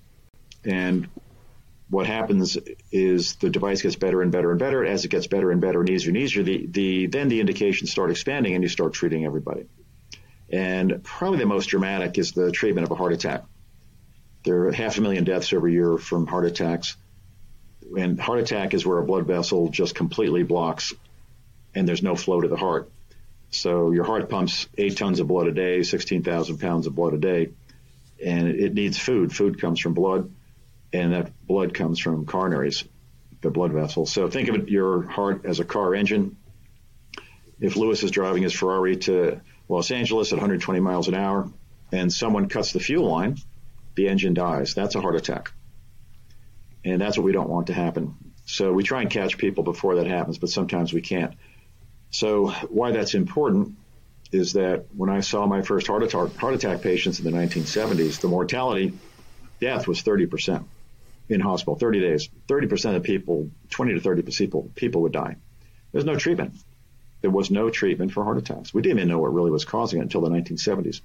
And 0.64 1.09
what 1.88 2.07
happens 2.07 2.57
is 2.92 3.37
the 3.37 3.51
device 3.51 3.83
gets 3.83 3.96
better 3.96 4.23
and 4.23 4.31
better 4.31 4.51
and 4.51 4.59
better. 4.59 4.85
As 4.85 5.05
it 5.05 5.09
gets 5.09 5.27
better 5.27 5.51
and 5.51 5.61
better 5.61 5.81
and 5.81 5.90
easier 5.90 6.11
and 6.11 6.16
easier, 6.16 6.42
the, 6.42 6.66
the, 6.66 7.07
then 7.07 7.29
the 7.29 7.40
indications 7.40 7.90
start 7.90 8.11
expanding 8.11 8.55
and 8.55 8.62
you 8.62 8.68
start 8.68 8.92
treating 8.92 9.25
everybody. 9.25 9.66
And 10.53 11.03
probably 11.03 11.38
the 11.38 11.46
most 11.46 11.66
dramatic 11.66 12.18
is 12.18 12.33
the 12.33 12.51
treatment 12.51 12.85
of 12.85 12.90
a 12.90 12.94
heart 12.94 13.12
attack. 13.12 13.44
There 14.44 14.66
are 14.66 14.73
half 14.73 14.99
a 14.99 15.01
million 15.01 15.25
deaths 15.25 15.53
every 15.53 15.73
year 15.73 15.99
from 15.99 16.27
heart 16.27 16.46
attacks. 16.46 16.96
And 17.96 18.18
heart 18.20 18.38
attack 18.38 18.73
is 18.73 18.87
where 18.87 18.99
a 18.99 19.05
blood 19.05 19.27
vessel 19.27 19.68
just 19.68 19.94
completely 19.94 20.42
blocks 20.42 20.94
and 21.74 21.87
there's 21.88 22.02
no 22.02 22.16
flow 22.16 22.40
to 22.40 22.48
the 22.48 22.56
heart. 22.56 22.90
So 23.50 23.90
your 23.90 24.04
heart 24.04 24.28
pumps 24.28 24.68
eight 24.78 24.96
tons 24.96 25.20
of 25.20 25.26
blood 25.26 25.48
a 25.48 25.52
day, 25.52 25.83
16,000 25.83 26.59
pounds 26.59 26.87
of 26.87 26.94
blood 26.94 27.14
a 27.14 27.18
day, 27.18 27.50
and 28.24 28.48
it 28.48 28.74
needs 28.74 28.98
food. 28.98 29.35
Food 29.35 29.61
comes 29.61 29.80
from 29.80 29.94
blood, 29.94 30.30
and 30.92 31.12
that 31.12 31.33
blood 31.46 31.74
comes 31.74 31.98
from 31.98 32.26
coronaries, 32.26 32.87
the 33.40 33.50
blood 33.50 33.72
vessels. 33.72 34.12
So 34.12 34.28
think 34.28 34.48
of 34.48 34.54
it, 34.54 34.68
your 34.68 35.02
heart 35.02 35.44
as 35.44 35.59
a 35.61 35.64
car 35.64 35.94
engine. 35.94 36.37
If 37.61 37.76
Louis 37.76 38.02
is 38.02 38.11
driving 38.11 38.42
his 38.42 38.52
Ferrari 38.52 38.96
to 38.98 39.40
Los 39.68 39.90
Angeles 39.90 40.33
at 40.33 40.37
120 40.37 40.80
miles 40.80 41.09
an 41.09 41.14
hour, 41.14 41.50
and 41.92 42.12
someone 42.12 42.48
cuts 42.48 42.72
the 42.72 42.80
fuel 42.80 43.11
line, 43.11 43.37
the 43.96 44.09
engine 44.09 44.35
dies. 44.35 44.74
That's 44.74 44.94
a 44.94 45.00
heart 45.00 45.16
attack. 45.16 45.52
And 46.85 47.00
that's 47.00 47.18
what 47.18 47.24
we 47.24 47.33
don't 47.33 47.50
want 47.50 47.66
to 47.66 47.74
happen. 47.74 48.14
So 48.46 48.72
we 48.72 48.83
try 48.83 49.02
and 49.02 49.11
catch 49.11 49.38
people 49.38 49.64
before 49.64 49.96
that 49.96 50.06
happens, 50.06 50.38
but 50.38 50.50
sometimes 50.50 50.92
we 50.92 51.00
can't. 51.00 51.35
So 52.11 52.49
why 52.68 52.92
that's 52.92 53.14
important 53.14 53.77
is 54.33 54.53
that 54.55 54.87
when 54.96 55.11
I 55.11 55.20
saw 55.20 55.46
my 55.46 55.62
first 55.62 55.87
heart 55.87 56.03
attack, 56.03 56.37
heart 56.37 56.55
attack 56.55 56.83
patients 56.83 57.18
in 57.20 57.25
the 57.25 57.37
1970s, 57.37 58.20
the 58.20 58.29
mortality 58.29 58.92
death 59.61 59.87
was 59.87 60.03
30% 60.03 60.64
in 61.29 61.40
hospital, 61.40 61.77
30 61.77 62.01
days. 62.01 62.29
30% 62.49 62.96
of 62.96 63.03
people, 63.03 63.51
20 63.70 63.94
to 63.94 64.01
30 64.01 64.23
people, 64.23 64.70
people 64.75 65.03
would 65.03 65.12
die. 65.12 65.37
There's 65.92 66.05
no 66.05 66.16
treatment. 66.16 66.55
There 67.20 67.31
was 67.31 67.51
no 67.51 67.70
treatment 67.70 68.12
for 68.12 68.25
heart 68.25 68.38
attacks. 68.38 68.73
We 68.73 68.83
didn't 68.83 68.99
even 68.99 69.09
know 69.09 69.18
what 69.18 69.35
really 69.35 69.51
was 69.51 69.64
causing 69.64 70.01
it 70.01 70.03
until 70.03 70.23
the 70.23 70.31
1970s. 70.31 71.01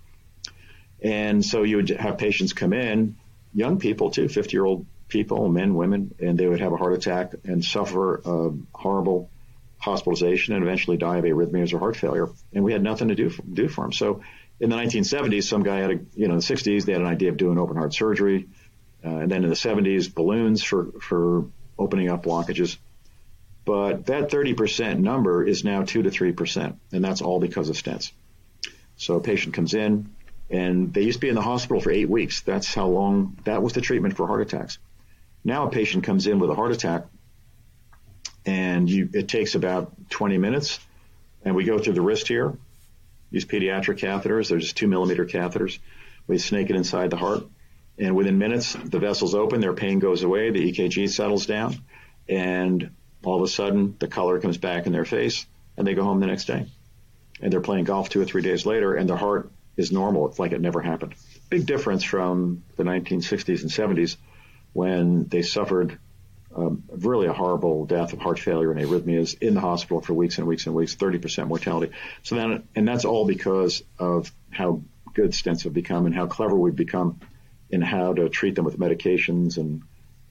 And 1.01 1.43
so 1.43 1.63
you 1.63 1.77
would 1.77 1.89
have 1.89 2.17
patients 2.17 2.53
come 2.53 2.73
in, 2.73 3.17
young 3.53 3.79
people 3.79 4.11
too, 4.11 4.29
50 4.29 4.51
year 4.53 4.65
old 4.65 4.85
people, 5.07 5.49
men, 5.49 5.75
women, 5.75 6.15
and 6.19 6.37
they 6.37 6.47
would 6.47 6.61
have 6.61 6.73
a 6.73 6.77
heart 6.77 6.93
attack 6.93 7.33
and 7.43 7.63
suffer 7.63 8.21
a 8.25 8.51
horrible 8.73 9.29
hospitalization 9.77 10.53
and 10.53 10.63
eventually 10.63 10.97
die 10.97 11.17
of 11.17 11.23
arrhythmias 11.23 11.73
or 11.73 11.79
heart 11.79 11.95
failure. 11.95 12.29
And 12.53 12.63
we 12.63 12.73
had 12.73 12.83
nothing 12.83 13.09
to 13.09 13.15
do 13.15 13.29
for, 13.29 13.41
do 13.43 13.67
for 13.67 13.83
them. 13.83 13.93
So 13.93 14.21
in 14.59 14.69
the 14.69 14.75
1970s, 14.75 15.43
some 15.43 15.63
guy 15.63 15.77
had 15.77 15.91
a, 15.91 15.99
you 16.15 16.27
know, 16.27 16.35
in 16.35 16.39
the 16.39 16.45
60s, 16.45 16.85
they 16.85 16.93
had 16.93 17.01
an 17.01 17.07
idea 17.07 17.29
of 17.29 17.37
doing 17.37 17.57
open 17.57 17.77
heart 17.77 17.93
surgery. 17.93 18.47
Uh, 19.03 19.09
and 19.09 19.31
then 19.31 19.43
in 19.43 19.49
the 19.49 19.55
70s, 19.55 20.13
balloons 20.13 20.63
for, 20.63 20.91
for 21.01 21.45
opening 21.77 22.09
up 22.09 22.23
blockages. 22.23 22.77
But 23.65 24.07
that 24.07 24.29
30% 24.29 24.99
number 24.99 25.45
is 25.45 25.63
now 25.63 25.83
2 25.83 26.03
to 26.03 26.09
3%, 26.09 26.77
and 26.91 27.03
that's 27.03 27.21
all 27.21 27.39
because 27.39 27.69
of 27.69 27.75
stents. 27.75 28.11
So 28.95 29.15
a 29.15 29.19
patient 29.19 29.55
comes 29.55 29.73
in, 29.73 30.09
and 30.49 30.93
they 30.93 31.01
used 31.01 31.17
to 31.17 31.21
be 31.21 31.29
in 31.29 31.35
the 31.35 31.41
hospital 31.41 31.81
for 31.81 31.91
eight 31.91 32.09
weeks. 32.09 32.41
That's 32.41 32.73
how 32.73 32.87
long, 32.87 33.37
that 33.45 33.61
was 33.63 33.73
the 33.73 33.81
treatment 33.81 34.15
for 34.15 34.27
heart 34.27 34.41
attacks. 34.41 34.77
Now 35.43 35.67
a 35.67 35.69
patient 35.69 36.03
comes 36.03 36.27
in 36.27 36.39
with 36.39 36.49
a 36.49 36.55
heart 36.55 36.71
attack, 36.71 37.05
and 38.45 38.89
you, 38.89 39.09
it 39.13 39.27
takes 39.27 39.55
about 39.55 40.09
20 40.09 40.37
minutes, 40.37 40.79
and 41.43 41.55
we 41.55 41.63
go 41.63 41.79
through 41.79 41.93
the 41.93 42.01
wrist 42.01 42.27
here. 42.27 42.57
Use 43.31 43.45
pediatric 43.45 43.99
catheters. 43.99 44.49
They're 44.49 44.59
just 44.59 44.77
two 44.77 44.87
millimeter 44.87 45.25
catheters. 45.25 45.79
We 46.27 46.37
snake 46.37 46.69
it 46.69 46.75
inside 46.75 47.09
the 47.09 47.17
heart, 47.17 47.43
and 47.97 48.15
within 48.15 48.37
minutes, 48.37 48.73
the 48.73 48.99
vessel's 48.99 49.35
open. 49.35 49.61
Their 49.61 49.73
pain 49.73 49.99
goes 49.99 50.23
away. 50.23 50.51
The 50.51 50.71
EKG 50.71 51.09
settles 51.09 51.45
down, 51.45 51.81
and 52.27 52.91
all 53.23 53.37
of 53.37 53.43
a 53.43 53.47
sudden, 53.47 53.95
the 53.99 54.07
color 54.07 54.39
comes 54.39 54.57
back 54.57 54.85
in 54.85 54.93
their 54.93 55.05
face, 55.05 55.45
and 55.77 55.85
they 55.85 55.93
go 55.93 56.03
home 56.03 56.19
the 56.19 56.27
next 56.27 56.45
day. 56.45 56.67
And 57.41 57.51
they're 57.51 57.61
playing 57.61 57.85
golf 57.85 58.09
two 58.09 58.21
or 58.21 58.25
three 58.25 58.41
days 58.41 58.65
later, 58.65 58.95
and 58.95 59.09
their 59.09 59.17
heart 59.17 59.51
is 59.77 59.91
normal. 59.91 60.27
It's 60.27 60.39
like 60.39 60.51
it 60.51 60.61
never 60.61 60.81
happened. 60.81 61.15
Big 61.49 61.65
difference 61.65 62.03
from 62.03 62.63
the 62.75 62.83
1960s 62.83 63.61
and 63.61 63.71
70s 63.71 64.17
when 64.73 65.27
they 65.27 65.41
suffered 65.41 65.99
um, 66.55 66.83
really 66.89 67.27
a 67.27 67.33
horrible 67.33 67.85
death 67.85 68.13
of 68.13 68.19
heart 68.19 68.39
failure 68.39 68.71
and 68.71 68.79
arrhythmias 68.79 69.41
in 69.41 69.53
the 69.53 69.59
hospital 69.59 70.01
for 70.01 70.13
weeks 70.13 70.37
and 70.37 70.47
weeks 70.47 70.65
and 70.65 70.75
weeks, 70.75 70.95
30% 70.95 71.47
mortality. 71.47 71.91
So 72.23 72.35
then, 72.35 72.67
and 72.75 72.87
that's 72.87 73.05
all 73.05 73.25
because 73.25 73.83
of 73.99 74.31
how 74.51 74.81
good 75.13 75.31
stents 75.31 75.63
have 75.63 75.73
become 75.73 76.05
and 76.05 76.15
how 76.15 76.27
clever 76.27 76.55
we've 76.55 76.75
become 76.75 77.19
in 77.69 77.81
how 77.81 78.13
to 78.13 78.29
treat 78.29 78.55
them 78.55 78.65
with 78.65 78.79
medications 78.79 79.57
and 79.57 79.83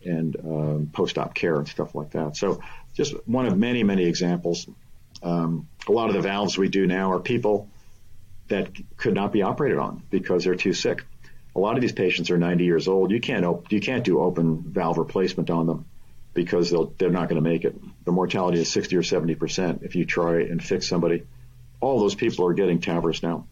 and 0.06 0.37
um, 0.37 0.90
post-op 0.92 1.34
care 1.34 1.56
and 1.56 1.66
stuff 1.66 1.94
like 1.94 2.10
that. 2.10 2.37
So 2.37 2.60
just 2.92 3.14
one 3.26 3.46
of 3.46 3.56
many, 3.56 3.84
many 3.84 4.04
examples. 4.04 4.68
Um, 5.22 5.66
a 5.88 5.92
lot 5.92 6.10
of 6.10 6.14
the 6.14 6.20
valves 6.20 6.58
we 6.58 6.68
do 6.68 6.87
now 6.87 7.12
are 7.12 7.20
people 7.20 7.70
that 8.48 8.68
could 8.98 9.14
not 9.14 9.32
be 9.32 9.40
operated 9.40 9.78
on 9.78 10.02
because 10.10 10.44
they're 10.44 10.56
too 10.56 10.74
sick. 10.74 11.02
A 11.56 11.58
lot 11.58 11.76
of 11.76 11.80
these 11.80 11.92
patients 11.92 12.30
are 12.30 12.37
90 12.37 12.64
years 12.64 12.87
old. 12.87 13.12
You 13.12 13.20
can't 13.20 13.46
op- 13.46 13.72
you 13.72 13.80
can't 13.80 14.04
do 14.04 14.20
open 14.20 14.62
valve 14.62 14.98
replacement 14.98 15.48
on 15.48 15.66
them 15.66 15.87
because 16.34 16.70
they'll, 16.70 16.92
they're 16.98 17.10
not 17.10 17.28
going 17.28 17.42
to 17.42 17.48
make 17.48 17.64
it. 17.64 17.76
The 18.04 18.12
mortality 18.12 18.60
is 18.60 18.70
60 18.70 18.96
or 18.96 19.02
70 19.02 19.36
percent 19.36 19.82
if 19.82 19.94
you 19.94 20.04
try 20.04 20.42
and 20.42 20.62
fix 20.62 20.86
somebody. 20.88 21.22
All 21.80 22.00
those 22.00 22.14
people 22.14 22.46
are 22.46 22.54
getting 22.54 22.80
TAVRs 22.80 23.22
now. 23.22 23.46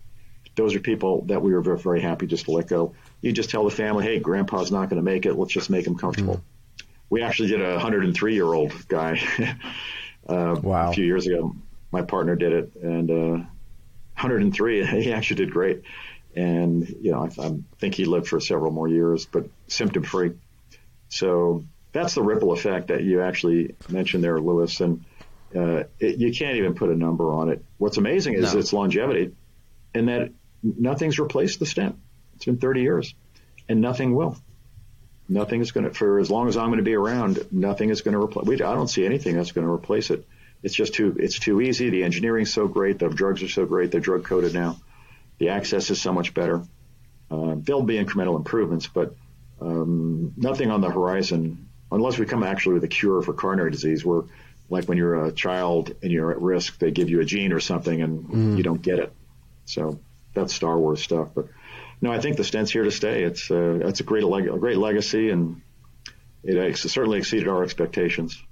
Those 0.54 0.74
are 0.74 0.80
people 0.80 1.22
that 1.26 1.40
we 1.40 1.52
were 1.52 1.62
very, 1.62 1.78
very 1.78 2.00
happy 2.02 2.26
just 2.26 2.44
to 2.44 2.50
let 2.50 2.66
go. 2.66 2.94
You 3.22 3.32
just 3.32 3.50
tell 3.50 3.64
the 3.64 3.70
family, 3.70 4.04
hey, 4.04 4.18
grandpa's 4.18 4.70
not 4.70 4.90
going 4.90 5.02
to 5.02 5.02
make 5.02 5.24
it. 5.24 5.34
Let's 5.34 5.52
just 5.52 5.70
make 5.70 5.86
him 5.86 5.96
comfortable. 5.96 6.34
Mm-hmm. 6.34 6.86
We 7.08 7.22
actually 7.22 7.48
did 7.48 7.62
a 7.62 7.72
103 7.72 8.34
year 8.34 8.52
old 8.52 8.72
guy 8.88 9.20
uh, 10.28 10.56
wow. 10.62 10.90
a 10.90 10.92
few 10.92 11.04
years 11.04 11.26
ago. 11.26 11.54
My 11.90 12.02
partner 12.02 12.36
did 12.36 12.52
it, 12.52 12.74
and 12.82 13.10
uh, 13.10 13.44
103. 14.14 14.84
He 15.02 15.12
actually 15.12 15.36
did 15.36 15.50
great, 15.52 15.82
and 16.34 16.88
you 16.88 17.12
know 17.12 17.24
I, 17.24 17.46
I 17.46 17.58
think 17.78 17.94
he 17.94 18.06
lived 18.06 18.28
for 18.28 18.40
several 18.40 18.72
more 18.72 18.88
years, 18.88 19.26
but 19.26 19.46
symptom 19.68 20.02
free. 20.02 20.32
So 21.10 21.64
that's 21.92 22.14
the 22.14 22.22
ripple 22.22 22.52
effect 22.52 22.88
that 22.88 23.02
you 23.02 23.20
actually 23.20 23.74
mentioned 23.88 24.24
there, 24.24 24.40
Louis, 24.40 24.80
and 24.80 25.04
uh, 25.54 25.84
it, 25.98 26.16
you 26.18 26.32
can't 26.32 26.56
even 26.56 26.74
put 26.74 26.90
a 26.90 26.96
number 26.96 27.32
on 27.32 27.50
it. 27.50 27.64
What's 27.78 27.98
amazing 27.98 28.34
is 28.34 28.54
no. 28.54 28.60
its 28.60 28.72
longevity, 28.72 29.32
and 29.94 30.08
that 30.08 30.32
nothing's 30.62 31.18
replaced 31.18 31.58
the 31.58 31.66
stent. 31.66 31.96
It's 32.36 32.46
been 32.46 32.56
30 32.56 32.80
years, 32.80 33.14
and 33.68 33.80
nothing 33.80 34.14
will. 34.14 34.36
Nothing 35.28 35.60
is 35.60 35.72
going 35.72 35.84
to, 35.84 35.94
for 35.94 36.18
as 36.18 36.30
long 36.30 36.48
as 36.48 36.56
I'm 36.56 36.68
going 36.68 36.78
to 36.78 36.84
be 36.84 36.94
around, 36.94 37.46
nothing 37.52 37.90
is 37.90 38.00
going 38.00 38.14
to 38.14 38.22
replace. 38.22 38.60
I 38.60 38.74
don't 38.74 38.88
see 38.88 39.04
anything 39.04 39.36
that's 39.36 39.52
going 39.52 39.66
to 39.66 39.72
replace 39.72 40.10
it. 40.10 40.26
It's 40.62 40.74
just 40.74 40.94
too, 40.94 41.16
it's 41.18 41.38
too 41.38 41.60
easy. 41.60 41.90
The 41.90 42.04
engineering's 42.04 42.52
so 42.52 42.68
great. 42.68 42.98
The 42.98 43.08
drugs 43.08 43.42
are 43.42 43.48
so 43.48 43.66
great. 43.66 43.90
They're 43.90 44.00
drug 44.00 44.24
coated 44.24 44.54
now. 44.54 44.78
The 45.38 45.50
access 45.50 45.90
is 45.90 46.00
so 46.00 46.12
much 46.12 46.34
better. 46.34 46.62
Uh, 47.30 47.54
there'll 47.56 47.82
be 47.82 48.02
incremental 48.02 48.36
improvements, 48.36 48.86
but 48.86 49.14
um, 49.60 50.34
nothing 50.36 50.70
on 50.70 50.80
the 50.80 50.90
horizon 50.90 51.68
unless 51.92 52.18
we 52.18 52.26
come 52.26 52.42
actually 52.42 52.74
with 52.74 52.84
a 52.84 52.88
cure 52.88 53.22
for 53.22 53.32
coronary 53.32 53.70
disease. 53.70 54.04
Where, 54.04 54.22
like 54.70 54.86
when 54.86 54.98
you're 54.98 55.26
a 55.26 55.32
child 55.32 55.94
and 56.02 56.10
you're 56.10 56.30
at 56.30 56.40
risk, 56.40 56.78
they 56.78 56.90
give 56.90 57.10
you 57.10 57.20
a 57.20 57.24
gene 57.24 57.52
or 57.52 57.60
something 57.60 58.00
and 58.00 58.24
mm. 58.24 58.56
you 58.56 58.62
don't 58.62 58.80
get 58.80 58.98
it. 58.98 59.12
So 59.66 60.00
that's 60.34 60.54
Star 60.54 60.78
Wars 60.78 61.02
stuff. 61.02 61.28
But 61.34 61.48
no, 62.00 62.10
I 62.10 62.20
think 62.20 62.36
the 62.36 62.44
stent's 62.44 62.70
here 62.70 62.84
to 62.84 62.90
stay. 62.90 63.22
It's 63.22 63.50
uh, 63.50 63.80
it's 63.82 64.00
a 64.00 64.04
great 64.04 64.24
leg- 64.24 64.48
a 64.48 64.58
great 64.58 64.78
legacy, 64.78 65.30
and 65.30 65.60
it 66.42 66.76
certainly 66.76 67.18
exceeded 67.18 67.48
our 67.48 67.62
expectations. 67.62 68.42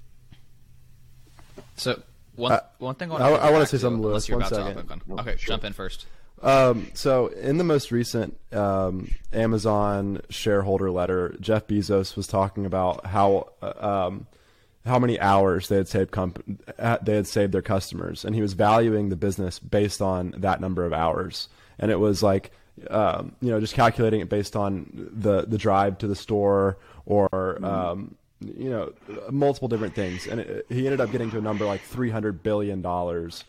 So 1.76 2.00
one 2.36 2.52
uh, 2.52 2.60
one 2.78 2.94
thing 2.94 3.10
I 3.10 3.12
want 3.12 3.24
to, 3.24 3.42
I, 3.42 3.48
I 3.48 3.50
want 3.50 3.62
to 3.62 3.66
say 3.66 3.80
something, 3.80 4.02
Louis. 4.02 4.30
One 4.30 4.44
second. 4.44 5.02
okay, 5.18 5.36
sure. 5.36 5.48
jump 5.48 5.64
in 5.64 5.72
first. 5.72 6.06
Um, 6.42 6.88
so 6.94 7.26
in 7.28 7.58
the 7.58 7.64
most 7.64 7.92
recent 7.92 8.36
um, 8.52 9.10
Amazon 9.32 10.22
shareholder 10.30 10.90
letter, 10.90 11.36
Jeff 11.40 11.66
Bezos 11.66 12.16
was 12.16 12.26
talking 12.26 12.64
about 12.64 13.06
how 13.06 13.50
uh, 13.60 14.06
um, 14.08 14.26
how 14.86 14.98
many 14.98 15.20
hours 15.20 15.68
they 15.68 15.76
had 15.76 15.88
saved 15.88 16.10
comp- 16.10 16.42
uh, 16.78 16.98
they 17.02 17.16
had 17.16 17.26
saved 17.26 17.52
their 17.52 17.62
customers, 17.62 18.24
and 18.24 18.34
he 18.34 18.40
was 18.40 18.54
valuing 18.54 19.10
the 19.10 19.16
business 19.16 19.58
based 19.58 20.00
on 20.00 20.34
that 20.38 20.60
number 20.60 20.84
of 20.84 20.92
hours. 20.92 21.48
And 21.78 21.90
it 21.90 21.98
was 21.98 22.22
like 22.22 22.52
um, 22.88 23.32
you 23.42 23.50
know 23.50 23.60
just 23.60 23.74
calculating 23.74 24.20
it 24.20 24.30
based 24.30 24.56
on 24.56 25.10
the 25.12 25.42
the 25.42 25.58
drive 25.58 25.98
to 25.98 26.06
the 26.06 26.16
store 26.16 26.78
or 27.04 27.62
um, 27.62 28.14
you 28.40 28.70
know 28.70 28.92
multiple 29.30 29.68
different 29.68 29.94
things. 29.94 30.26
And 30.26 30.40
it, 30.40 30.66
he 30.70 30.86
ended 30.86 31.02
up 31.02 31.12
getting 31.12 31.30
to 31.32 31.38
a 31.38 31.42
number 31.42 31.66
like 31.66 31.82
three 31.82 32.10
hundred 32.10 32.42
billion 32.42 32.80
dollars 32.80 33.44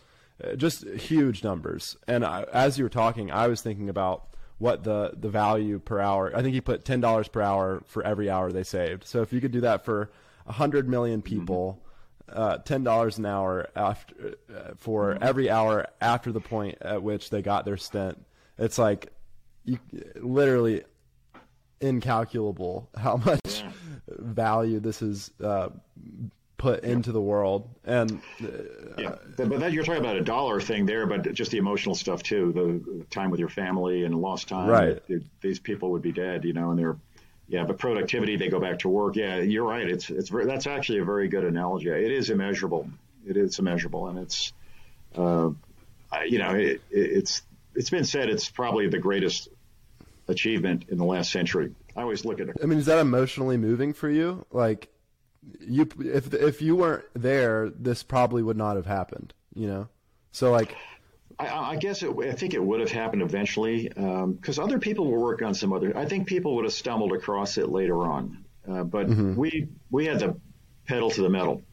just 0.55 0.87
huge 0.87 1.43
numbers. 1.43 1.97
And 2.07 2.25
I, 2.25 2.43
as 2.53 2.77
you 2.77 2.85
were 2.85 2.89
talking, 2.89 3.31
I 3.31 3.47
was 3.47 3.61
thinking 3.61 3.89
about 3.89 4.27
what 4.57 4.83
the 4.83 5.13
the 5.17 5.29
value 5.29 5.79
per 5.79 5.99
hour. 5.99 6.31
I 6.35 6.41
think 6.41 6.53
he 6.53 6.61
put 6.61 6.85
ten 6.85 7.01
dollars 7.01 7.27
per 7.27 7.41
hour 7.41 7.81
for 7.87 8.03
every 8.03 8.29
hour 8.29 8.51
they 8.51 8.63
saved. 8.63 9.05
So 9.05 9.21
if 9.21 9.33
you 9.33 9.41
could 9.41 9.51
do 9.51 9.61
that 9.61 9.83
for 9.83 10.11
hundred 10.47 10.87
million 10.87 11.21
mm-hmm. 11.21 11.39
people, 11.39 11.83
mm-hmm. 12.29 12.39
uh, 12.39 12.57
ten 12.57 12.83
dollars 12.83 13.17
an 13.17 13.25
hour 13.25 13.69
after 13.75 14.35
uh, 14.55 14.73
for 14.77 15.13
mm-hmm. 15.13 15.23
every 15.23 15.49
hour 15.49 15.87
after 15.99 16.31
the 16.31 16.41
point 16.41 16.77
at 16.81 17.01
which 17.01 17.29
they 17.29 17.41
got 17.41 17.65
their 17.65 17.77
stent, 17.77 18.23
it's 18.57 18.77
like 18.77 19.11
you 19.65 19.79
literally 20.15 20.83
incalculable 21.79 22.87
how 22.95 23.17
much 23.25 23.39
yeah. 23.45 23.71
value 24.19 24.79
this 24.79 25.01
is 25.01 25.31
uh, 25.43 25.69
put 26.61 26.83
into 26.83 27.11
the 27.11 27.21
world. 27.21 27.67
And 27.83 28.21
uh, 28.43 28.47
yeah, 28.95 29.15
but, 29.35 29.59
that, 29.59 29.73
you're 29.73 29.83
talking 29.83 29.99
about 29.99 30.15
a 30.15 30.21
dollar 30.21 30.61
thing 30.61 30.85
there, 30.85 31.07
but 31.07 31.33
just 31.33 31.49
the 31.49 31.57
emotional 31.57 31.95
stuff 31.95 32.21
too, 32.21 32.51
the, 32.53 32.99
the 32.99 33.03
time 33.05 33.31
with 33.31 33.39
your 33.39 33.49
family 33.49 34.03
and 34.03 34.13
lost 34.15 34.47
time. 34.47 34.69
Right. 34.69 35.01
these 35.41 35.57
people 35.57 35.89
would 35.91 36.03
be 36.03 36.11
dead, 36.11 36.45
you 36.45 36.53
know, 36.53 36.69
and 36.69 36.77
they're 36.77 36.97
yeah, 37.47 37.65
but 37.65 37.79
productivity, 37.79 38.37
they 38.37 38.47
go 38.47 38.61
back 38.61 38.79
to 38.79 38.89
work. 38.89 39.17
Yeah, 39.17 39.39
you're 39.39 39.67
right. 39.67 39.85
It's 39.89 40.09
it's 40.09 40.29
very, 40.29 40.45
that's 40.45 40.67
actually 40.67 40.99
a 40.99 41.03
very 41.03 41.27
good 41.27 41.43
analogy. 41.43 41.89
It 41.89 42.11
is 42.11 42.29
immeasurable. 42.29 42.89
It 43.27 43.35
is 43.35 43.59
immeasurable, 43.59 44.07
and 44.07 44.19
it's 44.19 44.53
uh, 45.17 45.49
you 46.25 46.39
know 46.39 46.51
it, 46.51 46.81
it's 46.89 47.41
it's 47.75 47.89
been 47.89 48.05
said 48.05 48.29
it's 48.29 48.49
probably 48.49 48.87
the 48.87 48.99
greatest 48.99 49.49
achievement 50.29 50.85
in 50.87 50.97
the 50.97 51.03
last 51.03 51.29
century. 51.29 51.75
I 51.93 52.03
always 52.03 52.23
look 52.23 52.39
at 52.39 52.47
it. 52.47 52.57
I 52.63 52.67
mean, 52.67 52.79
is 52.79 52.85
that 52.85 52.99
emotionally 52.99 53.57
moving 53.57 53.91
for 53.91 54.09
you? 54.09 54.45
Like, 54.51 54.87
you 55.59 55.87
if 55.99 56.33
if 56.33 56.61
you 56.61 56.75
weren't 56.75 57.05
there, 57.13 57.69
this 57.69 58.03
probably 58.03 58.43
would 58.43 58.57
not 58.57 58.75
have 58.75 58.85
happened. 58.85 59.33
You 59.53 59.67
know, 59.67 59.87
so 60.31 60.51
like. 60.51 60.75
I, 61.39 61.71
I 61.71 61.75
guess 61.77 62.03
it, 62.03 62.15
I 62.19 62.33
think 62.33 62.53
it 62.53 62.63
would 62.63 62.81
have 62.81 62.91
happened 62.91 63.23
eventually 63.23 63.87
because 63.87 64.59
um, 64.59 64.63
other 64.63 64.77
people 64.77 65.05
will 65.05 65.21
work 65.21 65.41
on 65.41 65.55
some 65.55 65.73
other. 65.73 65.97
I 65.97 66.05
think 66.05 66.27
people 66.27 66.55
would 66.57 66.65
have 66.65 66.73
stumbled 66.73 67.13
across 67.13 67.57
it 67.57 67.69
later 67.69 67.97
on, 68.03 68.45
uh, 68.69 68.83
but 68.83 69.07
mm-hmm. 69.07 69.35
we 69.35 69.69
we 69.89 70.05
had 70.05 70.19
the 70.19 70.35
pedal 70.85 71.09
to 71.09 71.21
the 71.21 71.29
metal, 71.29 71.63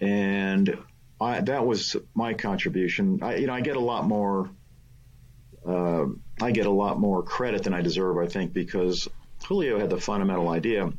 and 0.00 0.76
I, 1.20 1.40
that 1.40 1.64
was 1.64 1.96
my 2.14 2.34
contribution. 2.34 3.20
I, 3.22 3.36
you 3.36 3.46
know, 3.46 3.54
I 3.54 3.60
get 3.60 3.76
a 3.76 3.80
lot 3.80 4.04
more. 4.04 4.50
Uh, 5.66 6.06
I 6.40 6.50
get 6.50 6.66
a 6.66 6.70
lot 6.70 6.98
more 6.98 7.22
credit 7.22 7.64
than 7.64 7.74
I 7.74 7.82
deserve, 7.82 8.18
I 8.18 8.26
think, 8.26 8.52
because 8.52 9.08
Julio 9.46 9.78
had 9.78 9.90
the 9.90 10.00
fundamental 10.00 10.48
idea. 10.48 10.92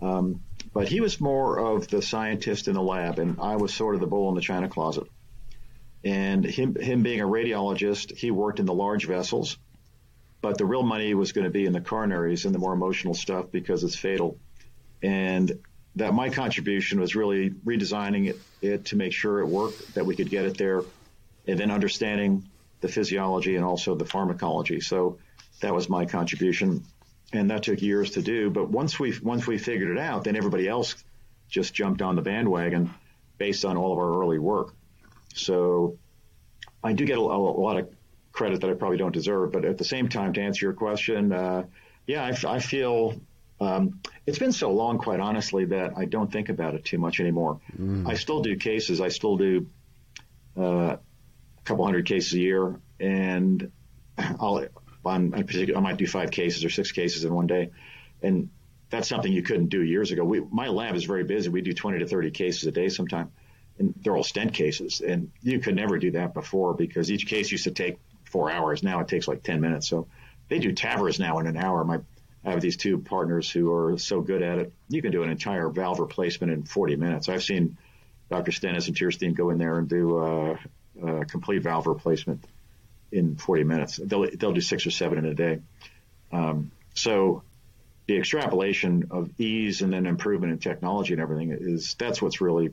Um, 0.00 0.42
but 0.72 0.88
he 0.88 1.00
was 1.00 1.20
more 1.20 1.58
of 1.58 1.88
the 1.88 2.02
scientist 2.02 2.68
in 2.68 2.74
the 2.74 2.82
lab, 2.82 3.18
and 3.18 3.40
I 3.40 3.56
was 3.56 3.74
sort 3.74 3.94
of 3.94 4.00
the 4.00 4.06
bull 4.06 4.28
in 4.28 4.34
the 4.34 4.40
china 4.40 4.68
closet. 4.68 5.04
And 6.04 6.44
him, 6.44 6.74
him 6.74 7.02
being 7.02 7.20
a 7.20 7.26
radiologist, 7.26 8.16
he 8.16 8.30
worked 8.30 8.60
in 8.60 8.66
the 8.66 8.74
large 8.74 9.06
vessels, 9.06 9.58
but 10.40 10.56
the 10.56 10.64
real 10.64 10.82
money 10.82 11.12
was 11.14 11.32
going 11.32 11.44
to 11.44 11.50
be 11.50 11.66
in 11.66 11.72
the 11.72 11.80
coronaries 11.80 12.46
and 12.46 12.54
the 12.54 12.58
more 12.58 12.72
emotional 12.72 13.14
stuff 13.14 13.50
because 13.50 13.84
it's 13.84 13.96
fatal. 13.96 14.38
And 15.02 15.52
that 15.96 16.14
my 16.14 16.30
contribution 16.30 17.00
was 17.00 17.14
really 17.14 17.50
redesigning 17.50 18.28
it, 18.28 18.40
it 18.62 18.84
to 18.86 18.96
make 18.96 19.12
sure 19.12 19.40
it 19.40 19.46
worked, 19.46 19.94
that 19.94 20.06
we 20.06 20.14
could 20.14 20.30
get 20.30 20.44
it 20.44 20.56
there, 20.56 20.82
and 21.46 21.58
then 21.58 21.70
understanding 21.70 22.48
the 22.80 22.88
physiology 22.88 23.56
and 23.56 23.64
also 23.64 23.94
the 23.94 24.06
pharmacology. 24.06 24.80
So 24.80 25.18
that 25.60 25.74
was 25.74 25.88
my 25.88 26.06
contribution 26.06 26.84
and 27.32 27.50
that 27.50 27.62
took 27.62 27.80
years 27.80 28.12
to 28.12 28.22
do. 28.22 28.50
But 28.50 28.70
once 28.70 28.98
we 28.98 29.18
once 29.22 29.46
we 29.46 29.58
figured 29.58 29.96
it 29.96 29.98
out, 29.98 30.24
then 30.24 30.36
everybody 30.36 30.68
else 30.68 30.96
just 31.48 31.74
jumped 31.74 32.02
on 32.02 32.16
the 32.16 32.22
bandwagon 32.22 32.90
based 33.38 33.64
on 33.64 33.76
all 33.76 33.92
of 33.92 33.98
our 33.98 34.20
early 34.20 34.38
work. 34.38 34.74
So 35.34 35.98
I 36.82 36.92
do 36.92 37.04
get 37.04 37.18
a, 37.18 37.20
a 37.20 37.22
lot 37.22 37.78
of 37.78 37.88
credit 38.32 38.60
that 38.60 38.70
I 38.70 38.74
probably 38.74 38.98
don't 38.98 39.12
deserve. 39.12 39.52
But 39.52 39.64
at 39.64 39.78
the 39.78 39.84
same 39.84 40.08
time, 40.08 40.32
to 40.34 40.40
answer 40.40 40.66
your 40.66 40.72
question, 40.74 41.32
uh, 41.32 41.64
yeah, 42.06 42.24
I, 42.24 42.54
I 42.56 42.58
feel 42.60 43.20
um, 43.60 44.00
it's 44.26 44.38
been 44.38 44.52
so 44.52 44.72
long, 44.72 44.98
quite 44.98 45.20
honestly, 45.20 45.66
that 45.66 45.92
I 45.96 46.06
don't 46.06 46.32
think 46.32 46.48
about 46.48 46.74
it 46.74 46.84
too 46.84 46.98
much 46.98 47.20
anymore. 47.20 47.60
Mm. 47.78 48.08
I 48.08 48.14
still 48.14 48.42
do 48.42 48.56
cases. 48.56 49.00
I 49.00 49.08
still 49.08 49.36
do 49.36 49.66
uh, 50.56 50.96
a 50.96 50.98
couple 51.64 51.84
hundred 51.84 52.06
cases 52.06 52.32
a 52.34 52.38
year, 52.38 52.80
and 52.98 53.70
I'll 54.18 54.66
on 55.04 55.34
a 55.34 55.42
particular, 55.44 55.78
I 55.78 55.82
might 55.82 55.96
do 55.96 56.06
five 56.06 56.30
cases 56.30 56.64
or 56.64 56.70
six 56.70 56.92
cases 56.92 57.24
in 57.24 57.34
one 57.34 57.46
day, 57.46 57.70
and 58.22 58.50
that's 58.90 59.08
something 59.08 59.32
you 59.32 59.42
couldn't 59.42 59.68
do 59.68 59.82
years 59.82 60.10
ago. 60.10 60.24
We, 60.24 60.40
my 60.40 60.68
lab 60.68 60.94
is 60.94 61.04
very 61.04 61.24
busy. 61.24 61.48
We 61.48 61.62
do 61.62 61.72
20 61.72 62.00
to 62.00 62.06
30 62.06 62.30
cases 62.32 62.66
a 62.66 62.72
day 62.72 62.88
sometimes, 62.88 63.30
and 63.78 63.94
they're 64.02 64.16
all 64.16 64.24
stent 64.24 64.52
cases, 64.52 65.00
and 65.00 65.30
you 65.42 65.60
could 65.60 65.76
never 65.76 65.98
do 65.98 66.10
that 66.12 66.34
before 66.34 66.74
because 66.74 67.10
each 67.10 67.26
case 67.26 67.50
used 67.50 67.64
to 67.64 67.70
take 67.70 67.98
four 68.24 68.50
hours. 68.50 68.82
Now 68.82 69.00
it 69.00 69.08
takes 69.08 69.26
like 69.26 69.42
10 69.42 69.60
minutes. 69.60 69.88
So 69.88 70.08
they 70.48 70.58
do 70.58 70.72
TAVRs 70.72 71.18
now 71.18 71.38
in 71.38 71.46
an 71.46 71.56
hour. 71.56 71.84
My 71.84 72.00
I 72.44 72.52
have 72.52 72.60
these 72.60 72.76
two 72.76 72.98
partners 72.98 73.50
who 73.50 73.72
are 73.72 73.98
so 73.98 74.22
good 74.22 74.42
at 74.42 74.58
it. 74.58 74.72
You 74.88 75.02
can 75.02 75.12
do 75.12 75.22
an 75.22 75.30
entire 75.30 75.68
valve 75.68 76.00
replacement 76.00 76.52
in 76.52 76.62
40 76.62 76.96
minutes. 76.96 77.28
I've 77.28 77.42
seen 77.42 77.76
Dr. 78.30 78.50
Stinis 78.50 78.86
and 78.86 78.96
Teirstein 78.96 79.34
go 79.34 79.50
in 79.50 79.58
there 79.58 79.78
and 79.78 79.88
do 79.88 80.18
uh, 80.18 80.56
a 81.04 81.24
complete 81.26 81.62
valve 81.62 81.86
replacement 81.86 82.44
in 83.12 83.36
40 83.36 83.64
minutes. 83.64 83.96
They'll, 83.96 84.28
they'll 84.30 84.52
do 84.52 84.60
six 84.60 84.86
or 84.86 84.90
seven 84.90 85.18
in 85.18 85.24
a 85.26 85.34
day. 85.34 85.60
Um, 86.32 86.70
so 86.94 87.42
the 88.06 88.16
extrapolation 88.16 89.06
of 89.10 89.30
ease 89.38 89.82
and 89.82 89.92
then 89.92 90.06
improvement 90.06 90.52
in 90.52 90.58
technology 90.58 91.12
and 91.12 91.22
everything 91.22 91.50
is 91.52 91.94
that's 91.94 92.20
what's 92.20 92.40
really 92.40 92.70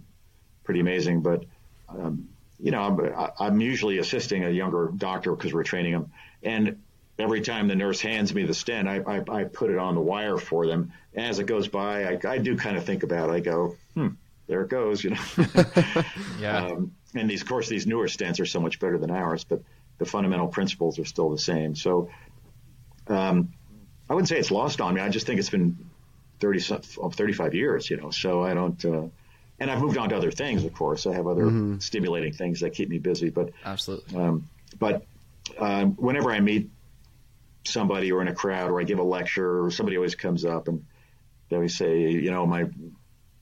pretty 0.63 0.79
amazing. 0.79 1.21
But 1.21 1.45
um, 1.89 2.29
you 2.59 2.71
know, 2.71 2.81
I'm, 2.81 3.31
I'm, 3.39 3.61
usually 3.61 3.99
assisting 3.99 4.43
a 4.43 4.49
younger 4.49 4.91
doctor 4.95 5.35
because 5.35 5.53
we're 5.53 5.63
training 5.63 5.93
them, 5.93 6.11
and 6.41 6.81
every 7.19 7.41
time 7.41 7.67
the 7.67 7.75
nurse 7.75 8.01
hands 8.01 8.33
me 8.33 8.45
the 8.45 8.53
stent, 8.53 8.87
I, 8.87 8.99
I, 8.99 9.23
I 9.29 9.43
put 9.43 9.69
it 9.69 9.77
on 9.77 9.95
the 9.95 10.01
wire 10.01 10.37
for 10.37 10.65
them. 10.65 10.91
As 11.15 11.39
it 11.39 11.45
goes 11.45 11.67
by, 11.67 12.05
I, 12.05 12.19
I 12.27 12.37
do 12.39 12.57
kind 12.57 12.77
of 12.77 12.83
think 12.83 13.03
about 13.03 13.29
it. 13.29 13.33
I 13.33 13.39
go, 13.39 13.75
hmm, 13.93 14.09
there 14.47 14.61
it 14.61 14.69
goes, 14.69 15.03
you 15.03 15.11
know. 15.11 15.21
yeah. 16.39 16.65
Um, 16.65 16.93
and 17.15 17.29
these, 17.29 17.41
of 17.41 17.47
course, 17.47 17.69
these 17.69 17.87
newer 17.87 18.07
stents 18.07 18.39
are 18.39 18.45
so 18.45 18.59
much 18.59 18.79
better 18.79 18.97
than 18.97 19.11
ours, 19.11 19.43
but 19.43 19.61
the 19.97 20.05
fundamental 20.05 20.47
principles 20.47 20.99
are 20.99 21.05
still 21.05 21.29
the 21.29 21.37
same. 21.37 21.75
So 21.75 22.09
um, 23.07 23.53
I 24.09 24.13
wouldn't 24.13 24.29
say 24.29 24.37
it's 24.37 24.51
lost 24.51 24.81
on 24.81 24.93
me. 24.93 25.01
I 25.01 25.09
just 25.09 25.25
think 25.25 25.39
it's 25.39 25.49
been 25.49 25.77
30, 26.39 26.59
35 26.59 27.53
years, 27.55 27.89
you 27.89 27.97
know, 27.97 28.11
so 28.11 28.43
I 28.43 28.53
don't, 28.53 28.83
uh, 28.85 29.07
and 29.59 29.71
I've 29.71 29.81
moved 29.81 29.97
on 29.97 30.09
to 30.09 30.17
other 30.17 30.31
things, 30.31 30.63
of 30.65 30.73
course. 30.73 31.07
I 31.07 31.13
have 31.13 31.27
other 31.27 31.45
mm-hmm. 31.45 31.79
stimulating 31.79 32.33
things 32.33 32.59
that 32.59 32.73
keep 32.73 32.89
me 32.89 32.99
busy, 32.99 33.29
but 33.29 33.51
absolutely. 33.65 34.19
Um, 34.19 34.49
but 34.77 35.03
uh, 35.57 35.85
whenever 35.85 36.31
I 36.31 36.39
meet 36.39 36.69
somebody 37.63 38.11
or 38.11 38.21
in 38.21 38.27
a 38.27 38.35
crowd 38.35 38.69
or 38.69 38.79
I 38.79 38.83
give 38.83 38.99
a 38.99 39.03
lecture 39.03 39.63
or 39.63 39.71
somebody 39.71 39.97
always 39.97 40.15
comes 40.15 40.45
up 40.45 40.67
and 40.67 40.85
they 41.49 41.55
always 41.55 41.77
say, 41.77 42.01
you 42.01 42.31
know, 42.31 42.45
my 42.45 42.69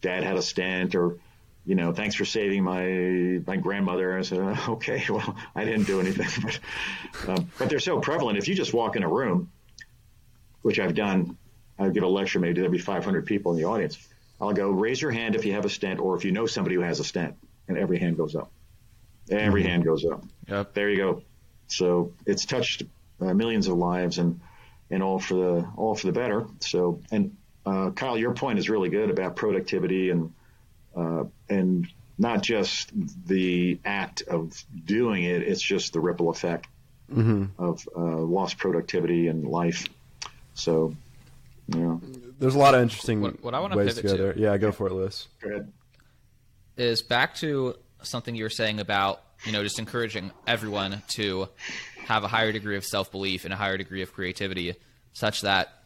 dad 0.01 0.23
had 0.23 0.37
a 0.37 0.41
stent 0.41 0.95
or 0.95 1.17
you 1.65 1.73
know, 1.75 1.93
thanks 1.93 2.15
for 2.15 2.25
saving 2.25 2.63
my 2.63 3.41
my 3.45 3.57
grandmother. 3.57 4.17
I 4.17 4.21
said, 4.21 4.39
okay, 4.69 5.03
well, 5.09 5.35
I 5.55 5.65
didn't 5.65 5.85
do 5.85 5.99
anything, 5.99 6.27
but 7.25 7.29
um, 7.29 7.49
but 7.57 7.69
they're 7.69 7.79
so 7.79 7.99
prevalent. 7.99 8.37
If 8.37 8.47
you 8.47 8.55
just 8.55 8.73
walk 8.73 8.95
in 8.95 9.03
a 9.03 9.09
room, 9.09 9.51
which 10.61 10.79
I've 10.79 10.95
done, 10.95 11.37
I 11.79 11.89
give 11.89 12.03
a 12.03 12.07
lecture, 12.07 12.39
maybe 12.39 12.55
there'll 12.55 12.71
be 12.71 12.77
500 12.77 13.25
people 13.25 13.51
in 13.51 13.57
the 13.57 13.65
audience. 13.65 13.97
I'll 14.39 14.53
go, 14.53 14.69
raise 14.69 15.01
your 15.01 15.11
hand 15.11 15.35
if 15.35 15.45
you 15.45 15.53
have 15.53 15.65
a 15.65 15.69
stent, 15.69 15.99
or 15.99 16.15
if 16.15 16.25
you 16.25 16.31
know 16.31 16.45
somebody 16.45 16.75
who 16.75 16.81
has 16.81 16.99
a 16.99 17.05
stent, 17.05 17.35
and 17.67 17.77
every 17.77 17.99
hand 17.99 18.17
goes 18.17 18.35
up. 18.35 18.51
Every 19.31 19.61
mm-hmm. 19.61 19.69
hand 19.69 19.85
goes 19.85 20.05
up. 20.05 20.23
Yep. 20.47 20.73
There 20.73 20.89
you 20.89 20.97
go. 20.97 21.23
So 21.67 22.13
it's 22.25 22.45
touched 22.45 22.83
uh, 23.19 23.33
millions 23.33 23.67
of 23.67 23.77
lives, 23.77 24.19
and 24.19 24.39
and 24.91 25.01
all 25.01 25.19
for 25.19 25.33
the 25.33 25.67
all 25.77 25.95
for 25.95 26.07
the 26.07 26.13
better. 26.13 26.45
So 26.59 27.01
and 27.11 27.35
uh, 27.65 27.89
Kyle, 27.91 28.17
your 28.17 28.33
point 28.33 28.59
is 28.59 28.69
really 28.69 28.89
good 28.89 29.09
about 29.09 29.35
productivity 29.35 30.11
and 30.11 30.31
uh, 30.95 31.23
and 31.49 31.87
not 32.17 32.41
just 32.43 32.91
the 33.27 33.79
act 33.85 34.21
of 34.23 34.63
doing 34.85 35.23
it; 35.23 35.41
it's 35.41 35.61
just 35.61 35.93
the 35.93 35.99
ripple 35.99 36.29
effect 36.29 36.67
Mm-hmm. 37.13 37.61
of 37.63 37.87
uh, 37.95 37.99
lost 38.01 38.57
productivity 38.57 39.27
and 39.27 39.45
life. 39.47 39.87
So, 40.55 40.95
you 41.67 41.79
know, 41.79 42.01
There's 42.39 42.55
a 42.55 42.57
lot 42.57 42.73
of 42.73 42.81
interesting 42.81 43.21
What- 43.21 43.43
what 43.43 43.53
I 43.53 43.59
wanna 43.59 43.77
ways 43.77 43.93
to 43.93 44.01
pivot 44.01 44.17
go 44.17 44.31
to- 44.33 44.39
Yeah, 44.41 44.57
go 44.57 44.71
for 44.71 44.87
it, 44.87 44.93
Louis. 44.93 45.27
go 45.39 45.49
ahead. 45.51 45.71
is 46.77 47.03
back 47.03 47.35
to 47.35 47.75
something 48.01 48.33
you 48.35 48.43
were 48.43 48.49
saying 48.49 48.79
about 48.79 49.21
you 49.45 49.51
know 49.51 49.61
just 49.63 49.77
encouraging 49.77 50.31
everyone 50.47 51.03
to 51.09 51.47
have 52.07 52.23
a 52.23 52.27
higher 52.27 52.51
degree 52.51 52.75
of 52.75 52.83
self-belief 52.83 53.45
and 53.45 53.53
a 53.53 53.57
higher 53.57 53.77
degree 53.77 54.01
of 54.01 54.11
creativity 54.11 54.73
such 55.13 55.41
that 55.41 55.83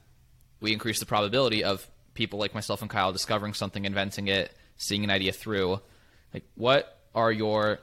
we 0.62 0.72
increase 0.72 0.99
the 1.01 1.05
probability 1.05 1.64
of 1.66 1.86
people 2.14 2.39
like 2.39 2.53
myself 2.53 2.82
and 2.82 2.89
Kyle 2.89 3.12
discovering 3.12 3.53
something 3.53 3.84
inventing 3.86 4.28
it 4.28 4.53
seeing 4.80 5.03
an 5.03 5.11
idea 5.11 5.32
through 5.32 5.80
like 6.34 6.43
what 6.55 6.97
are 7.13 7.32
your 7.32 7.80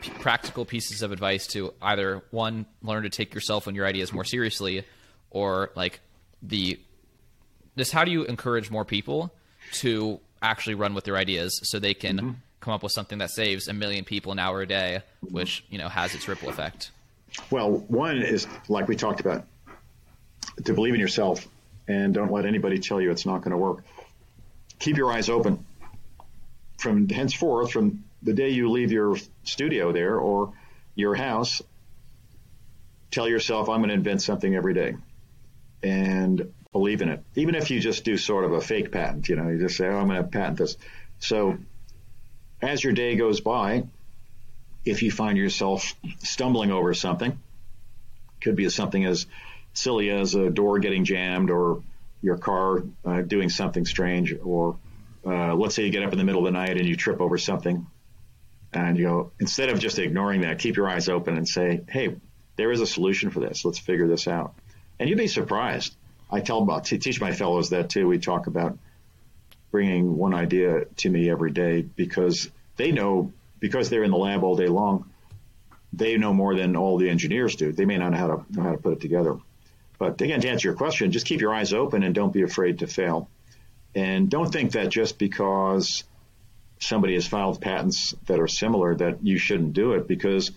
p- 0.00 0.10
practical 0.20 0.66
pieces 0.66 1.00
of 1.00 1.12
advice 1.12 1.46
to 1.46 1.72
either 1.80 2.22
one 2.30 2.66
learn 2.82 3.04
to 3.04 3.10
take 3.10 3.32
yourself 3.34 3.66
and 3.66 3.74
your 3.74 3.86
ideas 3.86 4.12
more 4.12 4.24
seriously 4.24 4.84
or 5.30 5.70
like 5.74 6.00
the 6.42 6.78
just 7.78 7.92
how 7.92 8.04
do 8.04 8.10
you 8.10 8.24
encourage 8.24 8.70
more 8.70 8.84
people 8.84 9.32
to 9.72 10.20
actually 10.42 10.74
run 10.74 10.94
with 10.94 11.04
their 11.04 11.16
ideas 11.16 11.58
so 11.62 11.78
they 11.78 11.94
can 11.94 12.16
mm-hmm. 12.16 12.30
come 12.60 12.74
up 12.74 12.82
with 12.82 12.92
something 12.92 13.18
that 13.18 13.30
saves 13.30 13.68
a 13.68 13.72
million 13.72 14.04
people 14.04 14.32
an 14.32 14.38
hour 14.38 14.60
a 14.62 14.66
day, 14.66 15.02
which 15.20 15.64
you 15.70 15.78
know 15.78 15.88
has 15.88 16.14
its 16.14 16.28
ripple 16.28 16.48
effect. 16.48 16.90
Well, 17.50 17.70
one 17.70 18.18
is 18.18 18.46
like 18.68 18.88
we 18.88 18.96
talked 18.96 19.20
about 19.20 19.44
to 20.64 20.74
believe 20.74 20.94
in 20.94 21.00
yourself 21.00 21.46
and 21.86 22.12
don't 22.12 22.30
let 22.30 22.44
anybody 22.44 22.78
tell 22.78 23.00
you 23.00 23.10
it's 23.10 23.26
not 23.26 23.38
going 23.38 23.52
to 23.52 23.56
work. 23.56 23.84
Keep 24.78 24.96
your 24.96 25.12
eyes 25.12 25.28
open. 25.28 25.64
From 26.80 27.08
henceforth, 27.08 27.72
from 27.72 28.04
the 28.22 28.32
day 28.32 28.48
you 28.48 28.70
leave 28.70 28.90
your 28.90 29.16
studio 29.44 29.92
there 29.92 30.16
or 30.18 30.54
your 30.94 31.14
house, 31.14 31.60
tell 33.10 33.28
yourself, 33.28 33.68
I'm 33.68 33.80
going 33.80 33.88
to 33.88 33.94
invent 33.94 34.22
something 34.22 34.54
every 34.54 34.72
day 34.72 34.96
and 35.82 36.52
believe 36.72 37.02
in 37.02 37.10
it. 37.10 37.22
Even 37.34 37.54
if 37.54 37.70
you 37.70 37.80
just 37.80 38.04
do 38.04 38.16
sort 38.16 38.44
of 38.44 38.52
a 38.52 38.60
fake 38.62 38.92
patent, 38.92 39.28
you 39.28 39.36
know, 39.36 39.48
you 39.48 39.58
just 39.58 39.76
say, 39.76 39.88
oh, 39.88 39.98
I'm 39.98 40.08
going 40.08 40.22
to 40.22 40.28
patent 40.28 40.56
this. 40.56 40.76
So 41.18 41.58
as 42.62 42.82
your 42.82 42.94
day 42.94 43.14
goes 43.16 43.40
by, 43.40 43.84
if 44.84 45.02
you 45.02 45.10
find 45.10 45.36
yourself 45.36 45.94
stumbling 46.20 46.70
over 46.70 46.94
something, 46.94 47.38
could 48.40 48.56
be 48.56 48.68
something 48.70 49.04
as 49.04 49.26
silly 49.74 50.08
as 50.08 50.34
a 50.34 50.48
door 50.48 50.78
getting 50.78 51.04
jammed 51.04 51.50
or 51.50 51.82
your 52.22 52.38
car 52.38 52.82
uh, 53.04 53.20
doing 53.22 53.48
something 53.50 53.84
strange, 53.84 54.34
or 54.42 54.78
uh, 55.24 55.54
let's 55.54 55.74
say 55.74 55.84
you 55.84 55.90
get 55.90 56.02
up 56.02 56.12
in 56.12 56.18
the 56.18 56.24
middle 56.24 56.46
of 56.46 56.52
the 56.52 56.58
night 56.58 56.76
and 56.76 56.86
you 56.86 56.96
trip 56.96 57.20
over 57.20 57.38
something, 57.38 57.86
and 58.72 58.96
you 58.96 59.04
go 59.04 59.32
instead 59.40 59.68
of 59.68 59.78
just 59.78 59.98
ignoring 59.98 60.42
that, 60.42 60.58
keep 60.58 60.76
your 60.76 60.88
eyes 60.88 61.08
open 61.08 61.36
and 61.36 61.48
say, 61.48 61.82
"Hey, 61.88 62.16
there 62.56 62.70
is 62.72 62.80
a 62.80 62.86
solution 62.86 63.30
for 63.30 63.40
this. 63.40 63.64
Let's 63.64 63.78
figure 63.78 64.08
this 64.08 64.28
out." 64.28 64.54
And 64.98 65.08
you'd 65.08 65.18
be 65.18 65.28
surprised. 65.28 65.94
I 66.30 66.40
tell 66.40 66.58
about 66.58 66.84
teach 66.84 67.20
my 67.20 67.32
fellows 67.32 67.70
that 67.70 67.90
too. 67.90 68.06
We 68.06 68.18
talk 68.18 68.46
about 68.46 68.78
bringing 69.70 70.16
one 70.16 70.34
idea 70.34 70.84
to 70.84 71.10
me 71.10 71.30
every 71.30 71.50
day 71.50 71.82
because 71.82 72.50
they 72.76 72.92
know 72.92 73.32
because 73.58 73.90
they're 73.90 74.04
in 74.04 74.10
the 74.10 74.16
lab 74.16 74.42
all 74.42 74.56
day 74.56 74.68
long 74.68 75.10
they 75.92 76.16
know 76.16 76.32
more 76.32 76.54
than 76.54 76.76
all 76.76 76.98
the 76.98 77.10
engineers 77.10 77.56
do. 77.56 77.72
They 77.72 77.84
may 77.84 77.98
not 77.98 78.10
know 78.12 78.18
how 78.18 78.26
to 78.28 78.44
know 78.50 78.62
how 78.62 78.72
to 78.72 78.78
put 78.78 78.92
it 78.94 79.00
together. 79.00 79.38
But 79.98 80.20
again, 80.20 80.40
to 80.40 80.48
answer 80.48 80.68
your 80.68 80.76
question, 80.76 81.12
just 81.12 81.26
keep 81.26 81.40
your 81.40 81.52
eyes 81.52 81.72
open 81.72 82.02
and 82.02 82.14
don't 82.14 82.32
be 82.32 82.42
afraid 82.42 82.78
to 82.78 82.86
fail. 82.86 83.28
And 83.94 84.30
don't 84.30 84.52
think 84.52 84.72
that 84.72 84.88
just 84.88 85.18
because 85.18 86.04
somebody 86.78 87.14
has 87.14 87.26
filed 87.26 87.60
patents 87.60 88.14
that 88.26 88.40
are 88.40 88.48
similar 88.48 88.94
that 88.94 89.24
you 89.24 89.38
shouldn't 89.38 89.72
do 89.72 89.92
it 89.92 90.06
because 90.08 90.50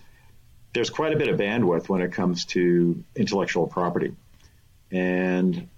there's 0.72 0.90
quite 0.90 1.12
a 1.12 1.16
bit 1.16 1.28
of 1.28 1.38
bandwidth 1.38 1.88
when 1.88 2.00
it 2.00 2.12
comes 2.12 2.46
to 2.46 3.02
intellectual 3.14 3.66
property. 3.66 4.14
And 4.90 5.68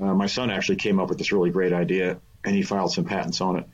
uh, 0.00 0.14
my 0.14 0.26
son 0.26 0.50
actually 0.50 0.76
came 0.76 1.00
up 1.00 1.08
with 1.08 1.18
this 1.18 1.32
really 1.32 1.50
great 1.50 1.72
idea 1.72 2.18
and 2.44 2.54
he 2.54 2.62
filed 2.62 2.92
some 2.92 3.04
patents 3.04 3.40
on 3.40 3.58
it. 3.58 3.68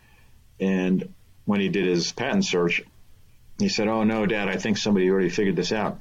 And 0.61 1.13
when 1.45 1.61
he 1.61 1.69
did 1.69 1.87
his 1.87 2.13
patent 2.13 2.45
search, 2.45 2.83
he 3.59 3.69
said, 3.69 3.89
"Oh 3.89 4.05
no, 4.05 4.27
Dad, 4.27 4.49
I 4.49 4.57
think 4.57 4.77
somebody 4.77 5.11
already 5.11 5.31
figured 5.31 5.57
this 5.57 5.73
out." 5.73 5.99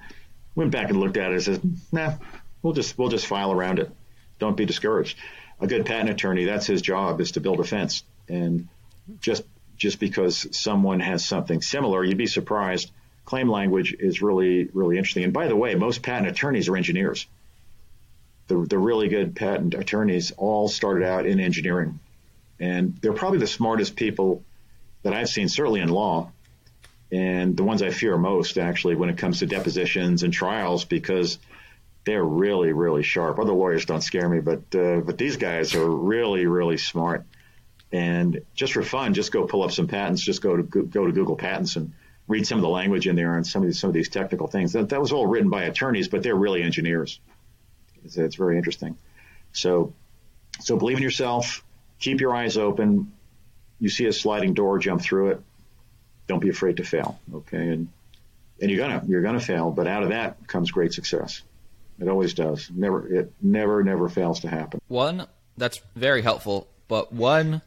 Went 0.55 0.72
back 0.72 0.89
and 0.89 0.99
looked 0.99 1.18
at 1.18 1.32
it 1.32 1.36
and 1.36 1.43
says, 1.43 1.60
"Nah, 1.91 2.16
we'll 2.62 2.74
just 2.74 2.97
we'll 2.97 3.10
just 3.10 3.28
file 3.28 3.51
around 3.51 3.80
it. 3.80 3.91
Don't 4.39 4.58
be 4.58 4.66
discouraged. 4.66 5.18
A 5.60 5.68
good 5.68 5.86
patent 5.86 6.10
attorney, 6.10 6.45
that's 6.45 6.68
his 6.68 6.82
job, 6.82 7.20
is 7.22 7.32
to 7.32 7.41
build 7.41 7.60
a 7.60 7.64
fence. 7.64 8.03
And 8.28 8.68
just 9.22 9.43
just 9.78 9.99
because 9.99 10.47
someone 10.58 10.99
has 10.99 11.26
something 11.26 11.62
similar, 11.62 12.03
you'd 12.03 12.18
be 12.18 12.28
surprised. 12.28 12.91
Claim 13.26 13.49
language 13.49 13.95
is 13.99 14.22
really 14.22 14.70
really 14.74 14.97
interesting. 14.97 15.24
And 15.24 15.34
by 15.34 15.47
the 15.47 15.55
way, 15.55 15.76
most 15.76 16.03
patent 16.03 16.28
attorneys 16.28 16.70
are 16.70 16.78
engineers. 16.78 17.26
The 18.47 18.66
the 18.70 18.78
really 18.78 19.08
good 19.08 19.36
patent 19.36 19.74
attorneys 19.74 20.32
all 20.38 20.68
started 20.68 21.05
out 21.05 21.26
in 21.26 21.39
engineering, 21.39 21.99
and 22.60 22.95
they're 23.01 23.14
probably 23.14 23.39
the 23.39 23.47
smartest 23.47 23.95
people 23.95 24.43
that 25.03 25.14
I've 25.14 25.30
seen, 25.30 25.49
certainly 25.49 25.82
in 25.82 25.89
law 25.89 26.32
and 27.12 27.55
the 27.55 27.64
ones 27.64 27.82
I 27.82 27.89
fear 27.91 28.18
most 28.18 28.58
actually 28.58 28.95
when 28.95 29.10
it 29.10 29.18
comes 29.18 29.39
to 29.39 29.45
depositions 29.45 30.24
and 30.24 30.34
trials 30.34 30.86
because 30.86 31.39
they're 32.08 32.24
really 32.24 32.74
really 32.74 33.03
sharp. 33.03 33.38
Other 33.38 33.53
lawyers 33.53 33.86
don't 33.86 34.01
scare 34.01 34.28
me, 34.28 34.39
but 34.39 34.76
uh, 34.76 35.01
but 35.01 35.18
these 35.18 35.38
guys 35.38 35.76
are 35.76 35.89
really 35.89 36.45
really 36.47 36.78
smart. 36.78 37.26
And 37.91 38.41
just 38.55 38.74
for 38.74 38.84
fun, 38.84 39.14
just 39.14 39.32
go 39.32 39.45
pull 39.45 39.64
up 39.64 39.72
some 39.72 39.88
patents. 39.88 40.22
Just 40.22 40.41
go 40.41 40.58
to 40.58 40.64
go 40.64 41.05
to 41.05 41.12
Google 41.12 41.36
Patents 41.36 41.76
and 41.76 41.93
read 42.28 42.45
some 42.45 42.58
of 42.58 42.62
the 42.62 42.70
language 42.70 43.08
in 43.08 43.16
there 43.16 43.36
on 43.36 43.43
some 43.43 43.62
of 43.62 43.68
these 43.68 43.80
some 43.80 43.89
of 43.89 43.93
these 43.93 44.10
technical 44.10 44.47
things. 44.47 44.74
That 44.74 44.89
that 44.89 44.99
was 44.99 45.12
all 45.12 45.28
written 45.28 45.49
by 45.49 45.64
attorneys, 45.64 46.08
but 46.08 46.24
they're 46.24 46.36
really 46.36 46.64
engineers. 46.64 47.20
It's, 48.03 48.18
it's 48.18 48.36
very 48.36 48.58
interesting. 48.58 48.97
So 49.53 49.93
so 50.60 50.78
believe 50.78 50.97
in 50.97 51.03
yourself. 51.03 51.64
Keep 51.99 52.22
your 52.22 52.36
eyes 52.36 52.58
open. 52.58 53.12
You 53.80 53.89
see 53.89 54.05
a 54.05 54.14
sliding 54.14 54.53
door, 54.53 54.80
jump 54.80 55.01
through 55.01 55.32
it 55.32 55.41
don't 56.28 56.39
be 56.39 56.49
afraid 56.49 56.78
to 56.78 56.84
fail. 56.84 57.20
Okay. 57.34 57.70
And, 57.70 57.88
and 58.62 58.70
you're 58.70 58.80
gonna, 58.80 59.03
you're 59.08 59.22
gonna 59.22 59.39
fail, 59.39 59.72
but 59.72 59.88
out 59.88 60.03
of 60.03 60.10
that 60.10 60.45
comes 60.47 60.72
great 60.72 60.93
success. 60.93 61.41
It 61.99 62.07
always 62.07 62.33
does. 62.33 62.69
Never, 62.73 63.07
it 63.07 63.33
never, 63.41 63.83
never 63.83 64.07
fails 64.09 64.39
to 64.41 64.47
happen. 64.49 64.79
One 64.87 65.27
that's 65.57 65.79
very 65.95 66.21
helpful, 66.21 66.67
but 66.87 67.11
one 67.11 67.61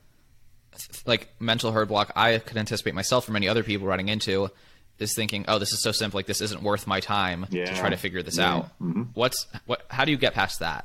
like 1.07 1.29
mental 1.41 1.73
herd 1.73 1.89
block 1.89 2.13
I 2.17 2.39
could 2.39 2.57
anticipate 2.57 2.95
myself 2.95 3.29
or 3.29 3.33
many 3.33 3.49
other 3.49 3.63
people 3.65 3.87
running 3.87 4.09
into 4.09 4.51
is 4.99 5.15
thinking, 5.15 5.45
"Oh, 5.49 5.59
this 5.59 5.73
is 5.73 5.83
so 5.83 5.93
simple. 5.93 6.19
Like 6.19 6.27
this 6.27 6.41
isn't 6.41 6.63
worth 6.63 6.87
my 6.87 7.01
time 7.01 7.47
to 7.51 7.75
try 7.75 7.89
to 7.91 7.97
figure 7.97 8.23
this 8.23 8.39
Yeah. 8.39 8.55
out." 8.55 8.71
What's 9.15 9.47
what? 9.67 9.85
How 9.91 10.05
do 10.05 10.13
you 10.13 10.19
get 10.19 10.35
past 10.35 10.61
that? 10.61 10.85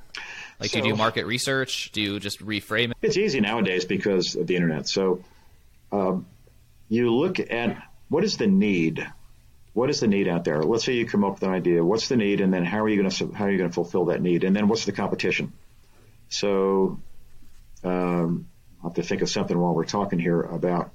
Like, 0.59 0.71
do 0.71 0.79
you 0.79 0.83
do 0.85 0.95
market 0.95 1.25
research? 1.25 1.91
Do 1.91 2.01
you 2.01 2.19
just 2.19 2.39
reframe 2.43 2.91
it? 2.91 2.97
It's 3.01 3.17
easy 3.17 3.41
nowadays 3.41 3.83
because 3.85 4.35
of 4.35 4.47
the 4.47 4.55
internet. 4.55 4.87
So, 4.87 5.21
um, 5.91 6.25
you 6.89 7.13
look 7.13 7.39
at 7.39 7.77
what 8.09 8.23
is 8.23 8.37
the 8.37 8.47
need? 8.47 9.05
What 9.75 9.89
is 9.89 9.99
the 9.99 10.07
need 10.07 10.29
out 10.29 10.45
there? 10.45 10.63
Let's 10.63 10.85
say 10.85 10.93
you 10.93 11.05
come 11.05 11.25
up 11.25 11.33
with 11.33 11.43
an 11.43 11.49
idea. 11.49 11.83
What's 11.83 12.07
the 12.07 12.15
need? 12.15 12.39
And 12.39 12.53
then 12.53 12.63
how 12.63 12.79
are 12.79 12.87
you 12.87 12.95
going 12.95 13.09
to, 13.09 13.31
how 13.33 13.43
are 13.43 13.51
you 13.51 13.57
going 13.57 13.69
to 13.69 13.73
fulfill 13.73 14.05
that 14.05 14.21
need? 14.21 14.45
And 14.45 14.55
then 14.55 14.69
what's 14.69 14.85
the 14.85 14.93
competition? 14.93 15.51
So, 16.29 16.97
um, 17.83 18.47
I'll 18.81 18.91
have 18.91 18.95
to 18.95 19.03
think 19.03 19.21
of 19.21 19.29
something 19.29 19.59
while 19.59 19.73
we're 19.73 19.83
talking 19.83 20.17
here 20.17 20.39
about 20.39 20.91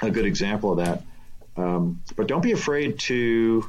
a 0.00 0.10
good 0.10 0.24
example 0.24 0.72
of 0.72 0.78
that. 0.78 1.02
Um, 1.58 2.02
but 2.16 2.26
don't 2.26 2.42
be 2.42 2.52
afraid 2.52 3.00
to 3.00 3.68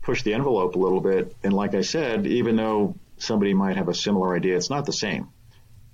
push 0.00 0.22
the 0.22 0.32
envelope 0.32 0.74
a 0.74 0.78
little 0.78 1.02
bit. 1.02 1.36
And 1.44 1.52
like 1.52 1.74
I 1.74 1.82
said, 1.82 2.26
even 2.26 2.56
though 2.56 2.94
somebody 3.18 3.52
might 3.52 3.76
have 3.76 3.88
a 3.88 3.94
similar 3.94 4.34
idea, 4.34 4.56
it's 4.56 4.70
not 4.70 4.86
the 4.86 4.92
same. 4.94 5.28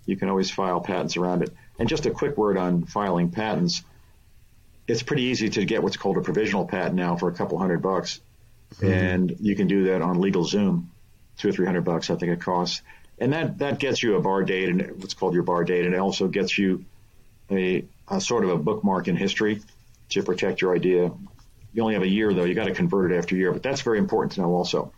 You 0.06 0.16
can 0.16 0.28
always 0.28 0.52
file 0.52 0.80
patents 0.80 1.16
around 1.16 1.42
it. 1.42 1.50
And 1.80 1.88
just 1.88 2.06
a 2.06 2.12
quick 2.12 2.36
word 2.36 2.56
on 2.56 2.84
filing 2.84 3.32
patents. 3.32 3.82
It's 4.86 5.02
pretty 5.02 5.24
easy 5.24 5.48
to 5.50 5.64
get 5.64 5.82
what's 5.82 5.96
called 5.96 6.16
a 6.16 6.20
provisional 6.20 6.66
patent 6.66 6.94
now 6.94 7.16
for 7.16 7.28
a 7.28 7.32
couple 7.32 7.58
hundred 7.58 7.82
bucks. 7.82 8.20
Mm-hmm. 8.74 8.86
And 8.86 9.36
you 9.40 9.54
can 9.54 9.66
do 9.66 9.84
that 9.84 10.02
on 10.02 10.16
LegalZoom, 10.18 10.86
two 11.38 11.48
or 11.48 11.52
three 11.52 11.66
hundred 11.66 11.84
bucks, 11.84 12.10
I 12.10 12.16
think 12.16 12.32
it 12.32 12.40
costs. 12.40 12.82
And 13.18 13.32
that, 13.32 13.58
that 13.58 13.78
gets 13.78 14.02
you 14.02 14.16
a 14.16 14.20
bar 14.20 14.42
date 14.42 14.68
and 14.68 15.00
what's 15.00 15.14
called 15.14 15.34
your 15.34 15.44
bar 15.44 15.64
date. 15.64 15.84
And 15.84 15.94
it 15.94 15.98
also 15.98 16.26
gets 16.26 16.58
you 16.58 16.84
a, 17.50 17.84
a 18.08 18.20
sort 18.20 18.44
of 18.44 18.50
a 18.50 18.56
bookmark 18.56 19.06
in 19.06 19.16
history 19.16 19.60
to 20.08 20.22
protect 20.22 20.60
your 20.60 20.74
idea. 20.74 21.12
You 21.72 21.82
only 21.82 21.94
have 21.94 22.02
a 22.02 22.08
year 22.08 22.34
though. 22.34 22.44
You 22.44 22.54
got 22.54 22.64
to 22.64 22.74
convert 22.74 23.12
it 23.12 23.18
after 23.18 23.36
a 23.36 23.38
year, 23.38 23.52
but 23.52 23.62
that's 23.62 23.82
very 23.82 23.98
important 23.98 24.32
to 24.32 24.40
know 24.40 24.52
also. 24.54 24.92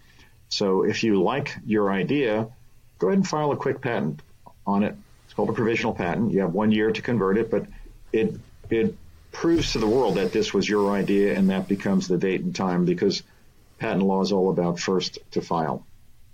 So 0.48 0.84
if 0.84 1.02
you 1.04 1.22
like 1.22 1.56
your 1.66 1.92
idea, 1.92 2.48
go 2.98 3.08
ahead 3.08 3.18
and 3.18 3.28
file 3.28 3.52
a 3.52 3.56
quick 3.56 3.80
patent 3.80 4.22
on 4.66 4.84
it. 4.84 4.94
It's 5.24 5.34
called 5.34 5.50
a 5.50 5.52
provisional 5.52 5.92
patent. 5.92 6.32
You 6.32 6.40
have 6.40 6.54
one 6.54 6.72
year 6.72 6.92
to 6.92 7.02
convert 7.02 7.36
it, 7.38 7.50
but 7.50 7.66
it 8.12 8.38
it 8.70 8.96
proves 9.34 9.72
to 9.72 9.78
the 9.78 9.86
world 9.86 10.14
that 10.14 10.32
this 10.32 10.54
was 10.54 10.66
your 10.66 10.92
idea, 10.92 11.36
and 11.36 11.50
that 11.50 11.68
becomes 11.68 12.08
the 12.08 12.16
date 12.16 12.40
and 12.40 12.54
time 12.54 12.84
because 12.84 13.22
patent 13.78 14.02
law 14.02 14.22
is 14.22 14.32
all 14.32 14.50
about 14.50 14.80
first 14.80 15.18
to 15.32 15.42
file. 15.42 15.84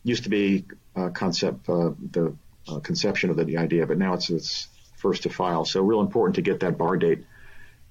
Used 0.05 0.24
to 0.24 0.30
be 0.30 0.64
a 0.94 1.11
concept, 1.11 1.68
uh, 1.68 1.90
the 2.12 2.36
uh, 2.68 2.78
conception 2.78 3.30
of 3.30 3.36
the, 3.36 3.44
the 3.44 3.57
idea, 3.57 3.86
but 3.86 3.98
now 3.98 4.14
it's 4.14 4.30
it's 4.30 4.68
first 4.96 5.24
to 5.24 5.30
file. 5.30 5.64
So 5.64 5.82
real 5.82 6.01
important 6.01 6.36
to 6.36 6.42
get 6.42 6.61
that 6.61 6.78
bar 6.78 6.96
date, 6.96 7.24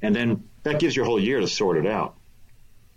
and 0.01 0.16
then 0.16 0.43
that 0.64 0.80
gives 0.80 0.95
you 0.95 1.03
a 1.03 1.05
whole 1.05 1.20
year 1.20 1.39
to 1.39 1.47
sort 1.47 1.78
it 1.78 1.88
out, 1.88 2.16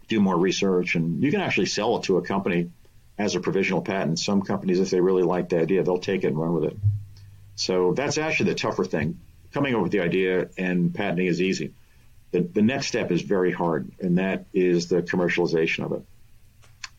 do 0.08 0.20
more 0.20 0.36
research, 0.36 0.94
and 0.94 1.22
you 1.22 1.30
can 1.30 1.40
actually 1.40 1.66
sell 1.66 1.96
it 1.96 2.04
to 2.04 2.18
a 2.18 2.22
company 2.22 2.70
as 3.18 3.34
a 3.34 3.40
provisional 3.40 3.82
patent. 3.82 4.18
Some 4.18 4.42
companies, 4.42 4.80
if 4.80 4.90
they 4.90 5.00
really 5.00 5.22
like 5.22 5.48
the 5.48 5.60
idea, 5.60 5.82
they'll 5.82 5.98
take 5.98 6.24
it 6.24 6.28
and 6.28 6.38
run 6.38 6.52
with 6.52 6.64
it. 6.64 6.76
So 7.56 7.92
that's 7.92 8.18
actually 8.18 8.50
the 8.50 8.56
tougher 8.56 8.84
thing. 8.84 9.18
Coming 9.52 9.74
up 9.74 9.82
with 9.82 9.92
the 9.92 10.00
idea 10.00 10.48
and 10.56 10.94
patenting 10.94 11.26
is 11.26 11.40
easy. 11.40 11.72
The, 12.32 12.40
the 12.40 12.62
next 12.62 12.88
step 12.88 13.10
is 13.12 13.22
very 13.22 13.52
hard, 13.52 13.92
and 14.00 14.18
that 14.18 14.46
is 14.52 14.88
the 14.88 15.02
commercialization 15.02 15.84
of 15.84 15.92
it. 15.92 16.02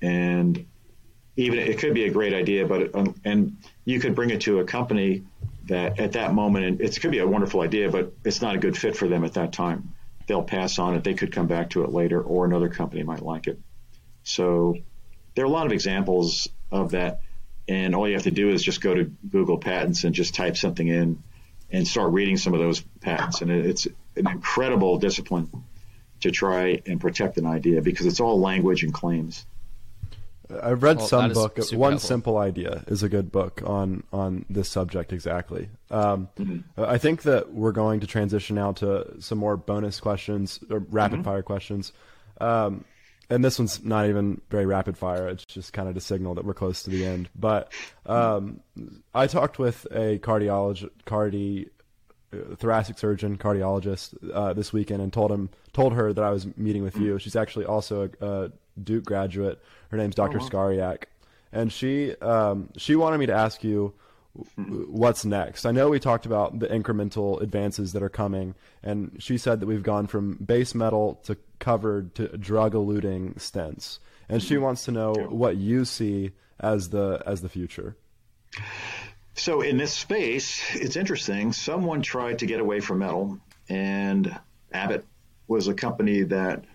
And 0.01 0.65
even 1.35 1.59
it 1.59 1.79
could 1.79 1.93
be 1.93 2.05
a 2.05 2.11
great 2.11 2.33
idea, 2.33 2.67
but 2.67 2.81
it, 2.81 2.95
um, 2.95 3.15
and 3.25 3.57
you 3.83 3.99
could 3.99 4.15
bring 4.15 4.29
it 4.29 4.41
to 4.41 4.59
a 4.59 4.63
company 4.63 5.23
that 5.65 5.99
at 5.99 6.13
that 6.13 6.33
moment, 6.33 6.65
and 6.65 6.81
it 6.81 6.99
could 7.01 7.11
be 7.11 7.19
a 7.19 7.27
wonderful 7.27 7.61
idea, 7.61 7.89
but 7.89 8.13
it's 8.23 8.41
not 8.41 8.55
a 8.55 8.59
good 8.59 8.77
fit 8.77 8.95
for 8.95 9.07
them 9.07 9.23
at 9.23 9.33
that 9.33 9.53
time. 9.53 9.93
They'll 10.27 10.43
pass 10.43 10.77
on 10.77 10.95
it. 10.95 11.03
They 11.03 11.15
could 11.15 11.31
come 11.31 11.47
back 11.47 11.71
to 11.71 11.83
it 11.83 11.91
later, 11.91 12.21
or 12.21 12.45
another 12.45 12.69
company 12.69 13.03
might 13.03 13.23
like 13.23 13.47
it. 13.47 13.59
So 14.23 14.77
there 15.35 15.43
are 15.45 15.47
a 15.47 15.51
lot 15.51 15.65
of 15.65 15.71
examples 15.71 16.47
of 16.71 16.91
that, 16.91 17.21
and 17.67 17.95
all 17.95 18.07
you 18.07 18.13
have 18.13 18.23
to 18.23 18.31
do 18.31 18.49
is 18.49 18.61
just 18.61 18.81
go 18.81 18.93
to 18.93 19.05
Google 19.05 19.57
Patents 19.57 20.03
and 20.03 20.13
just 20.13 20.35
type 20.35 20.57
something 20.57 20.87
in 20.87 21.23
and 21.71 21.87
start 21.87 22.11
reading 22.11 22.37
some 22.37 22.53
of 22.53 22.59
those 22.59 22.81
patents. 23.01 23.41
And 23.41 23.49
it's 23.49 23.87
an 24.15 24.27
incredible 24.27 24.97
discipline 24.97 25.49
to 26.21 26.31
try 26.31 26.81
and 26.85 27.01
protect 27.01 27.37
an 27.37 27.45
idea 27.45 27.81
because 27.81 28.05
it's 28.05 28.19
all 28.19 28.39
language 28.39 28.83
and 28.83 28.93
claims. 28.93 29.45
I've 30.61 30.83
read 30.83 30.97
well, 30.97 31.07
some 31.07 31.33
book. 31.33 31.57
One 31.71 31.93
helpful. 31.93 32.07
simple 32.07 32.37
idea 32.37 32.83
is 32.87 33.01
a 33.01 33.09
good 33.09 33.31
book 33.31 33.61
on 33.65 34.03
on 34.11 34.45
this 34.49 34.69
subject 34.69 35.13
exactly. 35.13 35.69
Um, 35.89 36.29
mm-hmm. 36.37 36.81
I 36.81 36.97
think 36.97 37.23
that 37.23 37.53
we're 37.53 37.71
going 37.71 38.01
to 38.01 38.07
transition 38.07 38.55
now 38.55 38.73
to 38.73 39.15
some 39.19 39.37
more 39.37 39.57
bonus 39.57 39.99
questions 39.99 40.59
or 40.69 40.79
rapid 40.79 41.19
mm-hmm. 41.19 41.23
fire 41.23 41.41
questions. 41.41 41.93
Um, 42.39 42.85
and 43.29 43.43
this 43.43 43.57
one's 43.57 43.83
not 43.83 44.07
even 44.07 44.41
very 44.49 44.65
rapid 44.65 44.97
fire. 44.97 45.27
It's 45.27 45.45
just 45.45 45.73
kind 45.73 45.87
of 45.87 45.95
to 45.95 46.01
signal 46.01 46.35
that 46.35 46.45
we're 46.45 46.53
close 46.53 46.83
to 46.83 46.89
the 46.89 47.05
end. 47.05 47.29
But 47.35 47.71
um, 48.05 48.61
I 49.13 49.27
talked 49.27 49.59
with 49.59 49.85
a 49.91 50.19
cardiologist, 50.19 50.89
cardi, 51.05 51.69
thoracic 52.55 52.97
surgeon, 52.97 53.37
cardiologist 53.37 54.15
uh, 54.33 54.53
this 54.53 54.73
weekend, 54.73 55.01
and 55.01 55.11
told 55.11 55.31
him, 55.31 55.49
told 55.73 55.93
her 55.93 56.13
that 56.13 56.23
I 56.23 56.31
was 56.31 56.45
meeting 56.57 56.83
with 56.83 56.97
you. 56.97 57.19
She's 57.19 57.35
actually 57.35 57.65
also 57.65 58.09
a, 58.21 58.25
a 58.25 58.51
Duke 58.81 59.05
graduate. 59.05 59.61
Her 59.89 59.97
name's 59.97 60.15
Dr. 60.15 60.39
Oh, 60.39 60.41
wow. 60.41 60.49
Skariak, 60.49 61.03
and 61.51 61.71
she 61.71 62.15
um, 62.17 62.69
she 62.77 62.95
wanted 62.95 63.17
me 63.19 63.25
to 63.27 63.33
ask 63.33 63.63
you 63.63 63.93
what's 64.55 65.25
next. 65.25 65.65
I 65.65 65.71
know 65.71 65.89
we 65.89 65.99
talked 65.99 66.25
about 66.25 66.57
the 66.57 66.67
incremental 66.67 67.41
advances 67.41 67.93
that 67.93 68.01
are 68.01 68.09
coming, 68.09 68.55
and 68.81 69.15
she 69.19 69.37
said 69.37 69.59
that 69.59 69.67
we've 69.67 69.83
gone 69.83 70.07
from 70.07 70.35
base 70.37 70.73
metal 70.73 71.19
to 71.25 71.37
covered 71.59 72.15
to 72.15 72.27
drug-eluting 72.37 73.35
stents, 73.35 73.99
and 74.27 74.41
she 74.41 74.57
wants 74.57 74.85
to 74.85 74.91
know 74.91 75.13
what 75.13 75.57
you 75.57 75.85
see 75.85 76.31
as 76.59 76.89
the 76.89 77.21
as 77.25 77.41
the 77.41 77.49
future. 77.49 77.95
So 79.35 79.61
in 79.61 79.77
this 79.77 79.93
space, 79.93 80.61
it's 80.75 80.95
interesting. 80.95 81.53
Someone 81.53 82.01
tried 82.01 82.39
to 82.39 82.45
get 82.45 82.59
away 82.59 82.79
from 82.79 82.99
metal, 82.99 83.39
and 83.67 84.39
Abbott 84.71 85.05
was 85.47 85.67
a 85.67 85.73
company 85.73 86.23
that 86.23 86.65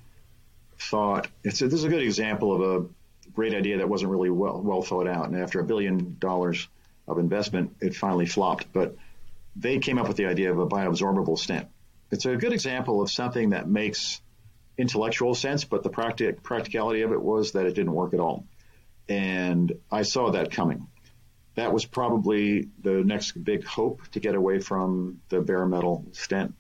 thought 0.79 1.29
it's 1.45 1.61
a, 1.63 1.69
this 1.69 1.81
is 1.81 1.85
a 1.85 1.89
good 1.89 2.03
example 2.03 2.53
of 2.53 2.61
a 2.83 2.87
great 3.33 3.55
idea 3.55 3.79
that 3.79 3.89
wasn't 3.89 4.11
really 4.11 4.31
well 4.31 4.61
well 4.61 4.83
thought 4.83 5.07
out. 5.07 5.27
And 5.27 5.37
after 5.37 5.61
a 5.61 5.65
billion 5.65 6.17
dollars 6.19 6.69
of 7.07 7.19
investment, 7.19 7.77
it 7.81 7.95
finally 7.95 8.27
flopped. 8.27 8.73
But 8.73 8.97
they 9.57 9.79
came 9.79 9.99
up 9.99 10.09
with 10.09 10.17
the 10.17 10.27
idea 10.27 10.51
of 10.51 10.59
a 10.59 10.67
bioabsorbable 10.67 11.39
stent. 11.39 11.69
It's 12.11 12.27
a 12.27 12.37
good 12.37 12.53
example 12.53 13.03
of 13.03 13.11
something 13.11 13.51
that 13.51 13.69
makes 13.69 14.21
intellectual 14.77 15.35
sense, 15.35 15.65
but 15.65 15.83
the 15.83 15.91
practic- 15.91 16.43
practicality 16.43 17.03
of 17.03 17.13
it 17.13 17.21
was 17.21 17.53
that 17.53 17.67
it 17.67 17.75
didn't 17.75 17.93
work 17.93 18.15
at 18.15 18.21
all. 18.21 18.47
And 19.09 19.73
I 19.91 20.03
saw 20.03 20.31
that 20.33 20.53
coming. 20.53 20.87
That 21.59 21.73
was 21.73 21.85
probably 21.85 22.69
the 22.85 23.03
next 23.03 23.33
big 23.33 23.65
hope 23.65 24.07
to 24.13 24.21
get 24.21 24.37
away 24.37 24.61
from 24.61 25.21
the 25.29 25.41
bare 25.41 25.67
metal 25.67 26.05
stent. 26.13 26.55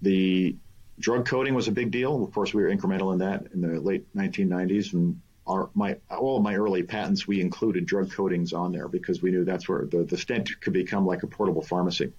The 0.00 0.54
drug 0.96 1.26
coating 1.26 1.54
was 1.54 1.66
a 1.66 1.72
big 1.72 1.90
deal. 1.90 2.22
Of 2.22 2.32
course, 2.32 2.54
we 2.54 2.62
were 2.62 2.68
incremental 2.68 3.12
in 3.12 3.18
that 3.18 3.48
in 3.52 3.60
the 3.62 3.80
late 3.80 4.06
1990s, 4.14 4.92
and 4.92 5.20
our 5.44 5.70
my 5.74 5.96
all 6.08 6.40
my 6.40 6.54
early 6.54 6.84
patents 6.84 7.26
we 7.26 7.40
included 7.40 7.84
drug 7.84 8.12
coatings 8.12 8.52
on 8.52 8.70
there 8.70 8.86
because 8.86 9.20
we 9.20 9.32
knew 9.32 9.44
that's 9.44 9.68
where 9.68 9.86
the, 9.86 10.04
the 10.04 10.16
stent 10.16 10.60
could 10.60 10.72
become 10.72 11.04
like 11.04 11.24
a 11.24 11.26
portable 11.26 11.62
pharmacy. 11.62 12.12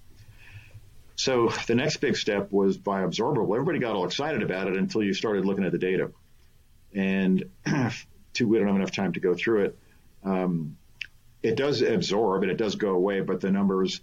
So 1.16 1.48
the 1.66 1.74
next 1.74 1.98
big 2.02 2.18
step 2.18 2.52
was 2.52 2.76
bioabsorbable. 2.76 3.54
Everybody 3.54 3.78
got 3.78 3.96
all 3.96 4.04
excited 4.04 4.42
about 4.42 4.66
it 4.68 4.76
until 4.76 5.02
you 5.02 5.14
started 5.14 5.46
looking 5.46 5.64
at 5.64 5.72
the 5.72 5.78
data, 5.78 6.10
and 6.92 7.44
too 8.34 8.46
we 8.46 8.58
don't 8.58 8.66
have 8.66 8.76
enough 8.76 8.92
time 8.92 9.14
to 9.14 9.20
go 9.20 9.32
through 9.32 9.64
it. 9.64 9.78
Um, 10.22 10.76
it 11.44 11.56
does 11.56 11.82
absorb 11.82 12.42
and 12.42 12.50
it 12.50 12.56
does 12.56 12.74
go 12.74 12.90
away, 12.90 13.20
but 13.20 13.40
the 13.40 13.50
numbers 13.50 14.00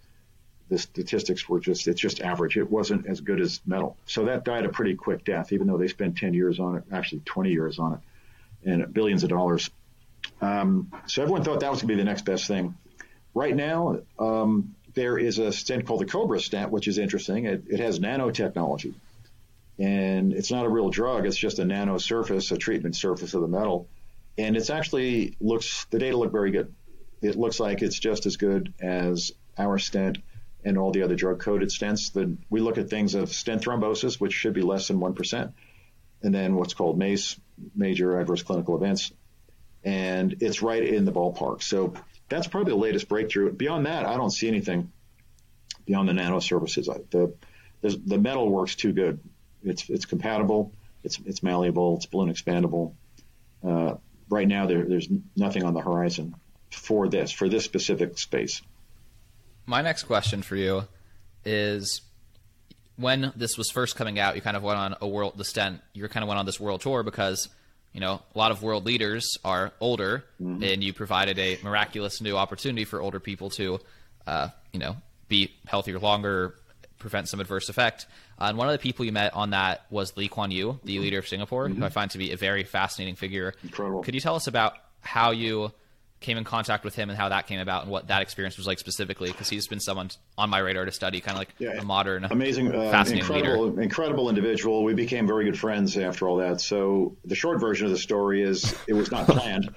the 0.69 0.77
statistics 0.77 1.49
were 1.49 1.59
just 1.59 1.87
it's 1.87 1.99
just 1.99 2.21
average. 2.21 2.55
It 2.55 2.69
wasn't 2.69 3.05
as 3.07 3.19
good 3.19 3.41
as 3.41 3.59
metal. 3.65 3.97
So 4.05 4.25
that 4.25 4.45
died 4.45 4.63
a 4.63 4.69
pretty 4.69 4.95
quick 4.95 5.25
death, 5.25 5.51
even 5.51 5.67
though 5.67 5.77
they 5.77 5.89
spent 5.89 6.17
10 6.17 6.33
years 6.33 6.59
on 6.59 6.77
it, 6.77 6.83
actually 6.91 7.23
20 7.25 7.51
years 7.51 7.77
on 7.77 7.93
it, 7.93 8.69
and 8.69 8.93
billions 8.93 9.23
of 9.23 9.29
dollars. 9.29 9.69
Um, 10.39 10.93
so 11.07 11.23
everyone 11.23 11.43
thought 11.43 11.59
that 11.59 11.71
was 11.71 11.81
going 11.81 11.89
to 11.89 11.95
be 11.95 11.97
the 11.97 12.05
next 12.05 12.23
best 12.23 12.47
thing. 12.47 12.75
Right 13.33 13.55
now, 13.55 13.99
um, 14.19 14.75
there 14.93 15.17
is 15.17 15.39
a 15.39 15.51
stent 15.51 15.87
called 15.87 16.01
the 16.01 16.05
Cobra 16.05 16.39
stent, 16.39 16.71
which 16.71 16.87
is 16.87 16.99
interesting. 16.99 17.45
It, 17.45 17.63
it 17.67 17.79
has 17.79 17.99
nanotechnology, 17.99 18.93
and 19.79 20.31
it's 20.31 20.51
not 20.51 20.65
a 20.65 20.69
real 20.69 20.89
drug. 20.89 21.25
It's 21.25 21.37
just 21.37 21.59
a 21.59 21.65
nano 21.65 21.97
surface, 21.97 22.51
a 22.51 22.57
treatment 22.57 22.95
surface 22.95 23.33
of 23.33 23.41
the 23.41 23.47
metal, 23.47 23.89
and 24.37 24.55
it's 24.55 24.69
actually 24.69 25.35
looks 25.41 25.85
the 25.89 25.99
data 25.99 26.15
look 26.15 26.31
very 26.31 26.51
good. 26.51 26.73
It 27.21 27.35
looks 27.35 27.59
like 27.59 27.81
it's 27.81 27.99
just 27.99 28.25
as 28.25 28.37
good 28.37 28.73
as 28.81 29.31
our 29.57 29.77
stent 29.77 30.17
and 30.63 30.77
all 30.77 30.91
the 30.91 31.03
other 31.03 31.15
drug-coated 31.15 31.69
stents. 31.69 32.13
Then 32.13 32.39
we 32.49 32.61
look 32.61 32.77
at 32.77 32.89
things 32.89 33.15
of 33.15 33.31
stent 33.33 33.63
thrombosis, 33.63 34.19
which 34.19 34.33
should 34.33 34.53
be 34.53 34.61
less 34.61 34.87
than 34.87 34.99
1%, 34.99 35.53
and 36.23 36.35
then 36.35 36.55
what's 36.55 36.73
called 36.73 36.97
MACE, 36.97 37.39
major 37.75 38.19
adverse 38.19 38.43
clinical 38.43 38.75
events, 38.75 39.11
and 39.83 40.37
it's 40.41 40.61
right 40.61 40.83
in 40.83 41.05
the 41.05 41.11
ballpark. 41.11 41.63
So 41.63 41.93
that's 42.29 42.47
probably 42.47 42.73
the 42.73 42.79
latest 42.79 43.07
breakthrough. 43.07 43.51
Beyond 43.51 43.85
that, 43.85 44.05
I 44.05 44.15
don't 44.15 44.31
see 44.31 44.47
anything 44.47 44.91
beyond 45.85 46.09
the 46.09 46.13
nano 46.13 46.39
surfaces. 46.39 46.87
The, 47.09 47.33
the 47.81 48.17
metal 48.17 48.49
works 48.49 48.75
too 48.75 48.93
good. 48.93 49.19
It's, 49.63 49.89
it's 49.89 50.05
compatible, 50.05 50.73
it's, 51.03 51.19
it's 51.25 51.43
malleable, 51.43 51.97
it's 51.97 52.05
balloon 52.05 52.31
expandable. 52.31 52.93
Uh, 53.63 53.95
right 54.29 54.47
now, 54.47 54.65
there, 54.65 54.85
there's 54.85 55.07
nothing 55.35 55.63
on 55.63 55.73
the 55.73 55.81
horizon 55.81 56.35
for 56.71 57.07
this, 57.07 57.31
for 57.31 57.47
this 57.47 57.63
specific 57.65 58.17
space 58.17 58.61
my 59.65 59.81
next 59.81 60.03
question 60.03 60.41
for 60.41 60.55
you 60.55 60.83
is 61.45 62.01
when 62.97 63.31
this 63.35 63.57
was 63.57 63.69
first 63.71 63.95
coming 63.95 64.19
out, 64.19 64.35
you 64.35 64.41
kind 64.41 64.57
of 64.57 64.63
went 64.63 64.77
on 64.77 64.95
a 65.01 65.07
world 65.07 65.37
the 65.37 65.45
stent. 65.45 65.81
You 65.93 66.07
kind 66.07 66.23
of 66.23 66.27
went 66.27 66.39
on 66.39 66.45
this 66.45 66.59
world 66.59 66.81
tour 66.81 67.03
because 67.03 67.49
you 67.93 67.99
know 67.99 68.21
a 68.35 68.37
lot 68.37 68.51
of 68.51 68.61
world 68.61 68.85
leaders 68.85 69.37
are 69.43 69.71
older, 69.79 70.25
mm-hmm. 70.41 70.63
and 70.63 70.83
you 70.83 70.93
provided 70.93 71.39
a 71.39 71.57
miraculous 71.63 72.21
new 72.21 72.35
opportunity 72.35 72.85
for 72.85 73.01
older 73.01 73.19
people 73.19 73.49
to, 73.51 73.79
uh, 74.27 74.49
you 74.71 74.79
know, 74.79 74.97
be 75.29 75.51
healthier 75.65 75.99
longer, 75.99 76.55
prevent 76.99 77.27
some 77.27 77.39
adverse 77.39 77.69
effect. 77.69 78.05
Uh, 78.39 78.45
and 78.45 78.57
one 78.57 78.67
of 78.67 78.73
the 78.73 78.79
people 78.79 79.05
you 79.05 79.11
met 79.11 79.33
on 79.33 79.51
that 79.51 79.85
was 79.89 80.15
Lee 80.17 80.27
Kuan 80.27 80.51
Yew, 80.51 80.79
the 80.83 80.95
mm-hmm. 80.95 81.03
leader 81.03 81.19
of 81.19 81.27
Singapore, 81.27 81.67
mm-hmm. 81.67 81.79
who 81.79 81.85
I 81.85 81.89
find 81.89 82.11
to 82.11 82.17
be 82.17 82.31
a 82.31 82.37
very 82.37 82.63
fascinating 82.63 83.15
figure. 83.15 83.53
Incredible. 83.63 84.03
Could 84.03 84.15
you 84.15 84.21
tell 84.21 84.35
us 84.35 84.47
about 84.47 84.75
how 85.01 85.31
you 85.31 85.71
came 86.21 86.37
in 86.37 86.43
contact 86.43 86.85
with 86.85 86.95
him 86.95 87.09
and 87.09 87.17
how 87.17 87.29
that 87.29 87.47
came 87.47 87.59
about 87.59 87.83
and 87.83 87.91
what 87.91 88.07
that 88.07 88.21
experience 88.21 88.55
was 88.55 88.67
like 88.67 88.79
specifically 88.79 89.31
because 89.31 89.49
he's 89.49 89.67
been 89.67 89.79
someone 89.79 90.09
on 90.37 90.49
my 90.49 90.59
radar 90.59 90.85
to 90.85 90.91
study 90.91 91.19
kind 91.19 91.35
of 91.35 91.39
like 91.39 91.49
yeah, 91.57 91.81
a 91.81 91.83
modern 91.83 92.23
amazing 92.25 92.73
uh, 92.73 92.91
fascinating 92.91 93.25
incredible 93.25 93.65
leader. 93.69 93.81
incredible 93.81 94.29
individual. 94.29 94.83
We 94.83 94.93
became 94.93 95.27
very 95.27 95.45
good 95.45 95.57
friends 95.59 95.97
after 95.97 96.29
all 96.29 96.37
that. 96.37 96.61
So 96.61 97.17
the 97.25 97.35
short 97.35 97.59
version 97.59 97.87
of 97.87 97.91
the 97.91 97.97
story 97.97 98.43
is 98.43 98.73
it 98.87 98.93
was 98.93 99.11
not 99.11 99.25
planned. 99.27 99.73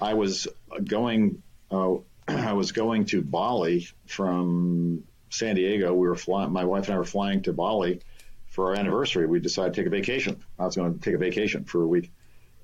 I 0.00 0.14
was 0.14 0.46
going 0.84 1.42
uh, 1.70 1.94
i 2.28 2.52
was 2.52 2.72
going 2.72 3.06
to 3.06 3.22
bali 3.22 3.88
from 4.06 5.02
san 5.30 5.56
diego. 5.56 5.94
We 5.94 6.08
were 6.08 6.14
flying 6.14 6.52
my 6.52 6.64
wife 6.64 6.86
and 6.86 6.94
i 6.94 6.98
were 6.98 7.04
flying 7.04 7.42
to 7.42 7.52
bali 7.52 8.02
for 8.48 8.68
our 8.68 8.74
anniversary. 8.74 9.26
We 9.26 9.40
decided 9.40 9.74
to 9.74 9.80
take 9.80 9.86
a 9.86 9.90
vacation. 9.90 10.42
I 10.58 10.66
was 10.66 10.76
going 10.76 10.94
to 10.94 11.00
take 11.00 11.14
a 11.14 11.18
vacation 11.18 11.64
for 11.64 11.82
a 11.82 11.86
week 11.86 12.12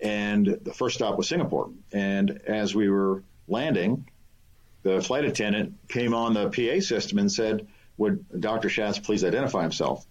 and 0.03 0.47
the 0.47 0.73
first 0.73 0.97
stop 0.97 1.17
was 1.17 1.29
Singapore. 1.29 1.71
And 1.93 2.41
as 2.47 2.75
we 2.75 2.91
were 2.91 3.23
landing, 3.49 4.09
the 4.83 5.01
flight 5.01 5.25
attendant 5.25 5.75
came 5.89 6.13
on 6.13 6.35
the 6.35 6.51
PA 6.51 6.81
system 6.81 7.19
and 7.19 7.31
said, 7.31 7.67
Would 7.97 8.41
Dr. 8.41 8.69
Schatz 8.69 8.99
please 8.99 9.25
identify 9.25 9.63
himself? 9.63 10.05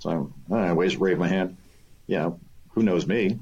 So 0.00 0.32
I, 0.50 0.56
I 0.56 0.72
waved 0.72 1.18
my 1.18 1.28
hand. 1.28 1.56
Yeah, 2.06 2.30
who 2.70 2.82
knows 2.82 3.06
me? 3.06 3.38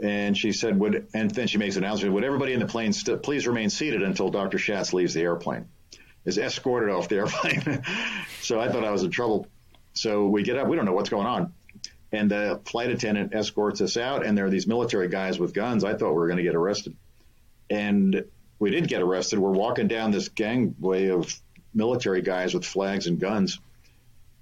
And 0.00 0.38
she 0.38 0.52
said, 0.52 0.78
would, 0.78 1.08
and 1.12 1.28
then 1.30 1.48
she 1.48 1.58
makes 1.58 1.74
an 1.76 1.82
announcement, 1.82 2.14
would 2.14 2.22
everybody 2.22 2.52
in 2.52 2.60
the 2.60 2.66
plane 2.66 2.92
st- 2.92 3.20
please 3.22 3.48
remain 3.48 3.68
seated 3.68 4.02
until 4.02 4.28
Dr. 4.28 4.58
Schatz 4.58 4.92
leaves 4.92 5.14
the 5.14 5.22
airplane? 5.22 5.68
is 6.28 6.38
escorted 6.38 6.90
off 6.90 7.08
the 7.08 7.16
airplane. 7.22 7.82
so 8.42 8.60
I 8.60 8.70
thought 8.70 8.84
I 8.84 8.90
was 8.90 9.02
in 9.02 9.10
trouble. 9.10 9.46
So 9.94 10.26
we 10.26 10.42
get 10.42 10.56
up. 10.56 10.68
We 10.68 10.76
don't 10.76 10.84
know 10.84 10.92
what's 10.92 11.08
going 11.08 11.26
on. 11.26 11.52
And 12.10 12.30
the 12.30 12.60
flight 12.64 12.90
attendant 12.90 13.34
escorts 13.34 13.80
us 13.80 13.96
out, 13.96 14.24
and 14.24 14.36
there 14.36 14.46
are 14.46 14.50
these 14.50 14.66
military 14.66 15.08
guys 15.08 15.38
with 15.38 15.52
guns. 15.52 15.84
I 15.84 15.94
thought 15.94 16.10
we 16.10 16.16
were 16.16 16.26
going 16.26 16.38
to 16.38 16.42
get 16.42 16.54
arrested. 16.54 16.96
And 17.68 18.24
we 18.58 18.70
did 18.70 18.88
get 18.88 19.02
arrested. 19.02 19.38
We're 19.38 19.50
walking 19.50 19.88
down 19.88 20.10
this 20.10 20.28
gangway 20.28 21.08
of 21.08 21.38
military 21.74 22.22
guys 22.22 22.54
with 22.54 22.64
flags 22.64 23.06
and 23.06 23.20
guns. 23.20 23.60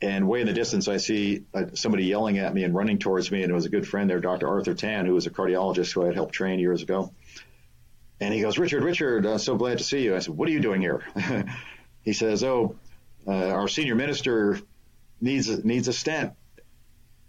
And 0.00 0.28
way 0.28 0.42
in 0.42 0.46
the 0.46 0.52
distance, 0.52 0.88
I 0.88 0.98
see 0.98 1.44
uh, 1.54 1.66
somebody 1.74 2.04
yelling 2.04 2.38
at 2.38 2.52
me 2.52 2.64
and 2.64 2.74
running 2.74 2.98
towards 2.98 3.30
me. 3.30 3.42
And 3.42 3.50
it 3.50 3.54
was 3.54 3.64
a 3.64 3.70
good 3.70 3.88
friend 3.88 4.08
there, 4.08 4.20
Dr. 4.20 4.46
Arthur 4.46 4.74
Tan, 4.74 5.06
who 5.06 5.14
was 5.14 5.26
a 5.26 5.30
cardiologist 5.30 5.92
who 5.92 6.02
I 6.02 6.06
had 6.06 6.14
helped 6.14 6.34
train 6.34 6.58
years 6.58 6.82
ago. 6.82 7.12
And 8.20 8.32
he 8.32 8.40
goes, 8.40 8.58
Richard, 8.58 8.82
Richard, 8.82 9.26
uh, 9.26 9.38
so 9.38 9.56
glad 9.56 9.78
to 9.78 9.84
see 9.84 10.02
you. 10.04 10.14
I 10.14 10.20
said, 10.20 10.36
what 10.36 10.48
are 10.48 10.52
you 10.52 10.60
doing 10.60 10.80
here? 10.80 11.02
he 12.02 12.12
says, 12.12 12.44
oh, 12.44 12.76
uh, 13.26 13.48
our 13.48 13.68
senior 13.68 13.94
minister 13.94 14.60
needs 15.20 15.64
needs 15.64 15.88
a 15.88 15.92
stent, 15.92 16.32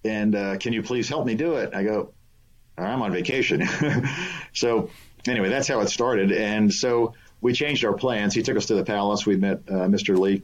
and 0.08 0.36
uh, 0.36 0.58
can 0.58 0.74
you 0.74 0.82
please 0.82 1.10
help 1.10 1.26
me 1.26 1.36
do 1.36 1.56
it? 1.56 1.74
I 1.74 1.84
go, 1.84 2.14
I'm 2.78 3.02
on 3.02 3.12
vacation. 3.12 3.68
so 4.54 4.90
anyway, 5.28 5.50
that's 5.50 5.68
how 5.68 5.80
it 5.82 5.90
started. 5.90 6.32
And 6.32 6.74
so 6.74 7.14
we 7.42 7.54
changed 7.54 7.84
our 7.86 7.94
plans. 7.94 8.34
He 8.34 8.44
took 8.44 8.58
us 8.58 8.68
to 8.68 8.76
the 8.76 8.84
palace. 8.84 9.26
We 9.26 9.36
met 9.36 9.64
uh, 9.68 9.88
Mr. 9.88 10.18
Lee, 10.18 10.44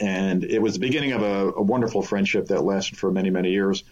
and 0.00 0.44
it 0.44 0.60
was 0.60 0.74
the 0.74 0.80
beginning 0.80 1.12
of 1.12 1.22
a, 1.22 1.52
a, 1.52 1.62
wonderful 1.62 2.02
friendship 2.02 2.46
that 2.48 2.62
lasted 2.62 2.98
for 2.98 3.10
many, 3.10 3.30
many 3.30 3.50
years. 3.50 3.84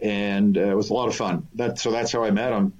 And 0.00 0.56
uh, 0.56 0.62
it 0.62 0.76
was 0.76 0.90
a 0.90 0.94
lot 0.94 1.08
of 1.08 1.14
fun. 1.14 1.46
That, 1.54 1.78
so 1.78 1.90
that's 1.90 2.12
how 2.12 2.24
I 2.24 2.30
met 2.30 2.52
him. 2.52 2.72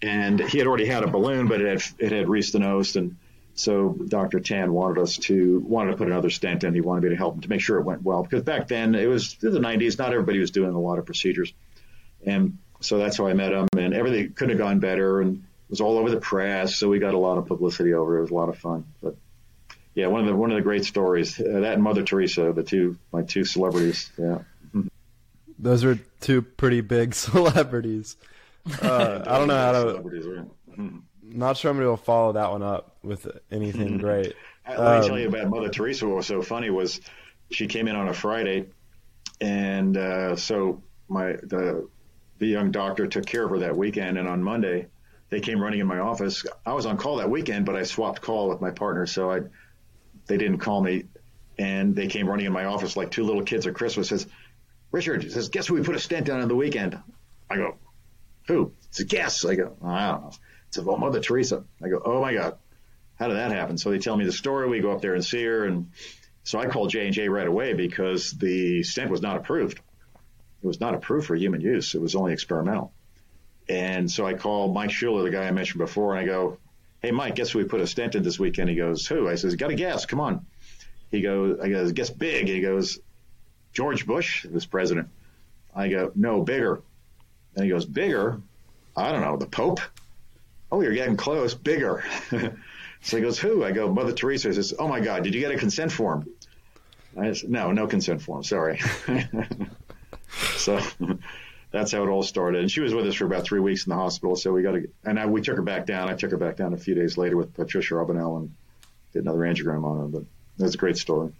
And 0.00 0.40
he 0.40 0.58
had 0.58 0.66
already 0.66 0.86
had 0.86 1.04
a 1.04 1.06
balloon, 1.06 1.46
but 1.46 1.60
it 1.60 1.68
had 1.68 1.82
it 1.98 2.12
had 2.12 2.28
reached 2.28 2.54
the 2.54 2.58
nose 2.58 2.96
and 2.96 3.16
so 3.54 3.90
Dr. 3.90 4.40
Tan 4.40 4.72
wanted 4.72 5.00
us 5.00 5.18
to 5.18 5.60
wanted 5.60 5.92
to 5.92 5.96
put 5.96 6.06
another 6.06 6.30
stent 6.30 6.64
in. 6.64 6.74
He 6.74 6.80
wanted 6.80 7.04
me 7.04 7.10
to 7.10 7.16
help 7.16 7.34
him 7.34 7.40
to 7.42 7.48
make 7.48 7.60
sure 7.60 7.78
it 7.78 7.84
went 7.84 8.02
well 8.02 8.22
because 8.22 8.42
back 8.42 8.68
then 8.68 8.94
it 8.94 9.06
was 9.06 9.34
the 9.34 9.50
90s. 9.50 9.98
Not 9.98 10.12
everybody 10.12 10.38
was 10.38 10.50
doing 10.50 10.72
a 10.72 10.80
lot 10.80 10.98
of 10.98 11.04
procedures, 11.06 11.52
and 12.24 12.58
so 12.80 12.98
that's 12.98 13.18
how 13.18 13.26
I 13.26 13.34
met 13.34 13.52
him. 13.52 13.68
And 13.76 13.92
everything 13.92 14.32
couldn't 14.32 14.56
have 14.56 14.66
gone 14.66 14.80
better, 14.80 15.20
and 15.20 15.36
it 15.36 15.70
was 15.70 15.80
all 15.80 15.98
over 15.98 16.10
the 16.10 16.20
press. 16.20 16.76
So 16.76 16.88
we 16.88 16.98
got 16.98 17.14
a 17.14 17.18
lot 17.18 17.36
of 17.38 17.46
publicity 17.46 17.92
over 17.92 18.16
it. 18.16 18.18
It 18.18 18.22
was 18.22 18.30
a 18.30 18.34
lot 18.34 18.48
of 18.48 18.58
fun. 18.58 18.86
But 19.02 19.16
yeah, 19.94 20.06
one 20.06 20.20
of 20.20 20.26
the 20.26 20.34
one 20.34 20.50
of 20.50 20.56
the 20.56 20.62
great 20.62 20.84
stories. 20.86 21.38
Uh, 21.38 21.60
that 21.60 21.74
and 21.74 21.82
Mother 21.82 22.02
Teresa, 22.02 22.52
the 22.52 22.62
two 22.62 22.98
my 23.12 23.22
two 23.22 23.44
celebrities. 23.44 24.10
Yeah. 24.16 24.38
Those 25.58 25.84
are 25.84 25.98
two 26.20 26.40
pretty 26.40 26.80
big 26.80 27.14
celebrities. 27.14 28.16
Uh, 28.80 29.22
I 29.26 29.38
don't 29.38 29.48
know 29.48 29.58
how 29.58 29.72
to. 29.72 30.00
Right? 30.00 30.92
Not 31.34 31.56
sure 31.56 31.70
I'm 31.70 31.78
going 31.78 31.96
to 31.96 32.02
follow 32.02 32.32
that 32.32 32.50
one 32.50 32.62
up 32.62 32.96
with 33.02 33.26
anything 33.50 33.98
great. 33.98 34.34
Let 34.68 34.78
me 34.78 34.84
um, 34.84 35.06
tell 35.06 35.18
you 35.18 35.28
about 35.28 35.48
Mother 35.48 35.68
Teresa. 35.68 36.06
What 36.06 36.16
was 36.16 36.26
so 36.26 36.42
funny 36.42 36.70
was 36.70 37.00
she 37.50 37.66
came 37.66 37.88
in 37.88 37.96
on 37.96 38.08
a 38.08 38.14
Friday, 38.14 38.66
and 39.40 39.96
uh, 39.96 40.36
so 40.36 40.82
my 41.08 41.32
the 41.32 41.88
the 42.38 42.46
young 42.46 42.70
doctor 42.70 43.06
took 43.06 43.26
care 43.26 43.44
of 43.44 43.50
her 43.50 43.58
that 43.60 43.76
weekend, 43.76 44.18
and 44.18 44.28
on 44.28 44.42
Monday 44.42 44.86
they 45.30 45.40
came 45.40 45.60
running 45.60 45.80
in 45.80 45.86
my 45.86 45.98
office. 45.98 46.44
I 46.64 46.74
was 46.74 46.86
on 46.86 46.96
call 46.96 47.16
that 47.16 47.30
weekend, 47.30 47.66
but 47.66 47.74
I 47.74 47.82
swapped 47.82 48.20
call 48.20 48.48
with 48.48 48.60
my 48.60 48.70
partner, 48.70 49.06
so 49.06 49.30
I 49.30 49.40
they 50.26 50.36
didn't 50.36 50.58
call 50.58 50.82
me, 50.82 51.04
and 51.58 51.96
they 51.96 52.06
came 52.06 52.28
running 52.28 52.46
in 52.46 52.52
my 52.52 52.66
office 52.66 52.96
like 52.96 53.10
two 53.10 53.24
little 53.24 53.42
kids 53.42 53.66
at 53.66 53.74
Christmas. 53.74 54.08
Says 54.10 54.26
Richard 54.92 55.32
says, 55.32 55.48
guess 55.48 55.66
who 55.66 55.74
we 55.74 55.82
put 55.82 55.96
a 55.96 55.98
stent 55.98 56.28
on 56.30 56.40
on 56.40 56.48
the 56.48 56.54
weekend? 56.54 56.98
I 57.50 57.56
go, 57.56 57.76
who? 58.46 58.72
He 58.82 58.88
says, 58.90 59.06
guess. 59.06 59.44
I 59.44 59.56
go, 59.56 59.76
I 59.82 60.10
don't 60.10 60.22
know. 60.22 60.32
Said, 60.72 60.84
well, 60.84 60.96
Mother 60.96 61.20
Teresa. 61.20 61.64
I 61.82 61.88
go, 61.88 62.00
oh 62.04 62.20
my 62.20 62.34
God, 62.34 62.56
how 63.18 63.28
did 63.28 63.36
that 63.36 63.52
happen? 63.52 63.78
So 63.78 63.90
they 63.90 63.98
tell 63.98 64.16
me 64.16 64.24
the 64.24 64.32
story. 64.32 64.68
We 64.68 64.80
go 64.80 64.92
up 64.92 65.02
there 65.02 65.14
and 65.14 65.24
see 65.24 65.44
her, 65.44 65.64
and 65.64 65.90
so 66.44 66.58
I 66.58 66.66
called 66.66 66.90
J 66.90 67.06
and 67.06 67.14
J 67.14 67.28
right 67.28 67.46
away 67.46 67.74
because 67.74 68.32
the 68.32 68.82
stent 68.82 69.10
was 69.10 69.22
not 69.22 69.36
approved. 69.36 69.80
It 70.62 70.66
was 70.66 70.80
not 70.80 70.94
approved 70.94 71.26
for 71.26 71.36
human 71.36 71.60
use. 71.60 71.94
It 71.94 72.00
was 72.00 72.14
only 72.14 72.32
experimental. 72.32 72.92
And 73.68 74.10
so 74.10 74.26
I 74.26 74.34
called 74.34 74.74
Mike 74.74 74.90
Schuler, 74.90 75.22
the 75.22 75.30
guy 75.30 75.46
I 75.46 75.50
mentioned 75.50 75.78
before, 75.78 76.16
and 76.16 76.20
I 76.20 76.26
go, 76.26 76.58
Hey, 77.00 77.10
Mike, 77.10 77.34
guess 77.34 77.50
who 77.50 77.58
we 77.58 77.64
put 77.64 77.80
a 77.80 77.86
stent 77.86 78.14
in 78.14 78.22
this 78.22 78.38
weekend? 78.38 78.70
He 78.70 78.76
goes, 78.76 79.06
Who? 79.06 79.28
I 79.28 79.34
says, 79.34 79.56
Got 79.56 79.68
to 79.68 79.74
guess. 79.74 80.06
Come 80.06 80.20
on. 80.20 80.46
He 81.10 81.20
goes, 81.20 81.58
I 81.60 81.68
goes, 81.68 81.92
Guess 81.92 82.10
big. 82.10 82.48
He 82.48 82.60
goes, 82.60 82.98
George 83.72 84.06
Bush 84.06 84.44
was 84.44 84.66
president. 84.66 85.08
I 85.74 85.88
go, 85.88 86.12
No, 86.14 86.42
bigger. 86.42 86.82
And 87.54 87.64
he 87.64 87.70
goes, 87.70 87.84
Bigger? 87.84 88.40
I 88.96 89.12
don't 89.12 89.22
know, 89.22 89.36
the 89.36 89.46
Pope? 89.46 89.80
Oh, 90.72 90.80
you're 90.80 90.94
getting 90.94 91.18
close. 91.18 91.54
Bigger. 91.54 92.02
so 93.02 93.16
he 93.16 93.22
goes, 93.22 93.38
Who? 93.38 93.62
I 93.62 93.72
go, 93.72 93.92
Mother 93.92 94.12
Teresa. 94.12 94.48
He 94.48 94.54
says, 94.54 94.72
Oh 94.78 94.88
my 94.88 95.00
God, 95.00 95.22
did 95.22 95.34
you 95.34 95.40
get 95.40 95.52
a 95.52 95.58
consent 95.58 95.92
form? 95.92 96.26
I 97.16 97.34
said, 97.34 97.50
No, 97.50 97.72
no 97.72 97.86
consent 97.86 98.22
form. 98.22 98.42
Sorry. 98.42 98.80
so 100.56 100.80
that's 101.70 101.92
how 101.92 102.02
it 102.02 102.08
all 102.08 102.22
started. 102.22 102.62
And 102.62 102.70
she 102.70 102.80
was 102.80 102.94
with 102.94 103.06
us 103.06 103.14
for 103.14 103.26
about 103.26 103.44
three 103.44 103.60
weeks 103.60 103.86
in 103.86 103.90
the 103.90 103.96
hospital. 103.96 104.34
So 104.34 104.50
we 104.50 104.62
got 104.62 104.72
to, 104.72 104.88
and 105.04 105.20
I, 105.20 105.26
we 105.26 105.42
took 105.42 105.56
her 105.56 105.62
back 105.62 105.84
down. 105.84 106.08
I 106.08 106.14
took 106.14 106.30
her 106.30 106.38
back 106.38 106.56
down 106.56 106.72
a 106.72 106.78
few 106.78 106.94
days 106.94 107.18
later 107.18 107.36
with 107.36 107.52
Patricia 107.52 107.94
Arbanel 107.94 108.38
and 108.38 108.54
did 109.12 109.24
another 109.24 109.40
angiogram 109.40 109.84
on 109.84 109.98
her. 109.98 110.06
But 110.06 110.22
that's 110.56 110.74
a 110.74 110.78
great 110.78 110.96
story. 110.96 111.32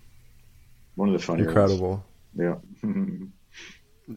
One 0.94 1.08
of 1.08 1.14
the 1.14 1.24
funny. 1.24 1.44
Incredible. 1.44 2.04
Ones. 2.36 2.60
Yeah. 2.84 4.16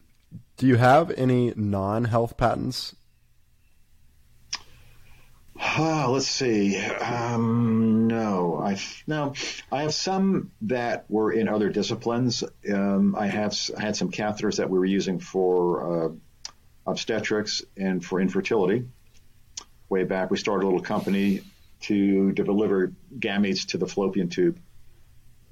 Do 0.58 0.66
you 0.66 0.76
have 0.76 1.10
any 1.16 1.52
non-health 1.54 2.36
patents 2.36 2.96
uh, 5.78 6.08
let's 6.10 6.26
see. 6.26 6.78
Um, 6.78 8.08
no, 8.08 8.58
I 8.62 8.78
no, 9.06 9.34
I 9.70 9.82
have 9.82 9.94
some 9.94 10.52
that 10.62 11.04
were 11.08 11.32
in 11.32 11.48
other 11.48 11.68
disciplines. 11.68 12.42
Um, 12.72 13.14
I 13.14 13.26
have 13.26 13.54
I 13.76 13.82
had 13.82 13.96
some 13.96 14.10
catheters 14.10 14.56
that 14.56 14.70
we 14.70 14.78
were 14.78 14.86
using 14.86 15.18
for 15.18 16.06
uh, 16.06 16.08
obstetrics 16.86 17.62
and 17.76 18.04
for 18.04 18.20
infertility. 18.20 18.86
Way 19.88 20.04
back, 20.04 20.30
we 20.30 20.38
started 20.38 20.64
a 20.64 20.66
little 20.66 20.82
company 20.82 21.42
to 21.82 22.32
deliver 22.32 22.92
gametes 23.18 23.66
to 23.68 23.78
the 23.78 23.86
fallopian 23.86 24.28
tube. 24.28 24.58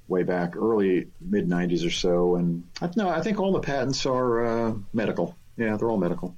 Way 0.09 0.23
back, 0.23 0.57
early 0.57 1.09
mid 1.21 1.49
'90s 1.49 1.87
or 1.87 1.91
so, 1.91 2.37
and 2.37 2.65
I, 2.81 2.91
no, 2.97 3.09
I 3.09 3.21
think 3.21 3.41
all 3.41 3.53
the 3.53 3.61
patents 3.61 4.07
are 4.07 4.45
uh, 4.45 4.75
medical. 4.93 5.37
Yeah, 5.57 5.77
they're 5.77 5.91
all 5.91 5.99
medical. 5.99 6.37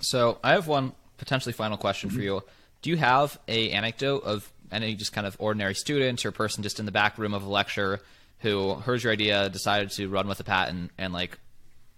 So 0.00 0.38
I 0.42 0.52
have 0.52 0.66
one 0.66 0.92
potentially 1.20 1.52
final 1.52 1.76
question 1.76 2.10
mm-hmm. 2.10 2.18
for 2.18 2.24
you. 2.24 2.42
Do 2.82 2.90
you 2.90 2.96
have 2.96 3.38
a 3.46 3.70
anecdote 3.70 4.24
of 4.24 4.50
any 4.72 4.94
just 4.94 5.12
kind 5.12 5.26
of 5.26 5.36
ordinary 5.38 5.74
student 5.74 6.24
or 6.24 6.32
person 6.32 6.62
just 6.62 6.80
in 6.80 6.86
the 6.86 6.92
back 6.92 7.18
room 7.18 7.34
of 7.34 7.44
a 7.44 7.48
lecture 7.48 8.00
who 8.40 8.74
heard 8.74 9.02
your 9.02 9.12
idea, 9.12 9.48
decided 9.50 9.90
to 9.92 10.08
run 10.08 10.26
with 10.26 10.40
a 10.40 10.44
patent, 10.44 10.90
and 10.98 11.12
like 11.12 11.38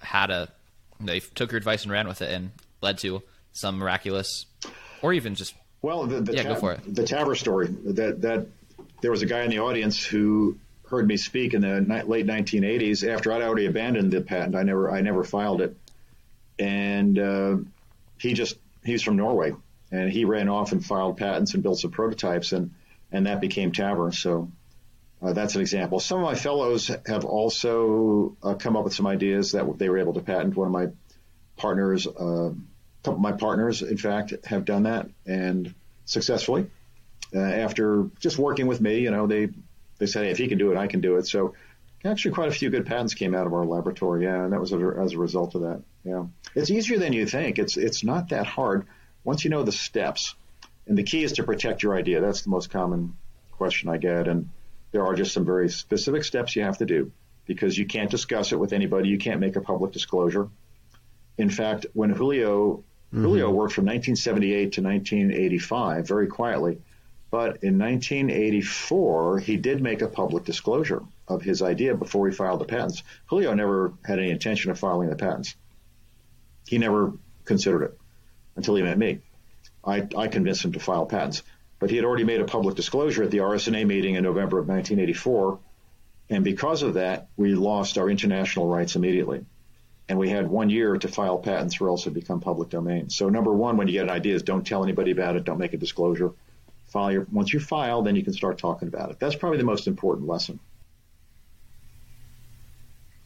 had 0.00 0.30
a 0.30 0.48
they 1.00 1.20
took 1.20 1.52
your 1.52 1.58
advice 1.58 1.84
and 1.84 1.92
ran 1.92 2.06
with 2.06 2.20
it 2.20 2.30
and 2.32 2.50
led 2.80 2.98
to 2.98 3.22
some 3.52 3.78
miraculous, 3.78 4.46
or 5.02 5.12
even 5.12 5.34
just 5.34 5.54
well, 5.82 6.06
the, 6.06 6.20
the 6.20 6.34
yeah, 6.34 6.44
go 6.44 6.54
for 6.56 6.72
it. 6.72 6.80
The 6.94 7.02
TAVR 7.02 7.36
story 7.36 7.68
that 7.68 8.20
that 8.22 8.46
there 9.02 9.10
was 9.10 9.22
a 9.22 9.26
guy 9.26 9.42
in 9.42 9.50
the 9.50 9.60
audience 9.60 10.04
who 10.04 10.56
heard 10.88 11.06
me 11.06 11.16
speak 11.16 11.54
in 11.54 11.62
the 11.62 12.04
late 12.06 12.26
1980s 12.26 13.08
after 13.08 13.32
I'd 13.32 13.42
already 13.42 13.66
abandoned 13.66 14.12
the 14.12 14.20
patent. 14.20 14.56
I 14.56 14.62
never 14.62 14.90
I 14.90 15.00
never 15.00 15.22
filed 15.22 15.60
it, 15.60 15.76
and 16.58 17.18
uh, 17.18 17.56
he 18.18 18.34
just 18.34 18.56
he's 18.84 19.02
from 19.02 19.16
Norway, 19.16 19.52
and 19.90 20.10
he 20.10 20.24
ran 20.24 20.48
off 20.48 20.72
and 20.72 20.84
filed 20.84 21.16
patents 21.16 21.54
and 21.54 21.62
built 21.62 21.78
some 21.78 21.90
prototypes, 21.90 22.52
and 22.52 22.74
and 23.10 23.26
that 23.26 23.40
became 23.40 23.72
TAVR. 23.72 24.14
So 24.14 24.50
uh, 25.22 25.32
that's 25.32 25.54
an 25.54 25.60
example. 25.60 26.00
Some 26.00 26.18
of 26.18 26.24
my 26.24 26.34
fellows 26.34 26.90
have 27.06 27.24
also 27.24 28.36
uh, 28.42 28.54
come 28.54 28.76
up 28.76 28.84
with 28.84 28.94
some 28.94 29.06
ideas 29.06 29.52
that 29.52 29.78
they 29.78 29.88
were 29.88 29.98
able 29.98 30.14
to 30.14 30.20
patent. 30.20 30.56
One 30.56 30.66
of 30.66 30.72
my 30.72 30.88
partners, 31.56 32.06
uh, 32.06 32.50
a 32.50 32.54
couple 33.02 33.14
of 33.14 33.20
my 33.20 33.32
partners, 33.32 33.82
in 33.82 33.98
fact, 33.98 34.34
have 34.46 34.64
done 34.64 34.84
that 34.84 35.08
and 35.26 35.74
successfully. 36.06 36.66
Uh, 37.34 37.40
after 37.40 38.10
just 38.18 38.38
working 38.38 38.66
with 38.66 38.80
me, 38.80 38.98
you 38.98 39.10
know, 39.10 39.26
they 39.26 39.48
they 39.98 40.06
said, 40.06 40.24
hey, 40.24 40.30
if 40.30 40.38
he 40.38 40.48
can 40.48 40.58
do 40.58 40.72
it, 40.72 40.76
I 40.76 40.86
can 40.86 41.00
do 41.00 41.16
it. 41.16 41.26
So 41.26 41.54
actually, 42.04 42.32
quite 42.32 42.48
a 42.48 42.52
few 42.52 42.70
good 42.70 42.86
patents 42.86 43.14
came 43.14 43.34
out 43.34 43.46
of 43.46 43.52
our 43.52 43.64
laboratory. 43.64 44.24
Yeah, 44.24 44.44
and 44.44 44.52
that 44.52 44.60
was 44.60 44.72
as 44.72 45.12
a 45.12 45.18
result 45.18 45.54
of 45.54 45.62
that. 45.62 45.82
Yeah, 46.04 46.26
it's 46.54 46.70
easier 46.70 46.98
than 46.98 47.12
you 47.12 47.26
think. 47.26 47.58
It's 47.58 47.76
it's 47.76 48.04
not 48.04 48.30
that 48.30 48.46
hard 48.46 48.86
once 49.24 49.44
you 49.44 49.50
know 49.50 49.62
the 49.62 49.72
steps. 49.72 50.34
And 50.86 50.98
the 50.98 51.04
key 51.04 51.22
is 51.22 51.32
to 51.34 51.44
protect 51.44 51.84
your 51.84 51.96
idea. 51.96 52.20
That's 52.20 52.42
the 52.42 52.50
most 52.50 52.70
common 52.70 53.16
question 53.52 53.88
I 53.88 53.98
get, 53.98 54.26
and 54.26 54.50
there 54.90 55.06
are 55.06 55.14
just 55.14 55.32
some 55.32 55.44
very 55.44 55.68
specific 55.68 56.24
steps 56.24 56.56
you 56.56 56.62
have 56.62 56.78
to 56.78 56.86
do 56.86 57.12
because 57.46 57.76
you 57.76 57.86
can't 57.86 58.10
discuss 58.10 58.52
it 58.52 58.58
with 58.58 58.72
anybody. 58.72 59.08
You 59.08 59.18
can't 59.18 59.40
make 59.40 59.56
a 59.56 59.60
public 59.60 59.92
disclosure. 59.92 60.48
In 61.38 61.50
fact, 61.50 61.86
when 61.92 62.10
Julio 62.10 62.84
mm-hmm. 63.12 63.22
Julio 63.22 63.50
worked 63.50 63.74
from 63.74 63.84
1978 63.84 64.72
to 64.72 64.82
1985 64.82 66.06
very 66.06 66.26
quietly, 66.26 66.78
but 67.32 67.64
in 67.64 67.78
1984 67.78 69.38
he 69.38 69.56
did 69.56 69.80
make 69.80 70.02
a 70.02 70.06
public 70.06 70.44
disclosure 70.44 71.02
of 71.26 71.40
his 71.40 71.62
idea 71.62 71.94
before 71.94 72.28
he 72.28 72.34
filed 72.34 72.60
the 72.60 72.66
patents. 72.66 73.02
Julio 73.26 73.54
never 73.54 73.94
had 74.04 74.18
any 74.18 74.30
intention 74.30 74.70
of 74.70 74.78
filing 74.78 75.08
the 75.08 75.16
patents. 75.16 75.56
He 76.66 76.76
never 76.76 77.14
considered 77.46 77.84
it 77.84 77.98
until 78.54 78.74
he 78.74 78.82
met 78.82 78.98
me. 78.98 79.20
I, 79.82 80.06
I 80.16 80.28
convinced 80.28 80.62
him 80.62 80.72
to 80.72 80.78
file 80.78 81.06
patents. 81.06 81.42
but 81.78 81.88
he 81.88 81.96
had 81.96 82.04
already 82.04 82.24
made 82.24 82.42
a 82.42 82.44
public 82.44 82.76
disclosure 82.76 83.24
at 83.24 83.30
the 83.30 83.38
RSNA 83.38 83.86
meeting 83.86 84.14
in 84.14 84.22
November 84.22 84.58
of 84.58 84.68
1984. 84.68 85.58
And 86.28 86.44
because 86.44 86.82
of 86.82 86.94
that, 86.94 87.28
we 87.38 87.54
lost 87.54 87.96
our 87.96 88.10
international 88.10 88.68
rights 88.68 88.94
immediately. 88.94 89.46
And 90.06 90.18
we 90.18 90.28
had 90.28 90.48
one 90.48 90.68
year 90.68 90.98
to 90.98 91.08
file 91.08 91.38
patents 91.38 91.80
or 91.80 91.88
else 91.88 92.06
it 92.06 92.12
become 92.12 92.40
public 92.40 92.68
domain. 92.68 93.08
So 93.08 93.30
number 93.30 93.52
one, 93.52 93.78
when 93.78 93.88
you 93.88 93.94
get 93.94 94.04
an 94.04 94.10
idea 94.10 94.34
is 94.34 94.42
don't 94.42 94.66
tell 94.66 94.84
anybody 94.84 95.12
about 95.12 95.36
it. 95.36 95.44
Don't 95.44 95.58
make 95.58 95.72
a 95.72 95.78
disclosure. 95.78 96.32
File 96.92 97.10
your, 97.10 97.26
once 97.32 97.52
you 97.52 97.60
file, 97.60 98.02
then 98.02 98.16
you 98.16 98.22
can 98.22 98.34
start 98.34 98.58
talking 98.58 98.88
about 98.88 99.10
it. 99.10 99.18
That's 99.18 99.34
probably 99.34 99.58
the 99.58 99.64
most 99.64 99.86
important 99.86 100.28
lesson. 100.28 100.60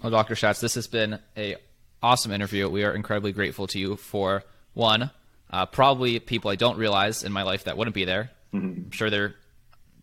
Well, 0.00 0.12
Dr. 0.12 0.36
Schatz, 0.36 0.60
this 0.60 0.74
has 0.76 0.86
been 0.86 1.18
a 1.36 1.56
awesome 2.02 2.30
interview. 2.30 2.68
We 2.68 2.84
are 2.84 2.94
incredibly 2.94 3.32
grateful 3.32 3.66
to 3.68 3.78
you 3.78 3.96
for 3.96 4.44
one, 4.74 5.10
uh, 5.50 5.66
probably 5.66 6.20
people 6.20 6.50
I 6.50 6.54
don't 6.54 6.78
realize 6.78 7.24
in 7.24 7.32
my 7.32 7.42
life 7.42 7.64
that 7.64 7.76
wouldn't 7.76 7.94
be 7.94 8.04
there. 8.04 8.30
Mm-hmm. 8.54 8.82
I'm 8.84 8.90
sure 8.92 9.10
they're 9.10 9.34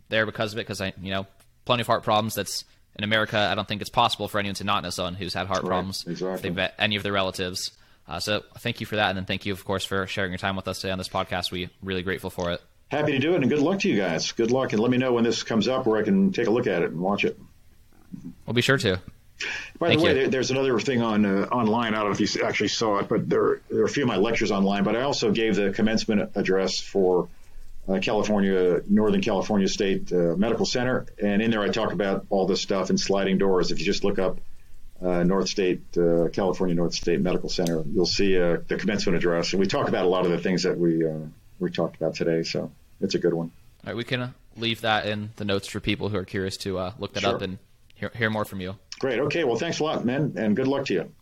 there 0.09 0.25
because 0.25 0.51
of 0.51 0.59
it, 0.59 0.63
because 0.63 0.81
I, 0.81 0.93
you 1.01 1.11
know, 1.11 1.25
plenty 1.63 1.81
of 1.81 1.87
heart 1.87 2.03
problems. 2.03 2.35
That's 2.35 2.65
in 2.97 3.03
America. 3.03 3.37
I 3.37 3.55
don't 3.55 3.67
think 3.67 3.81
it's 3.81 3.89
possible 3.89 4.27
for 4.27 4.39
anyone 4.39 4.55
to 4.55 4.63
not 4.63 4.83
know 4.83 4.89
someone 4.89 5.15
who's 5.15 5.33
had 5.33 5.47
heart 5.47 5.63
right, 5.63 5.69
problems. 5.69 6.05
Exactly. 6.07 6.35
If 6.35 6.41
they've 6.41 6.55
met 6.55 6.75
any 6.77 6.95
of 6.97 7.03
their 7.03 7.13
relatives. 7.13 7.71
Uh, 8.07 8.19
so 8.19 8.43
thank 8.57 8.81
you 8.81 8.85
for 8.85 8.97
that, 8.97 9.09
and 9.09 9.17
then 9.17 9.25
thank 9.25 9.45
you, 9.45 9.53
of 9.53 9.63
course, 9.63 9.85
for 9.85 10.05
sharing 10.07 10.31
your 10.31 10.37
time 10.37 10.57
with 10.57 10.67
us 10.67 10.81
today 10.81 10.91
on 10.91 10.97
this 10.97 11.07
podcast. 11.07 11.51
We 11.51 11.69
really 11.81 12.03
grateful 12.03 12.29
for 12.29 12.51
it. 12.51 12.61
Happy 12.93 13.13
to 13.13 13.17
do 13.17 13.33
it, 13.33 13.41
and 13.41 13.49
good 13.49 13.59
luck 13.59 13.79
to 13.79 13.89
you 13.89 13.97
guys. 13.97 14.33
Good 14.33 14.51
luck, 14.51 14.71
and 14.71 14.79
let 14.79 14.91
me 14.91 14.97
know 14.97 15.13
when 15.13 15.23
this 15.23 15.41
comes 15.41 15.67
up 15.67 15.87
where 15.87 15.99
I 15.99 16.03
can 16.03 16.31
take 16.31 16.45
a 16.45 16.51
look 16.51 16.67
at 16.67 16.83
it 16.83 16.91
and 16.91 16.99
watch 16.99 17.25
it. 17.25 17.39
We'll 18.45 18.53
be 18.53 18.61
sure 18.61 18.77
to. 18.77 19.01
By 19.79 19.87
Thank 19.87 19.99
the 19.99 20.05
way, 20.05 20.21
you. 20.21 20.27
there's 20.27 20.51
another 20.51 20.79
thing 20.79 21.01
on 21.01 21.25
uh, 21.25 21.47
online. 21.51 21.95
I 21.95 22.03
don't 22.03 22.09
know 22.09 22.11
if 22.11 22.35
you 22.35 22.43
actually 22.43 22.67
saw 22.67 22.99
it, 22.99 23.09
but 23.09 23.27
there, 23.27 23.61
there 23.71 23.81
are 23.81 23.85
a 23.85 23.89
few 23.89 24.03
of 24.03 24.07
my 24.07 24.17
lectures 24.17 24.51
online. 24.51 24.83
But 24.83 24.95
I 24.95 25.01
also 25.01 25.31
gave 25.31 25.55
the 25.55 25.71
commencement 25.71 26.33
address 26.35 26.79
for 26.79 27.29
uh, 27.89 27.97
California, 27.97 28.83
Northern 28.87 29.21
California 29.21 29.67
State 29.67 30.13
uh, 30.13 30.35
Medical 30.37 30.67
Center, 30.67 31.07
and 31.19 31.41
in 31.41 31.49
there 31.49 31.61
I 31.61 31.69
talk 31.69 31.93
about 31.93 32.27
all 32.29 32.45
this 32.45 32.61
stuff 32.61 32.91
and 32.91 32.99
sliding 32.99 33.39
doors. 33.39 33.71
If 33.71 33.79
you 33.79 33.85
just 33.85 34.03
look 34.03 34.19
up 34.19 34.39
uh, 35.01 35.23
North 35.23 35.49
State, 35.49 35.81
uh, 35.97 36.27
California 36.31 36.75
North 36.75 36.93
State 36.93 37.21
Medical 37.21 37.49
Center, 37.49 37.83
you'll 37.91 38.05
see 38.05 38.39
uh, 38.39 38.57
the 38.67 38.77
commencement 38.77 39.17
address, 39.17 39.51
and 39.53 39.59
we 39.59 39.65
talk 39.65 39.87
about 39.87 40.05
a 40.05 40.09
lot 40.09 40.25
of 40.25 40.31
the 40.31 40.37
things 40.37 40.61
that 40.61 40.77
we 40.77 41.03
uh, 41.03 41.17
we 41.59 41.71
talked 41.71 41.95
about 41.95 42.13
today. 42.13 42.43
So 42.43 42.71
it's 43.03 43.15
a 43.15 43.19
good 43.19 43.33
one. 43.33 43.51
All 43.85 43.87
right, 43.91 43.95
we 43.95 44.03
can 44.03 44.33
leave 44.57 44.81
that 44.81 45.05
in 45.05 45.31
the 45.35 45.45
notes 45.45 45.67
for 45.67 45.79
people 45.79 46.09
who 46.09 46.17
are 46.17 46.25
curious 46.25 46.57
to 46.57 46.77
uh, 46.77 46.93
look 46.97 47.13
that 47.13 47.21
Sure. 47.21 47.35
up 47.35 47.41
and 47.41 47.57
hear, 47.95 48.11
hear 48.15 48.29
more 48.29 48.45
from 48.45 48.61
you. 48.61 48.75
Great. 48.99 49.19
Okay. 49.19 49.43
Well, 49.43 49.57
thanks 49.57 49.79
a 49.79 49.83
lot, 49.83 50.05
man, 50.05 50.33
and 50.37 50.55
good 50.55 50.67
luck 50.67 50.85
to 50.85 50.93
you. 50.93 50.99
Thank, 51.01 51.13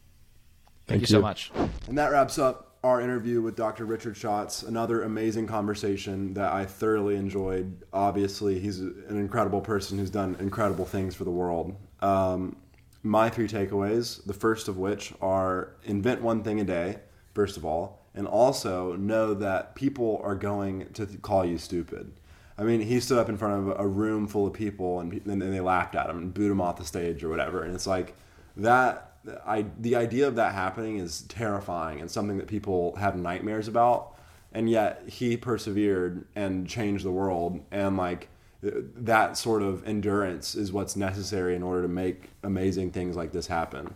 Thank 0.87 1.01
you 1.01 1.07
so 1.07 1.21
much. 1.21 1.51
And 1.87 1.97
that 1.97 2.11
wraps 2.11 2.37
up 2.37 2.75
our 2.83 3.01
interview 3.01 3.41
with 3.41 3.55
Dr. 3.55 3.85
Richard 3.85 4.17
Schatz. 4.17 4.63
Another 4.63 5.03
amazing 5.03 5.47
conversation 5.47 6.33
that 6.33 6.51
I 6.51 6.65
thoroughly 6.65 7.15
enjoyed. 7.15 7.83
Obviously, 7.93 8.59
he's 8.59 8.79
an 8.79 9.05
incredible 9.17 9.61
person 9.61 9.97
who's 9.97 10.09
done 10.09 10.35
incredible 10.39 10.85
things 10.85 11.15
for 11.15 11.23
the 11.23 11.31
world. 11.31 11.75
Um, 12.01 12.57
my 13.03 13.29
three 13.29 13.47
takeaways, 13.47 14.23
the 14.25 14.33
first 14.33 14.67
of 14.67 14.77
which 14.77 15.13
are 15.21 15.73
invent 15.85 16.21
one 16.21 16.43
thing 16.43 16.59
a 16.59 16.63
day, 16.63 16.97
first 17.33 17.57
of 17.57 17.65
all, 17.65 18.00
and 18.13 18.27
also 18.27 18.95
know 18.95 19.33
that 19.33 19.75
people 19.75 20.19
are 20.23 20.35
going 20.35 20.87
to 20.93 21.05
th- 21.05 21.21
call 21.21 21.45
you 21.45 21.57
stupid. 21.57 22.11
I 22.57 22.63
mean, 22.63 22.81
he 22.81 22.99
stood 22.99 23.17
up 23.17 23.29
in 23.29 23.37
front 23.37 23.69
of 23.69 23.79
a 23.79 23.87
room 23.87 24.27
full 24.27 24.45
of 24.45 24.53
people 24.53 24.99
and, 24.99 25.13
and 25.25 25.41
they 25.41 25.61
laughed 25.61 25.95
at 25.95 26.09
him 26.09 26.17
and 26.17 26.33
booed 26.33 26.51
him 26.51 26.61
off 26.61 26.77
the 26.77 26.85
stage 26.85 27.23
or 27.23 27.29
whatever. 27.29 27.63
And 27.63 27.73
it's 27.73 27.87
like 27.87 28.15
that. 28.57 29.07
I 29.45 29.65
the 29.79 29.95
idea 29.95 30.27
of 30.27 30.35
that 30.35 30.53
happening 30.55 30.97
is 30.97 31.21
terrifying 31.23 32.01
and 32.01 32.09
something 32.09 32.37
that 32.39 32.47
people 32.47 32.95
have 32.95 33.15
nightmares 33.15 33.67
about. 33.67 34.15
And 34.51 34.69
yet 34.69 35.03
he 35.07 35.37
persevered 35.37 36.25
and 36.35 36.67
changed 36.67 37.05
the 37.05 37.11
world. 37.11 37.61
And 37.71 37.97
like 37.97 38.29
that 38.61 39.37
sort 39.37 39.61
of 39.61 39.87
endurance 39.87 40.55
is 40.55 40.71
what's 40.71 40.95
necessary 40.95 41.55
in 41.55 41.63
order 41.63 41.83
to 41.83 41.87
make 41.87 42.29
amazing 42.43 42.91
things 42.91 43.15
like 43.15 43.31
this 43.31 43.47
happen. 43.47 43.93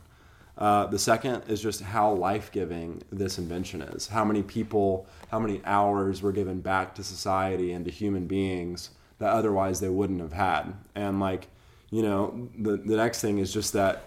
Uh, 0.57 0.85
the 0.87 0.99
second 0.99 1.43
is 1.47 1.61
just 1.61 1.81
how 1.81 2.11
life 2.13 2.51
giving 2.51 3.01
this 3.11 3.37
invention 3.37 3.81
is. 3.81 4.07
How 4.07 4.23
many 4.23 4.41
people, 4.41 5.05
how 5.29 5.39
many 5.39 5.61
hours 5.65 6.21
were 6.21 6.31
given 6.31 6.61
back 6.61 6.95
to 6.95 7.03
society 7.03 7.73
and 7.73 7.83
to 7.85 7.91
human 7.91 8.25
beings 8.25 8.91
that 9.19 9.29
otherwise 9.29 9.79
they 9.79 9.89
wouldn't 9.89 10.21
have 10.21 10.33
had. 10.33 10.73
And, 10.93 11.19
like, 11.19 11.47
you 11.89 12.01
know, 12.01 12.49
the, 12.57 12.77
the 12.77 12.97
next 12.97 13.21
thing 13.21 13.37
is 13.37 13.53
just 13.53 13.73
that 13.73 14.03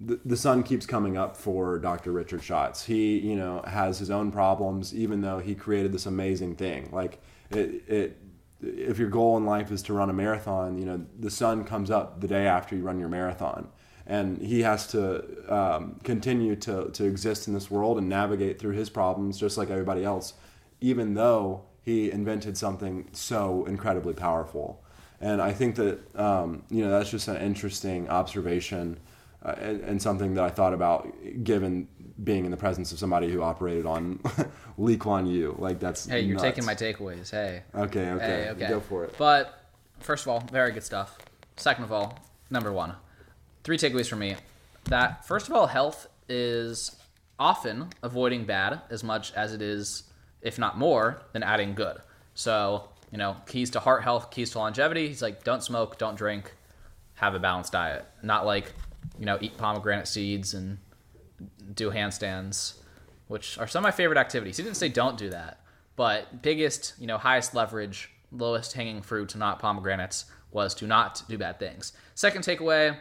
the, 0.00 0.36
sun 0.36 0.62
keeps 0.62 0.84
coming 0.84 1.16
up 1.16 1.36
for 1.36 1.78
Dr. 1.78 2.12
Richard 2.12 2.42
Schatz. 2.42 2.84
He, 2.84 3.18
you 3.18 3.36
know, 3.36 3.62
has 3.66 3.98
his 3.98 4.10
own 4.10 4.30
problems, 4.30 4.94
even 4.94 5.22
though 5.22 5.38
he 5.38 5.54
created 5.54 5.92
this 5.92 6.06
amazing 6.06 6.56
thing. 6.56 6.90
Like, 6.92 7.22
it, 7.50 7.88
it, 7.88 8.18
if 8.60 8.98
your 8.98 9.08
goal 9.08 9.36
in 9.36 9.46
life 9.46 9.70
is 9.70 9.82
to 9.82 9.94
run 9.94 10.10
a 10.10 10.12
marathon, 10.12 10.78
you 10.78 10.84
know, 10.84 11.06
the 11.18 11.30
sun 11.30 11.64
comes 11.64 11.90
up 11.90 12.20
the 12.20 12.28
day 12.28 12.46
after 12.46 12.74
you 12.76 12.82
run 12.82 12.98
your 12.98 13.08
marathon 13.08 13.68
and 14.06 14.40
he 14.42 14.62
has 14.62 14.86
to 14.88 15.24
um, 15.52 15.98
continue 16.04 16.56
to, 16.56 16.90
to 16.90 17.04
exist 17.04 17.48
in 17.48 17.54
this 17.54 17.70
world 17.70 17.98
and 17.98 18.08
navigate 18.08 18.58
through 18.58 18.72
his 18.74 18.90
problems 18.90 19.38
just 19.38 19.56
like 19.56 19.70
everybody 19.70 20.04
else, 20.04 20.34
even 20.80 21.14
though 21.14 21.62
he 21.82 22.10
invented 22.10 22.56
something 22.56 23.08
so 23.12 23.64
incredibly 23.66 24.14
powerful. 24.14 24.82
And 25.20 25.40
I 25.40 25.52
think 25.52 25.76
that 25.76 25.98
um, 26.18 26.64
you 26.70 26.84
know 26.84 26.90
that's 26.90 27.10
just 27.10 27.28
an 27.28 27.36
interesting 27.36 28.08
observation 28.10 28.98
uh, 29.42 29.54
and, 29.58 29.80
and 29.82 30.02
something 30.02 30.34
that 30.34 30.44
I 30.44 30.50
thought 30.50 30.74
about 30.74 31.10
given 31.42 31.88
being 32.22 32.44
in 32.44 32.50
the 32.50 32.56
presence 32.56 32.92
of 32.92 32.98
somebody 32.98 33.30
who 33.30 33.42
operated 33.42 33.86
on 33.86 34.20
Lee 34.78 34.96
Kuan 34.96 35.26
Yew. 35.26 35.54
Like 35.58 35.80
that's 35.80 36.06
Hey, 36.06 36.20
you're 36.20 36.34
nuts. 36.34 36.42
taking 36.44 36.64
my 36.64 36.74
takeaways. 36.74 37.30
Hey. 37.30 37.62
okay 37.74 38.10
okay 38.12 38.26
Hey, 38.44 38.48
okay. 38.50 38.68
go 38.68 38.80
for 38.80 39.04
it. 39.04 39.14
But 39.16 39.64
first 40.00 40.24
of 40.24 40.28
all, 40.28 40.40
very 40.52 40.72
good 40.72 40.84
stuff. 40.84 41.16
Second 41.56 41.84
of 41.84 41.92
all, 41.92 42.18
number 42.50 42.72
one, 42.72 42.94
three 43.64 43.78
takeaways 43.78 44.08
for 44.08 44.16
me. 44.16 44.36
That 44.84 45.26
first 45.26 45.48
of 45.48 45.54
all, 45.54 45.66
health 45.66 46.06
is 46.28 46.94
often 47.38 47.88
avoiding 48.02 48.44
bad 48.44 48.82
as 48.90 49.02
much 49.02 49.32
as 49.32 49.52
it 49.52 49.60
is, 49.60 50.04
if 50.40 50.58
not 50.58 50.78
more, 50.78 51.22
than 51.32 51.42
adding 51.42 51.74
good. 51.74 51.98
So 52.34 52.88
you 53.14 53.18
know, 53.18 53.36
keys 53.46 53.70
to 53.70 53.78
heart 53.78 54.02
health, 54.02 54.32
keys 54.32 54.50
to 54.50 54.58
longevity. 54.58 55.06
He's 55.06 55.22
like, 55.22 55.44
don't 55.44 55.62
smoke, 55.62 55.98
don't 55.98 56.16
drink, 56.16 56.52
have 57.14 57.36
a 57.36 57.38
balanced 57.38 57.70
diet. 57.70 58.04
Not 58.24 58.44
like, 58.44 58.72
you 59.20 59.24
know, 59.24 59.38
eat 59.40 59.56
pomegranate 59.56 60.08
seeds 60.08 60.52
and 60.52 60.78
do 61.76 61.92
handstands, 61.92 62.74
which 63.28 63.56
are 63.56 63.68
some 63.68 63.82
of 63.82 63.84
my 63.84 63.92
favorite 63.92 64.18
activities. 64.18 64.56
He 64.56 64.64
didn't 64.64 64.78
say 64.78 64.88
don't 64.88 65.16
do 65.16 65.30
that, 65.30 65.60
but 65.94 66.42
biggest, 66.42 66.94
you 66.98 67.06
know, 67.06 67.16
highest 67.16 67.54
leverage, 67.54 68.10
lowest 68.32 68.72
hanging 68.72 69.00
fruit, 69.00 69.28
to 69.28 69.38
not 69.38 69.60
pomegranates, 69.60 70.24
was 70.50 70.74
to 70.74 70.86
not 70.88 71.22
do 71.28 71.38
bad 71.38 71.60
things. 71.60 71.92
Second 72.16 72.42
takeaway, 72.42 72.96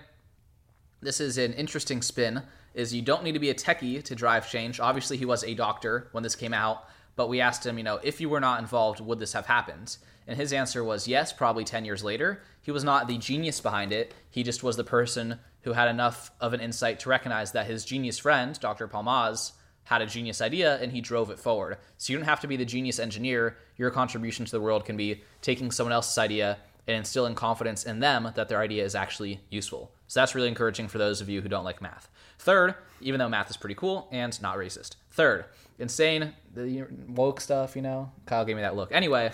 this 1.03 1.19
is 1.19 1.37
an 1.37 1.53
interesting 1.53 2.01
spin, 2.01 2.43
is 2.73 2.93
you 2.93 3.01
don't 3.01 3.23
need 3.23 3.33
to 3.33 3.39
be 3.39 3.49
a 3.49 3.55
techie 3.55 4.03
to 4.03 4.15
drive 4.15 4.49
change. 4.49 4.79
Obviously, 4.79 5.17
he 5.17 5.25
was 5.25 5.43
a 5.43 5.53
doctor 5.53 6.07
when 6.11 6.23
this 6.23 6.35
came 6.35 6.53
out, 6.53 6.87
but 7.15 7.29
we 7.29 7.41
asked 7.41 7.65
him, 7.65 7.77
you 7.77 7.83
know, 7.83 7.99
if 8.03 8.19
you 8.19 8.29
were 8.29 8.39
not 8.39 8.59
involved, 8.59 8.99
would 8.99 9.19
this 9.19 9.33
have 9.33 9.45
happened? 9.45 9.97
And 10.27 10.37
his 10.37 10.53
answer 10.53 10.83
was 10.83 11.07
yes, 11.07 11.33
probably 11.33 11.63
10 11.63 11.85
years 11.85 12.03
later. 12.03 12.41
He 12.61 12.71
was 12.71 12.83
not 12.83 13.07
the 13.07 13.17
genius 13.17 13.59
behind 13.59 13.91
it. 13.91 14.13
He 14.29 14.41
just 14.43 14.63
was 14.63 14.77
the 14.77 14.83
person 14.83 15.39
who 15.61 15.73
had 15.73 15.89
enough 15.89 16.31
of 16.39 16.53
an 16.53 16.61
insight 16.61 16.99
to 17.01 17.09
recognize 17.09 17.51
that 17.51 17.67
his 17.67 17.85
genius 17.85 18.17
friend, 18.17 18.57
Dr. 18.59 18.87
Palmaz, 18.87 19.51
had 19.85 20.01
a 20.01 20.05
genius 20.05 20.41
idea 20.41 20.77
and 20.81 20.91
he 20.91 21.01
drove 21.01 21.29
it 21.29 21.39
forward. 21.39 21.77
So 21.97 22.13
you 22.13 22.19
don't 22.19 22.27
have 22.27 22.39
to 22.41 22.47
be 22.47 22.55
the 22.55 22.65
genius 22.65 22.99
engineer. 22.99 23.57
Your 23.77 23.91
contribution 23.91 24.45
to 24.45 24.51
the 24.51 24.61
world 24.61 24.85
can 24.85 24.95
be 24.95 25.23
taking 25.41 25.71
someone 25.71 25.93
else's 25.93 26.17
idea 26.17 26.57
and 26.87 26.97
instilling 26.97 27.35
confidence 27.35 27.85
in 27.85 27.99
them 27.99 28.31
that 28.35 28.49
their 28.49 28.59
idea 28.59 28.83
is 28.83 28.95
actually 28.95 29.41
useful. 29.49 29.91
So 30.07 30.19
that's 30.19 30.35
really 30.35 30.47
encouraging 30.47 30.87
for 30.87 30.97
those 30.97 31.21
of 31.21 31.29
you 31.29 31.41
who 31.41 31.49
don't 31.49 31.63
like 31.63 31.81
math. 31.81 32.09
Third, 32.39 32.75
even 33.01 33.19
though 33.19 33.29
math 33.29 33.49
is 33.49 33.57
pretty 33.57 33.75
cool 33.75 34.07
and 34.11 34.39
not 34.41 34.57
racist. 34.57 34.95
Third, 35.11 35.45
insane, 35.79 36.33
the 36.53 36.87
woke 37.07 37.39
stuff, 37.41 37.75
you 37.75 37.81
know? 37.81 38.11
Kyle 38.25 38.45
gave 38.45 38.55
me 38.55 38.61
that 38.61 38.75
look. 38.75 38.91
Anyway, 38.91 39.31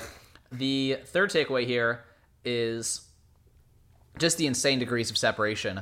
the 0.52 0.98
third 1.06 1.32
takeaway 1.32 1.66
here 1.66 2.04
is 2.46 3.02
just 4.18 4.38
the 4.38 4.48
insane 4.48 4.80
degrees 4.80 5.10
of 5.10 5.18
separation. 5.18 5.82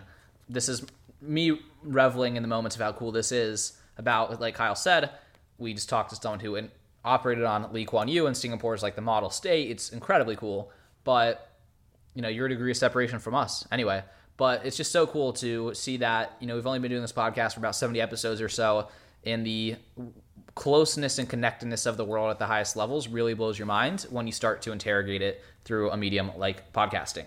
This 0.49 0.69
is 0.69 0.85
me 1.21 1.59
reveling 1.83 2.35
in 2.35 2.43
the 2.43 2.47
moments 2.47 2.75
of 2.75 2.81
how 2.81 2.93
cool 2.93 3.11
this 3.11 3.31
is. 3.31 3.73
About, 3.99 4.39
like 4.39 4.53
Kyle 4.53 4.75
said, 4.75 5.09
we 5.57 5.73
just 5.73 5.89
talked 5.89 6.11
to 6.11 6.15
someone 6.15 6.39
who 6.39 6.55
operated 7.03 7.45
on 7.45 7.73
Lee 7.73 7.85
Kuan 7.85 8.07
Yew, 8.07 8.27
and 8.27 8.37
Singapore 8.37 8.75
is 8.75 8.83
like 8.83 8.95
the 8.95 9.01
model 9.01 9.31
state. 9.31 9.71
It's 9.71 9.89
incredibly 9.89 10.35
cool, 10.35 10.71
but 11.03 11.49
you 12.13 12.21
know, 12.21 12.27
your 12.27 12.47
degree 12.47 12.69
of 12.69 12.77
separation 12.77 13.17
from 13.17 13.33
us 13.33 13.67
anyway. 13.71 14.03
But 14.37 14.65
it's 14.65 14.77
just 14.77 14.91
so 14.91 15.07
cool 15.07 15.33
to 15.33 15.73
see 15.73 15.97
that, 15.97 16.37
you 16.39 16.47
know, 16.47 16.55
we've 16.55 16.67
only 16.67 16.79
been 16.79 16.91
doing 16.91 17.01
this 17.01 17.11
podcast 17.11 17.53
for 17.53 17.59
about 17.59 17.75
70 17.75 17.99
episodes 17.99 18.39
or 18.39 18.49
so, 18.49 18.87
and 19.25 19.45
the 19.45 19.75
closeness 20.53 21.19
and 21.19 21.27
connectedness 21.27 21.85
of 21.85 21.97
the 21.97 22.05
world 22.05 22.31
at 22.31 22.39
the 22.39 22.45
highest 22.45 22.75
levels 22.75 23.07
really 23.07 23.33
blows 23.33 23.59
your 23.59 23.65
mind 23.65 24.05
when 24.09 24.25
you 24.25 24.33
start 24.33 24.61
to 24.63 24.71
interrogate 24.71 25.21
it 25.21 25.43
through 25.65 25.91
a 25.91 25.97
medium 25.97 26.31
like 26.37 26.71
podcasting. 26.71 27.25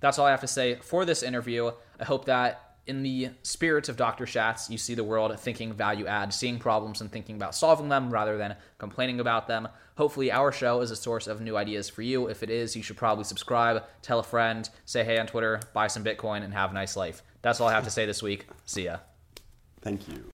That's 0.00 0.18
all 0.18 0.26
I 0.26 0.30
have 0.30 0.40
to 0.42 0.46
say 0.46 0.76
for 0.76 1.04
this 1.04 1.22
interview. 1.22 1.70
I 2.00 2.04
hope 2.04 2.26
that 2.26 2.65
in 2.86 3.02
the 3.02 3.30
spirit 3.42 3.88
of 3.88 3.96
Dr. 3.96 4.26
Schatz, 4.26 4.70
you 4.70 4.78
see 4.78 4.94
the 4.94 5.04
world 5.04 5.38
thinking 5.38 5.72
value 5.72 6.06
add, 6.06 6.32
seeing 6.32 6.58
problems 6.58 7.00
and 7.00 7.10
thinking 7.10 7.36
about 7.36 7.54
solving 7.54 7.88
them 7.88 8.10
rather 8.10 8.38
than 8.38 8.56
complaining 8.78 9.20
about 9.20 9.48
them. 9.48 9.68
Hopefully, 9.96 10.30
our 10.30 10.52
show 10.52 10.80
is 10.80 10.90
a 10.90 10.96
source 10.96 11.26
of 11.26 11.40
new 11.40 11.56
ideas 11.56 11.88
for 11.88 12.02
you. 12.02 12.28
If 12.28 12.42
it 12.42 12.50
is, 12.50 12.76
you 12.76 12.82
should 12.82 12.96
probably 12.96 13.24
subscribe, 13.24 13.84
tell 14.02 14.18
a 14.18 14.22
friend, 14.22 14.68
say 14.84 15.04
hey 15.04 15.18
on 15.18 15.26
Twitter, 15.26 15.60
buy 15.72 15.88
some 15.88 16.04
Bitcoin, 16.04 16.44
and 16.44 16.52
have 16.54 16.70
a 16.70 16.74
nice 16.74 16.96
life. 16.96 17.22
That's 17.42 17.60
all 17.60 17.68
I 17.68 17.72
have 17.72 17.84
to 17.84 17.90
say 17.90 18.06
this 18.06 18.22
week. 18.22 18.46
See 18.64 18.84
ya. 18.84 18.98
Thank 19.80 20.08
you. 20.08 20.22